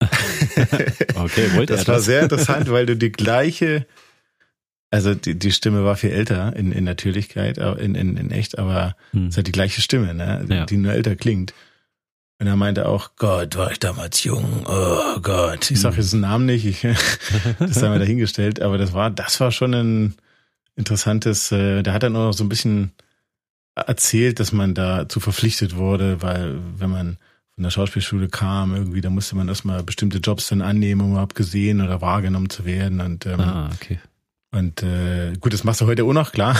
okay, 0.00 1.52
wollte 1.54 1.72
das 1.72 1.82
er 1.82 1.88
war 1.88 1.94
das? 1.96 2.04
sehr 2.04 2.22
interessant, 2.22 2.70
weil 2.70 2.86
du 2.86 2.96
die 2.96 3.10
gleiche, 3.10 3.86
also 4.90 5.14
die, 5.14 5.38
die 5.38 5.52
Stimme 5.52 5.84
war 5.84 5.96
viel 5.96 6.10
älter 6.10 6.54
in, 6.54 6.72
in 6.72 6.84
Natürlichkeit, 6.84 7.58
in, 7.58 7.94
in, 7.94 8.16
in 8.16 8.30
echt, 8.30 8.58
aber 8.58 8.96
hm. 9.10 9.28
es 9.28 9.36
hat 9.36 9.46
die 9.46 9.52
gleiche 9.52 9.80
Stimme, 9.80 10.14
ne? 10.14 10.46
Ja. 10.48 10.66
die 10.66 10.76
nur 10.76 10.92
älter 10.92 11.16
klingt. 11.16 11.52
Und 12.40 12.46
er 12.46 12.54
meinte 12.54 12.86
auch, 12.86 13.16
Gott, 13.16 13.56
war 13.56 13.72
ich 13.72 13.80
damals 13.80 14.22
jung, 14.22 14.64
oh 14.66 15.18
Gott. 15.20 15.72
Ich 15.72 15.80
sage 15.80 15.96
hm. 15.96 16.02
jetzt 16.02 16.12
den 16.12 16.20
Namen 16.20 16.46
nicht, 16.46 16.64
ich, 16.64 16.82
das 17.58 17.82
haben 17.82 17.92
wir 17.92 17.98
dahingestellt, 17.98 18.62
aber 18.62 18.78
das 18.78 18.92
war, 18.92 19.10
das 19.10 19.40
war 19.40 19.50
schon 19.50 19.74
ein 19.74 20.14
interessantes, 20.76 21.50
äh, 21.50 21.82
der 21.82 21.92
hat 21.92 22.04
dann 22.04 22.14
auch 22.14 22.26
noch 22.26 22.32
so 22.32 22.44
ein 22.44 22.48
bisschen 22.48 22.92
erzählt, 23.86 24.40
dass 24.40 24.52
man 24.52 24.74
dazu 24.74 25.20
verpflichtet 25.20 25.76
wurde, 25.76 26.22
weil 26.22 26.58
wenn 26.76 26.90
man 26.90 27.16
von 27.54 27.64
der 27.64 27.70
Schauspielschule 27.70 28.28
kam, 28.28 28.74
irgendwie, 28.74 29.00
da 29.00 29.10
musste 29.10 29.34
man 29.36 29.48
erstmal 29.48 29.82
bestimmte 29.82 30.18
Jobs 30.18 30.48
dann 30.48 30.62
annehmen, 30.62 31.00
um 31.00 31.10
überhaupt 31.12 31.34
gesehen 31.34 31.80
oder 31.80 32.00
wahrgenommen 32.00 32.50
zu 32.50 32.64
werden. 32.64 33.00
Und, 33.00 33.26
ähm, 33.26 33.40
ah, 33.40 33.70
okay. 33.74 33.98
Und 34.50 34.82
äh, 34.82 35.32
gut, 35.40 35.52
das 35.52 35.64
machst 35.64 35.80
du 35.80 35.86
heute 35.86 36.04
auch 36.04 36.12
noch, 36.12 36.32
klar. 36.32 36.56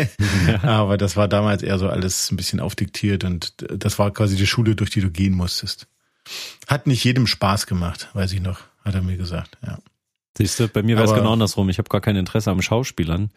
ja. 0.48 0.62
Aber 0.64 0.98
das 0.98 1.16
war 1.16 1.28
damals 1.28 1.62
eher 1.62 1.78
so 1.78 1.88
alles 1.88 2.30
ein 2.30 2.36
bisschen 2.36 2.60
aufdiktiert 2.60 3.24
und 3.24 3.54
das 3.58 3.98
war 3.98 4.10
quasi 4.10 4.36
die 4.36 4.46
Schule, 4.46 4.74
durch 4.74 4.90
die 4.90 5.00
du 5.00 5.10
gehen 5.10 5.34
musstest. 5.34 5.86
Hat 6.66 6.86
nicht 6.86 7.04
jedem 7.04 7.26
Spaß 7.26 7.66
gemacht, 7.66 8.08
weiß 8.12 8.32
ich 8.32 8.42
noch, 8.42 8.60
hat 8.84 8.94
er 8.94 9.02
mir 9.02 9.16
gesagt, 9.16 9.56
ja. 9.64 9.78
Siehst 10.36 10.60
du, 10.60 10.68
bei 10.68 10.82
mir 10.82 10.96
wäre 10.96 11.06
es 11.06 11.14
genau 11.14 11.32
andersrum. 11.32 11.68
Ich 11.68 11.78
habe 11.78 11.88
gar 11.88 12.00
kein 12.00 12.16
Interesse 12.16 12.50
am 12.50 12.62
Schauspielern. 12.62 13.30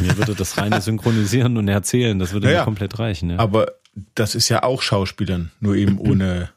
Mir 0.00 0.16
würde 0.16 0.34
das 0.34 0.56
reine 0.58 0.80
Synchronisieren 0.80 1.56
und 1.56 1.68
Erzählen, 1.68 2.18
das 2.18 2.32
würde 2.32 2.50
Ja, 2.52 2.60
mir 2.60 2.64
komplett 2.64 2.98
reichen. 2.98 3.30
Ja. 3.30 3.38
Aber 3.38 3.72
das 4.14 4.34
ist 4.34 4.48
ja 4.48 4.62
auch 4.62 4.82
Schauspielern, 4.82 5.50
nur 5.60 5.74
eben 5.76 5.98
ohne, 5.98 6.50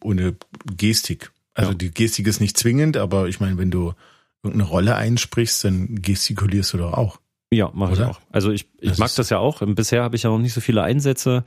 ohne 0.00 0.34
Gestik. 0.76 1.30
Also 1.54 1.72
Ja. 1.72 1.76
die 1.78 1.90
Gestik 1.90 2.26
ist 2.26 2.40
nicht 2.40 2.56
zwingend, 2.56 2.96
aber 2.96 3.28
ich 3.28 3.40
meine, 3.40 3.58
wenn 3.58 3.70
du 3.70 3.92
irgendeine 4.42 4.68
Rolle 4.70 4.96
einsprichst, 4.96 5.64
dann 5.64 6.00
gestikulierst 6.02 6.72
du 6.72 6.78
doch 6.78 6.92
auch. 6.94 7.18
Ja, 7.52 7.70
mache 7.74 7.92
ich 7.92 8.00
auch. 8.02 8.18
Also 8.30 8.50
ich, 8.50 8.66
ich 8.80 8.90
Das 8.90 8.98
mag 8.98 9.14
das 9.14 9.28
ja 9.30 9.38
auch. 9.38 9.60
Bisher 9.66 10.02
habe 10.02 10.16
ich 10.16 10.22
ja 10.22 10.30
noch 10.30 10.38
nicht 10.38 10.54
so 10.54 10.60
viele 10.60 10.82
Einsätze 10.82 11.44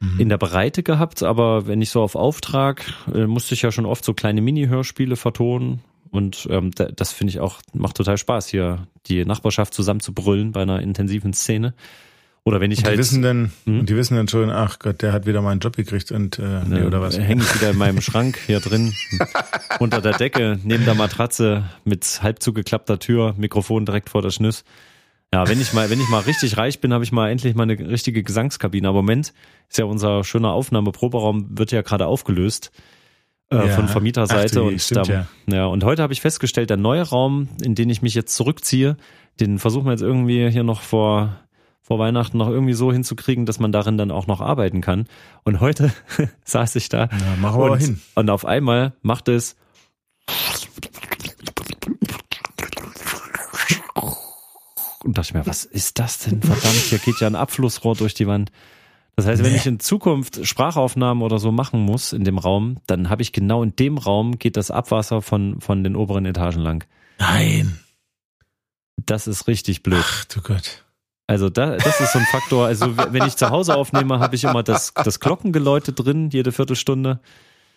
Mhm. 0.00 0.18
in 0.20 0.28
der 0.28 0.38
Breite 0.38 0.82
gehabt, 0.82 1.22
aber 1.22 1.68
wenn 1.68 1.80
ich 1.80 1.90
so 1.90 2.02
auf 2.02 2.16
Auftrag, 2.16 2.84
äh, 3.14 3.26
musste 3.28 3.54
ich 3.54 3.62
ja 3.62 3.70
schon 3.70 3.86
oft 3.86 4.04
so 4.04 4.12
kleine 4.12 4.40
Mini-Hörspiele 4.40 5.14
vertonen. 5.14 5.82
Und 6.14 6.46
ähm, 6.48 6.70
da, 6.70 6.84
das 6.84 7.12
finde 7.12 7.32
ich 7.32 7.40
auch, 7.40 7.60
macht 7.72 7.96
total 7.96 8.16
Spaß, 8.18 8.46
hier 8.46 8.86
die 9.06 9.24
Nachbarschaft 9.24 9.74
zusammen 9.74 9.98
zu 9.98 10.12
brüllen 10.14 10.52
bei 10.52 10.62
einer 10.62 10.80
intensiven 10.80 11.32
Szene. 11.32 11.74
Oder 12.44 12.60
wenn 12.60 12.70
ich 12.70 12.78
Und 12.78 12.84
die 12.84 12.88
halt 12.90 12.98
wissen 12.98 13.22
dann, 13.22 13.50
Hm? 13.64 13.84
die 13.84 13.96
wissen 13.96 14.16
dann 14.16 14.28
schon, 14.28 14.48
ach 14.50 14.78
Gott, 14.78 15.02
der 15.02 15.12
hat 15.12 15.26
wieder 15.26 15.42
mal 15.42 15.50
einen 15.50 15.58
Job 15.60 15.74
gekriegt 15.74 16.12
und 16.12 16.38
äh, 16.38 16.62
nee, 16.68 16.80
Ne, 16.80 16.86
oder 16.86 17.00
was? 17.00 17.18
Hänge 17.18 17.42
ich 17.42 17.54
wieder 17.56 17.70
in 17.70 17.78
meinem 17.78 18.00
Schrank 18.00 18.38
hier 18.46 18.60
drin, 18.60 18.92
unter 19.80 20.00
der 20.00 20.12
Decke, 20.12 20.60
neben 20.62 20.84
der 20.84 20.94
Matratze, 20.94 21.64
mit 21.84 22.20
halb 22.22 22.40
zugeklappter 22.40 23.00
Tür, 23.00 23.34
Mikrofon 23.36 23.84
direkt 23.84 24.08
vor 24.08 24.22
der 24.22 24.30
Schnüss. 24.30 24.62
Ja, 25.32 25.48
wenn 25.48 25.60
ich 25.60 25.72
mal, 25.72 25.90
wenn 25.90 26.00
ich 26.00 26.08
mal 26.10 26.20
richtig 26.20 26.56
reich 26.58 26.80
bin, 26.80 26.92
habe 26.92 27.02
ich 27.02 27.10
mal 27.10 27.28
endlich 27.28 27.56
mal 27.56 27.64
eine 27.64 27.76
richtige 27.76 28.22
Gesangskabine. 28.22 28.86
Aber 28.88 29.00
im 29.00 29.06
Moment 29.06 29.32
ist 29.68 29.78
ja 29.78 29.84
unser 29.86 30.22
schöner 30.22 30.52
Aufnahmeproberaum, 30.52 31.58
wird 31.58 31.72
ja 31.72 31.82
gerade 31.82 32.06
aufgelöst 32.06 32.70
äh, 33.50 33.56
Ja. 33.56 33.68
von 33.68 33.88
Vermieterseite. 33.88 34.46
Ach 34.46 34.62
du 34.62 34.66
je, 34.68 34.72
und 34.74 34.80
stimmt 34.80 35.08
da, 35.08 35.26
ja. 35.46 35.66
und 35.66 35.84
heute 35.84 36.02
habe 36.02 36.12
ich 36.12 36.20
festgestellt, 36.20 36.70
der 36.70 36.76
neue 36.76 37.02
Raum, 37.02 37.48
in 37.62 37.74
den 37.74 37.90
ich 37.90 38.02
mich 38.02 38.14
jetzt 38.14 38.34
zurückziehe, 38.36 38.96
den 39.40 39.58
versuchen 39.58 39.86
wir 39.86 39.92
jetzt 39.92 40.02
irgendwie 40.02 40.50
hier 40.50 40.64
noch 40.64 40.80
vor 40.82 41.36
vor 41.86 41.98
Weihnachten 41.98 42.38
noch 42.38 42.48
irgendwie 42.48 42.72
so 42.72 42.90
hinzukriegen, 42.92 43.44
dass 43.44 43.58
man 43.58 43.70
darin 43.70 43.98
dann 43.98 44.10
auch 44.10 44.26
noch 44.26 44.40
arbeiten 44.40 44.80
kann. 44.80 45.06
Und 45.42 45.60
heute 45.60 45.92
saß 46.44 46.76
ich 46.76 46.88
da 46.88 47.10
Ja, 47.12 47.36
machen 47.38 47.60
wir 47.60 47.72
und, 47.72 47.78
hin. 47.78 48.00
und 48.14 48.30
auf 48.30 48.46
einmal 48.46 48.94
macht 49.02 49.28
es 49.28 49.54
und 55.04 55.18
dachte 55.18 55.28
ich 55.28 55.34
mir, 55.34 55.46
was 55.46 55.64
ist 55.64 55.98
das 55.98 56.18
denn? 56.20 56.40
Verdammt, 56.40 56.74
hier 56.74 56.98
geht 56.98 57.20
ja 57.20 57.26
ein 57.26 57.34
Abflussrohr 57.36 57.94
durch 57.94 58.14
die 58.14 58.26
Wand. 58.26 58.50
Das 59.16 59.26
heißt, 59.26 59.44
wenn 59.44 59.54
ich 59.54 59.66
in 59.66 59.78
Zukunft 59.78 60.44
Sprachaufnahmen 60.44 61.22
oder 61.22 61.38
so 61.38 61.52
machen 61.52 61.80
muss 61.80 62.12
in 62.12 62.24
dem 62.24 62.38
Raum, 62.38 62.78
dann 62.86 63.10
habe 63.10 63.22
ich 63.22 63.32
genau 63.32 63.62
in 63.62 63.76
dem 63.76 63.96
Raum 63.96 64.38
geht 64.38 64.56
das 64.56 64.70
Abwasser 64.70 65.22
von, 65.22 65.60
von 65.60 65.84
den 65.84 65.94
oberen 65.94 66.26
Etagen 66.26 66.60
lang. 66.60 66.84
Nein. 67.18 67.78
Das 68.96 69.26
ist 69.26 69.46
richtig 69.46 69.82
blöd. 69.82 70.04
Ach 70.04 70.24
du 70.24 70.40
Gott. 70.40 70.84
Also 71.26 71.48
da, 71.48 71.76
das 71.76 72.00
ist 72.00 72.12
so 72.12 72.18
ein 72.18 72.26
Faktor. 72.26 72.66
Also 72.66 72.96
wenn 72.96 73.24
ich 73.26 73.36
zu 73.36 73.50
Hause 73.50 73.76
aufnehme, 73.76 74.18
habe 74.18 74.34
ich 74.34 74.44
immer 74.44 74.62
das, 74.62 74.92
das 74.92 75.20
Glockengeläute 75.20 75.92
drin, 75.92 76.30
jede 76.30 76.52
Viertelstunde. 76.52 77.20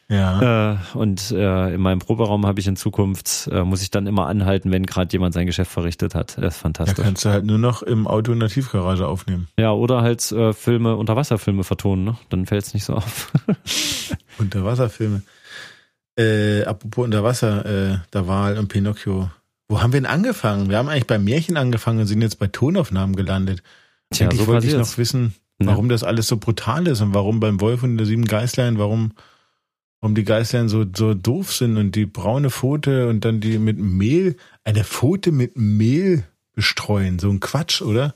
Ja. 0.10 0.72
Äh, 0.74 0.78
und 0.94 1.32
äh, 1.32 1.74
in 1.76 1.82
meinem 1.82 2.00
Proberaum 2.00 2.46
habe 2.46 2.62
ich 2.62 2.68
in 2.68 2.78
Zukunft, 2.78 3.50
äh, 3.52 3.64
muss 3.64 3.82
ich 3.82 3.92
dann 3.92 4.08
immer 4.08 4.28
anhalten, 4.28 4.72
wenn 4.72 4.86
gerade 4.86 5.12
jemand 5.12 5.34
sein 5.34 5.46
Geschäft 5.46 5.70
verrichtet 5.70 6.16
hat. 6.16 6.38
Das 6.38 6.56
ist 6.56 6.60
Da 6.60 6.62
fantastisch. 6.62 7.04
kannst 7.04 7.26
du 7.26 7.30
halt 7.30 7.46
nur 7.46 7.58
noch 7.58 7.82
im 7.84 8.08
Auto 8.08 8.32
in 8.32 8.40
der 8.40 8.48
Tiefgarage 8.48 9.06
aufnehmen. 9.06 9.50
Ja, 9.60 9.74
oder 9.74 10.02
halt 10.04 10.32
äh, 10.32 10.54
Filme, 10.54 10.96
Unterwasserfilme 10.96 11.66
vertonen, 11.66 12.06
ne? 12.06 12.18
Dann 12.30 12.46
fällt 12.46 12.64
es 12.66 12.74
nicht 12.74 12.86
so 12.86 12.94
auf. 12.94 13.34
Unterwasserfilme. 14.38 15.22
Äh, 16.18 16.64
apropos 16.64 17.06
Unterwasser, 17.06 17.66
äh, 17.66 17.98
der 18.14 18.28
Wal 18.28 18.58
und 18.58 18.70
Pinocchio. 18.70 19.30
Wo 19.68 19.82
haben 19.82 19.92
wir 19.94 20.00
denn 20.00 20.10
angefangen? 20.10 20.70
Wir 20.70 20.78
haben 20.78 20.88
eigentlich 20.90 21.08
bei 21.08 21.20
Märchen 21.20 21.58
angefangen 21.58 22.00
und 22.00 22.06
sind 22.08 22.22
jetzt 22.22 22.40
bei 22.40 22.48
Tonaufnahmen 22.48 23.16
gelandet. 23.16 23.62
Tja, 24.12 24.28
Eigentlich 24.28 24.42
so 24.42 24.48
wollte 24.48 24.68
ich 24.68 24.74
noch 24.74 24.98
wissen, 24.98 25.36
Ja. 25.60 25.68
warum 25.68 25.90
das 25.90 26.04
alles 26.04 26.28
so 26.28 26.38
brutal 26.38 26.88
ist 26.88 27.02
und 27.02 27.14
warum 27.14 27.40
beim 27.40 27.60
Wolf 27.60 27.84
und 27.84 27.98
der 27.98 28.06
sieben 28.08 28.26
Geißlein, 28.26 28.78
warum, 28.80 29.12
warum 30.08 30.16
die 30.16 30.24
Geißlein 30.24 30.70
so, 30.70 30.86
so 30.96 31.14
doof 31.14 31.54
sind 31.54 31.76
und 31.76 31.94
die 31.96 32.06
braune 32.06 32.50
Pfote 32.50 33.10
und 33.10 33.26
dann 33.26 33.42
die 33.42 33.58
mit 33.58 33.78
Mehl, 33.78 34.38
eine 34.64 34.86
Pfote 34.86 35.34
mit 35.34 35.58
Mehl 35.58 36.24
bestreuen. 36.54 37.20
So 37.20 37.30
ein 37.30 37.42
Quatsch, 37.42 37.82
oder? 37.82 38.16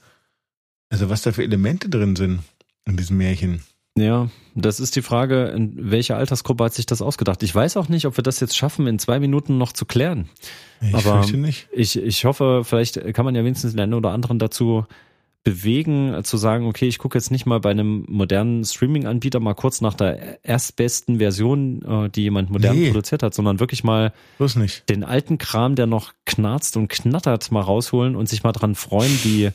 Also 0.89 1.09
was 1.09 1.21
da 1.21 1.33
für 1.33 1.43
Elemente 1.43 1.89
drin 1.89 2.15
sind 2.15 2.39
in 2.85 2.95
diesem 2.95 3.17
Märchen. 3.17 3.61
Ja, 3.97 4.29
das 4.55 4.79
ist 4.79 4.95
die 4.95 5.01
Frage, 5.01 5.47
in 5.47 5.91
welcher 5.91 6.15
Altersgruppe 6.15 6.63
hat 6.63 6.73
sich 6.73 6.85
das 6.85 7.01
ausgedacht? 7.01 7.43
Ich 7.43 7.53
weiß 7.53 7.75
auch 7.75 7.89
nicht, 7.89 8.05
ob 8.05 8.17
wir 8.17 8.23
das 8.23 8.39
jetzt 8.39 8.55
schaffen, 8.55 8.87
in 8.87 8.97
zwei 8.97 9.19
Minuten 9.19 9.57
noch 9.57 9.73
zu 9.73 9.85
klären. 9.85 10.29
Ich 10.79 10.95
Aber- 10.95 11.23
fürchte 11.23 11.35
nicht. 11.35 11.67
Ich, 11.73 11.97
ich 12.01 12.23
hoffe, 12.23 12.61
vielleicht 12.63 13.13
kann 13.13 13.25
man 13.25 13.35
ja 13.35 13.43
wenigstens 13.43 13.71
den 13.73 13.81
einen 13.81 13.95
oder 13.95 14.11
anderen 14.11 14.39
dazu 14.39 14.85
bewegen, 15.43 16.23
zu 16.23 16.37
sagen, 16.37 16.67
okay, 16.67 16.87
ich 16.87 16.99
gucke 16.99 17.17
jetzt 17.17 17.31
nicht 17.31 17.45
mal 17.45 17.59
bei 17.59 17.71
einem 17.71 18.05
modernen 18.07 18.63
Streaming-Anbieter 18.63 19.39
mal 19.39 19.55
kurz 19.55 19.81
nach 19.81 19.95
der 19.95 20.43
erstbesten 20.45 21.17
Version, 21.17 21.81
äh, 21.83 22.09
die 22.09 22.23
jemand 22.23 22.51
modern 22.51 22.77
Nee. 22.77 22.87
produziert 22.89 23.23
hat, 23.23 23.33
sondern 23.33 23.59
wirklich 23.59 23.83
mal 23.83 24.13
den 24.87 25.03
alten 25.03 25.37
Kram, 25.39 25.75
der 25.75 25.87
noch 25.87 26.13
knarzt 26.25 26.77
und 26.77 26.89
knattert, 26.89 27.51
mal 27.51 27.61
rausholen 27.61 28.15
und 28.15 28.29
sich 28.29 28.43
mal 28.43 28.51
dran 28.51 28.75
freuen, 28.75 29.11
wie, 29.23 29.49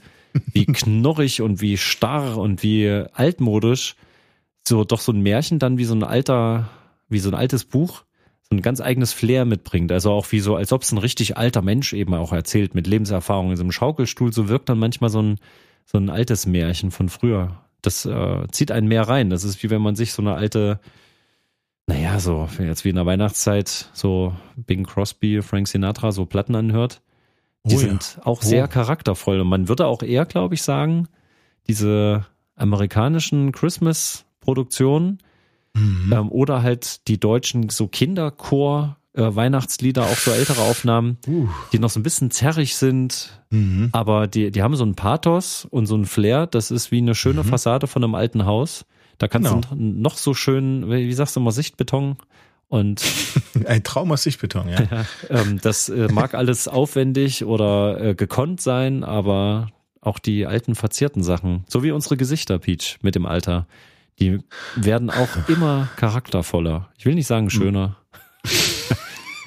wie 0.53 0.67
knorrig 0.73 1.41
und 1.41 1.61
wie 1.61 1.77
starr 1.77 2.37
und 2.37 2.63
wie 2.65 3.05
altmodisch 3.13 3.95
so 4.67 4.83
doch 4.83 5.01
so 5.01 5.13
ein 5.13 5.21
Märchen 5.21 5.61
dann 5.61 5.79
wie 5.79 5.85
so 5.85 5.95
ein 5.95 6.03
alter, 6.03 6.69
wie 7.09 7.21
so 7.21 7.31
ein 7.31 7.35
altes 7.35 7.65
Buch 7.65 8.03
so 8.49 8.55
ein 8.57 8.63
ganz 8.63 8.81
eigenes 8.81 9.13
Flair 9.13 9.45
mitbringt. 9.45 9.91
Also 9.91 10.13
auch 10.13 10.31
wie 10.31 10.39
so, 10.39 10.55
als 10.55 10.73
ob 10.73 10.83
es 10.83 10.93
ein 10.93 10.99
richtig 10.99 11.37
alter 11.37 11.63
Mensch 11.63 11.93
eben 11.93 12.15
auch 12.15 12.33
erzählt 12.33 12.77
mit 12.77 12.87
Lebenserfahrung 12.87 13.51
in 13.51 13.57
so 13.57 13.65
einem 13.65 13.73
Schaukelstuhl. 13.73 14.33
So 14.33 14.49
wirkt 14.49 14.69
dann 14.69 14.79
manchmal 14.79 15.11
so 15.11 15.21
ein, 15.21 15.39
so 15.87 15.97
ein 15.99 16.11
altes 16.11 16.45
Märchen 16.47 16.91
von 16.91 17.09
früher. 17.09 17.63
Das 17.81 18.05
äh, 18.05 18.47
zieht 18.51 18.71
einen 18.73 18.89
mehr 18.89 19.09
rein. 19.09 19.31
Das 19.31 19.45
ist 19.45 19.63
wie 19.63 19.71
wenn 19.71 19.81
man 19.81 19.95
sich 19.97 20.13
so 20.13 20.21
eine 20.21 20.35
alte, 20.35 20.81
naja, 21.87 22.19
so 22.21 22.49
jetzt 22.59 22.85
wie 22.85 22.89
in 22.91 22.97
der 22.97 23.07
Weihnachtszeit 23.07 23.89
so 23.95 24.35
Bing 24.57 24.85
Crosby, 24.85 25.41
Frank 25.43 25.69
Sinatra, 25.69 26.11
so 26.13 26.27
Platten 26.27 26.55
anhört. 26.57 27.01
Die 27.65 27.77
Oh 27.77 27.81
ja. 27.81 27.87
sind 27.87 28.19
auch 28.25 28.43
Oh. 28.43 28.47
sehr 28.47 28.67
charaktervoll. 28.69 29.41
Und 29.41 29.49
man 29.49 29.69
würde 29.69 29.87
auch 29.87 30.03
eher, 30.03 30.27
glaube 30.27 30.55
ich, 30.57 30.63
sagen, 30.63 31.07
diese 31.69 32.27
amerikanischen 32.57 33.53
Christmas-Produktionen 33.53 35.19
Mhm. 35.75 36.13
ähm, 36.13 36.33
oder 36.33 36.63
halt 36.63 37.07
die 37.07 37.21
deutschen 37.21 37.69
so 37.69 37.87
Kinderchor 37.87 38.96
äh, 39.17 39.35
Weihnachtslieder, 39.35 40.03
auch 40.05 40.17
so 40.17 40.31
ältere 40.31 40.61
Aufnahmen, 40.63 41.19
Uh. 41.27 41.49
die 41.73 41.79
noch 41.79 41.91
so 41.91 41.99
ein 42.01 42.03
bisschen 42.03 42.31
zerrig 42.31 42.77
sind, 42.77 43.41
Mhm. 43.51 43.89
aber 43.93 44.27
die, 44.27 44.51
die 44.51 44.63
haben 44.63 44.77
so 44.77 44.85
ein 44.85 44.95
Pathos 44.95 45.67
und 45.71 45.87
so 45.87 45.97
ein 45.97 46.05
Flair, 46.05 46.47
das 46.47 46.71
ist 46.71 46.91
wie 46.93 46.99
eine 46.99 47.15
schöne 47.15 47.43
Mhm. 47.43 47.49
Fassade 47.49 47.87
von 47.87 48.03
einem 48.05 48.15
alten 48.15 48.45
Haus. 48.47 48.85
Da 49.19 49.29
kannst 49.29 49.51
Genau. 49.51 49.67
du 49.71 49.75
noch 49.77 50.17
so 50.17 50.35
schön, 50.35 50.91
wie 50.91 51.07
wie 51.09 51.13
sagst 51.15 51.37
du 51.37 51.41
immer, 51.41 51.53
Sichtbeton 51.53 52.17
und 52.69 53.03
Ein 53.67 53.83
Traum 53.85 54.13
aus 54.13 54.23
Sichtbeton, 54.25 54.69
ja. 54.91 55.07
ähm, 55.31 55.59
das 55.63 55.89
äh, 55.89 56.09
mag 56.13 56.35
alles 56.35 56.69
aufwendig 56.69 57.45
oder 57.45 58.01
äh, 58.01 58.15
gekonnt 58.15 58.61
sein, 58.61 59.05
aber 59.05 59.69
auch 60.03 60.19
die 60.19 60.47
alten 60.47 60.75
verzierten 60.75 61.23
Sachen, 61.23 61.65
so 61.69 61.83
wie 61.83 61.91
unsere 61.93 62.17
Gesichter, 62.17 62.59
Peach, 62.59 62.99
mit 63.03 63.15
dem 63.15 63.25
Alter, 63.27 63.67
die 64.21 64.39
werden 64.77 65.11
auch 65.11 65.49
immer 65.49 65.89
charaktervoller. 65.97 66.89
Ich 66.99 67.07
will 67.07 67.15
nicht 67.15 67.27
sagen 67.27 67.51
schöner. 67.51 67.97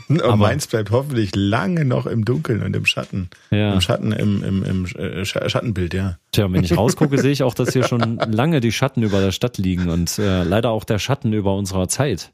Und 0.10 0.22
Aber- 0.24 0.36
meins 0.38 0.66
bleibt 0.68 0.90
hoffentlich 0.92 1.32
lange 1.36 1.86
noch 1.86 2.06
im 2.08 2.26
Dunkeln 2.26 2.64
und 2.64 2.76
im 2.76 2.86
Schatten. 2.86 3.30
Ja. 3.52 3.74
Im 3.74 3.82
Schatten, 3.82 4.12
im, 4.12 4.44
im, 4.44 4.64
im 4.64 4.86
äh, 4.86 5.22
Sch- 5.22 5.48
Schattenbild, 5.50 5.94
ja. 5.94 6.18
Tja, 6.32 6.52
wenn 6.52 6.64
ich 6.64 6.76
rausgucke, 6.76 7.20
sehe 7.20 7.32
ich 7.32 7.44
auch, 7.44 7.54
dass 7.54 7.74
hier 7.74 7.84
schon 7.84 8.18
lange 8.18 8.60
die 8.60 8.72
Schatten 8.72 9.04
über 9.04 9.22
der 9.22 9.32
Stadt 9.32 9.58
liegen 9.60 9.90
und 9.90 10.18
äh, 10.20 10.44
leider 10.44 10.72
auch 10.72 10.84
der 10.84 10.98
Schatten 11.00 11.32
über 11.34 11.56
unserer 11.56 11.88
Zeit. 11.88 12.32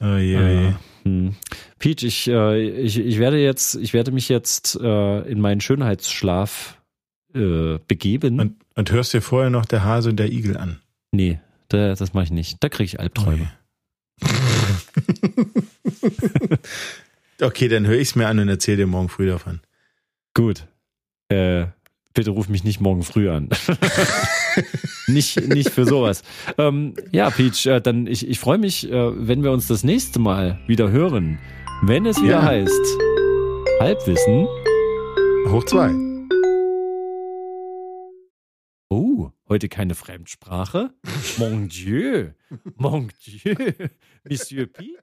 Oh 0.00 0.14
je, 0.16 0.36
oh 0.36 0.40
Äh, 0.40 0.72
hm. 1.04 1.34
Peach, 1.80 2.04
ich, 2.04 2.28
äh, 2.28 2.60
ich, 2.60 2.98
ich 2.98 3.18
werde 3.18 3.38
jetzt, 3.38 3.74
ich 3.74 3.92
werde 3.94 4.12
mich 4.12 4.28
jetzt 4.28 4.78
äh, 4.80 5.20
in 5.22 5.40
meinen 5.40 5.60
Schönheitsschlaf 5.60 6.78
äh, 7.34 7.78
begeben. 7.88 8.38
Und, 8.38 8.54
und 8.76 8.92
hörst 8.92 9.12
dir 9.12 9.22
vorher 9.22 9.50
noch 9.50 9.64
der 9.64 9.82
Hase 9.82 10.10
und 10.10 10.16
der 10.16 10.30
Igel 10.30 10.56
an. 10.56 10.78
nee, 11.10 11.40
da, 11.68 11.94
das 11.94 12.14
mache 12.14 12.24
ich 12.24 12.30
nicht. 12.30 12.56
Da 12.60 12.68
kriege 12.68 12.84
ich 12.86 13.00
Albträume. 13.00 13.50
Okay, 17.40 17.68
dann 17.68 17.86
höre 17.86 17.96
ich 17.98 18.08
es 18.08 18.14
mir 18.16 18.26
an 18.26 18.38
und 18.40 18.48
erzähle 18.48 18.78
dir 18.78 18.86
morgen 18.86 19.08
früh 19.08 19.28
davon. 19.28 19.60
Gut. 20.34 20.66
Äh, 21.28 21.66
bitte 22.14 22.30
ruf 22.30 22.48
mich 22.48 22.64
nicht 22.64 22.80
morgen 22.80 23.02
früh 23.02 23.30
an. 23.30 23.48
nicht, 25.06 25.40
nicht 25.48 25.70
für 25.70 25.84
sowas. 25.84 26.22
Ähm, 26.56 26.94
ja, 27.12 27.30
Peach, 27.30 27.66
äh, 27.66 27.80
dann 27.80 28.06
ich, 28.06 28.26
ich 28.28 28.38
freue 28.40 28.58
mich, 28.58 28.90
äh, 28.90 29.28
wenn 29.28 29.42
wir 29.44 29.52
uns 29.52 29.68
das 29.68 29.84
nächste 29.84 30.18
Mal 30.18 30.58
wieder 30.66 30.90
hören. 30.90 31.38
Wenn 31.82 32.06
es 32.06 32.20
wieder 32.20 32.40
Ja. 32.40 32.42
heißt 32.42 32.96
Halbwissen. 33.80 34.46
Hoch 35.52 35.64
zwei. 35.64 35.90
Oh, 38.90 39.30
heute 39.48 39.68
keine 39.68 39.94
Fremdsprache? 39.94 40.90
Mon 41.36 41.68
Dieu. 41.68 42.30
Mon 42.76 43.10
Dieu. 43.24 43.54
Monsieur 44.28 44.66
Peach. 44.66 44.98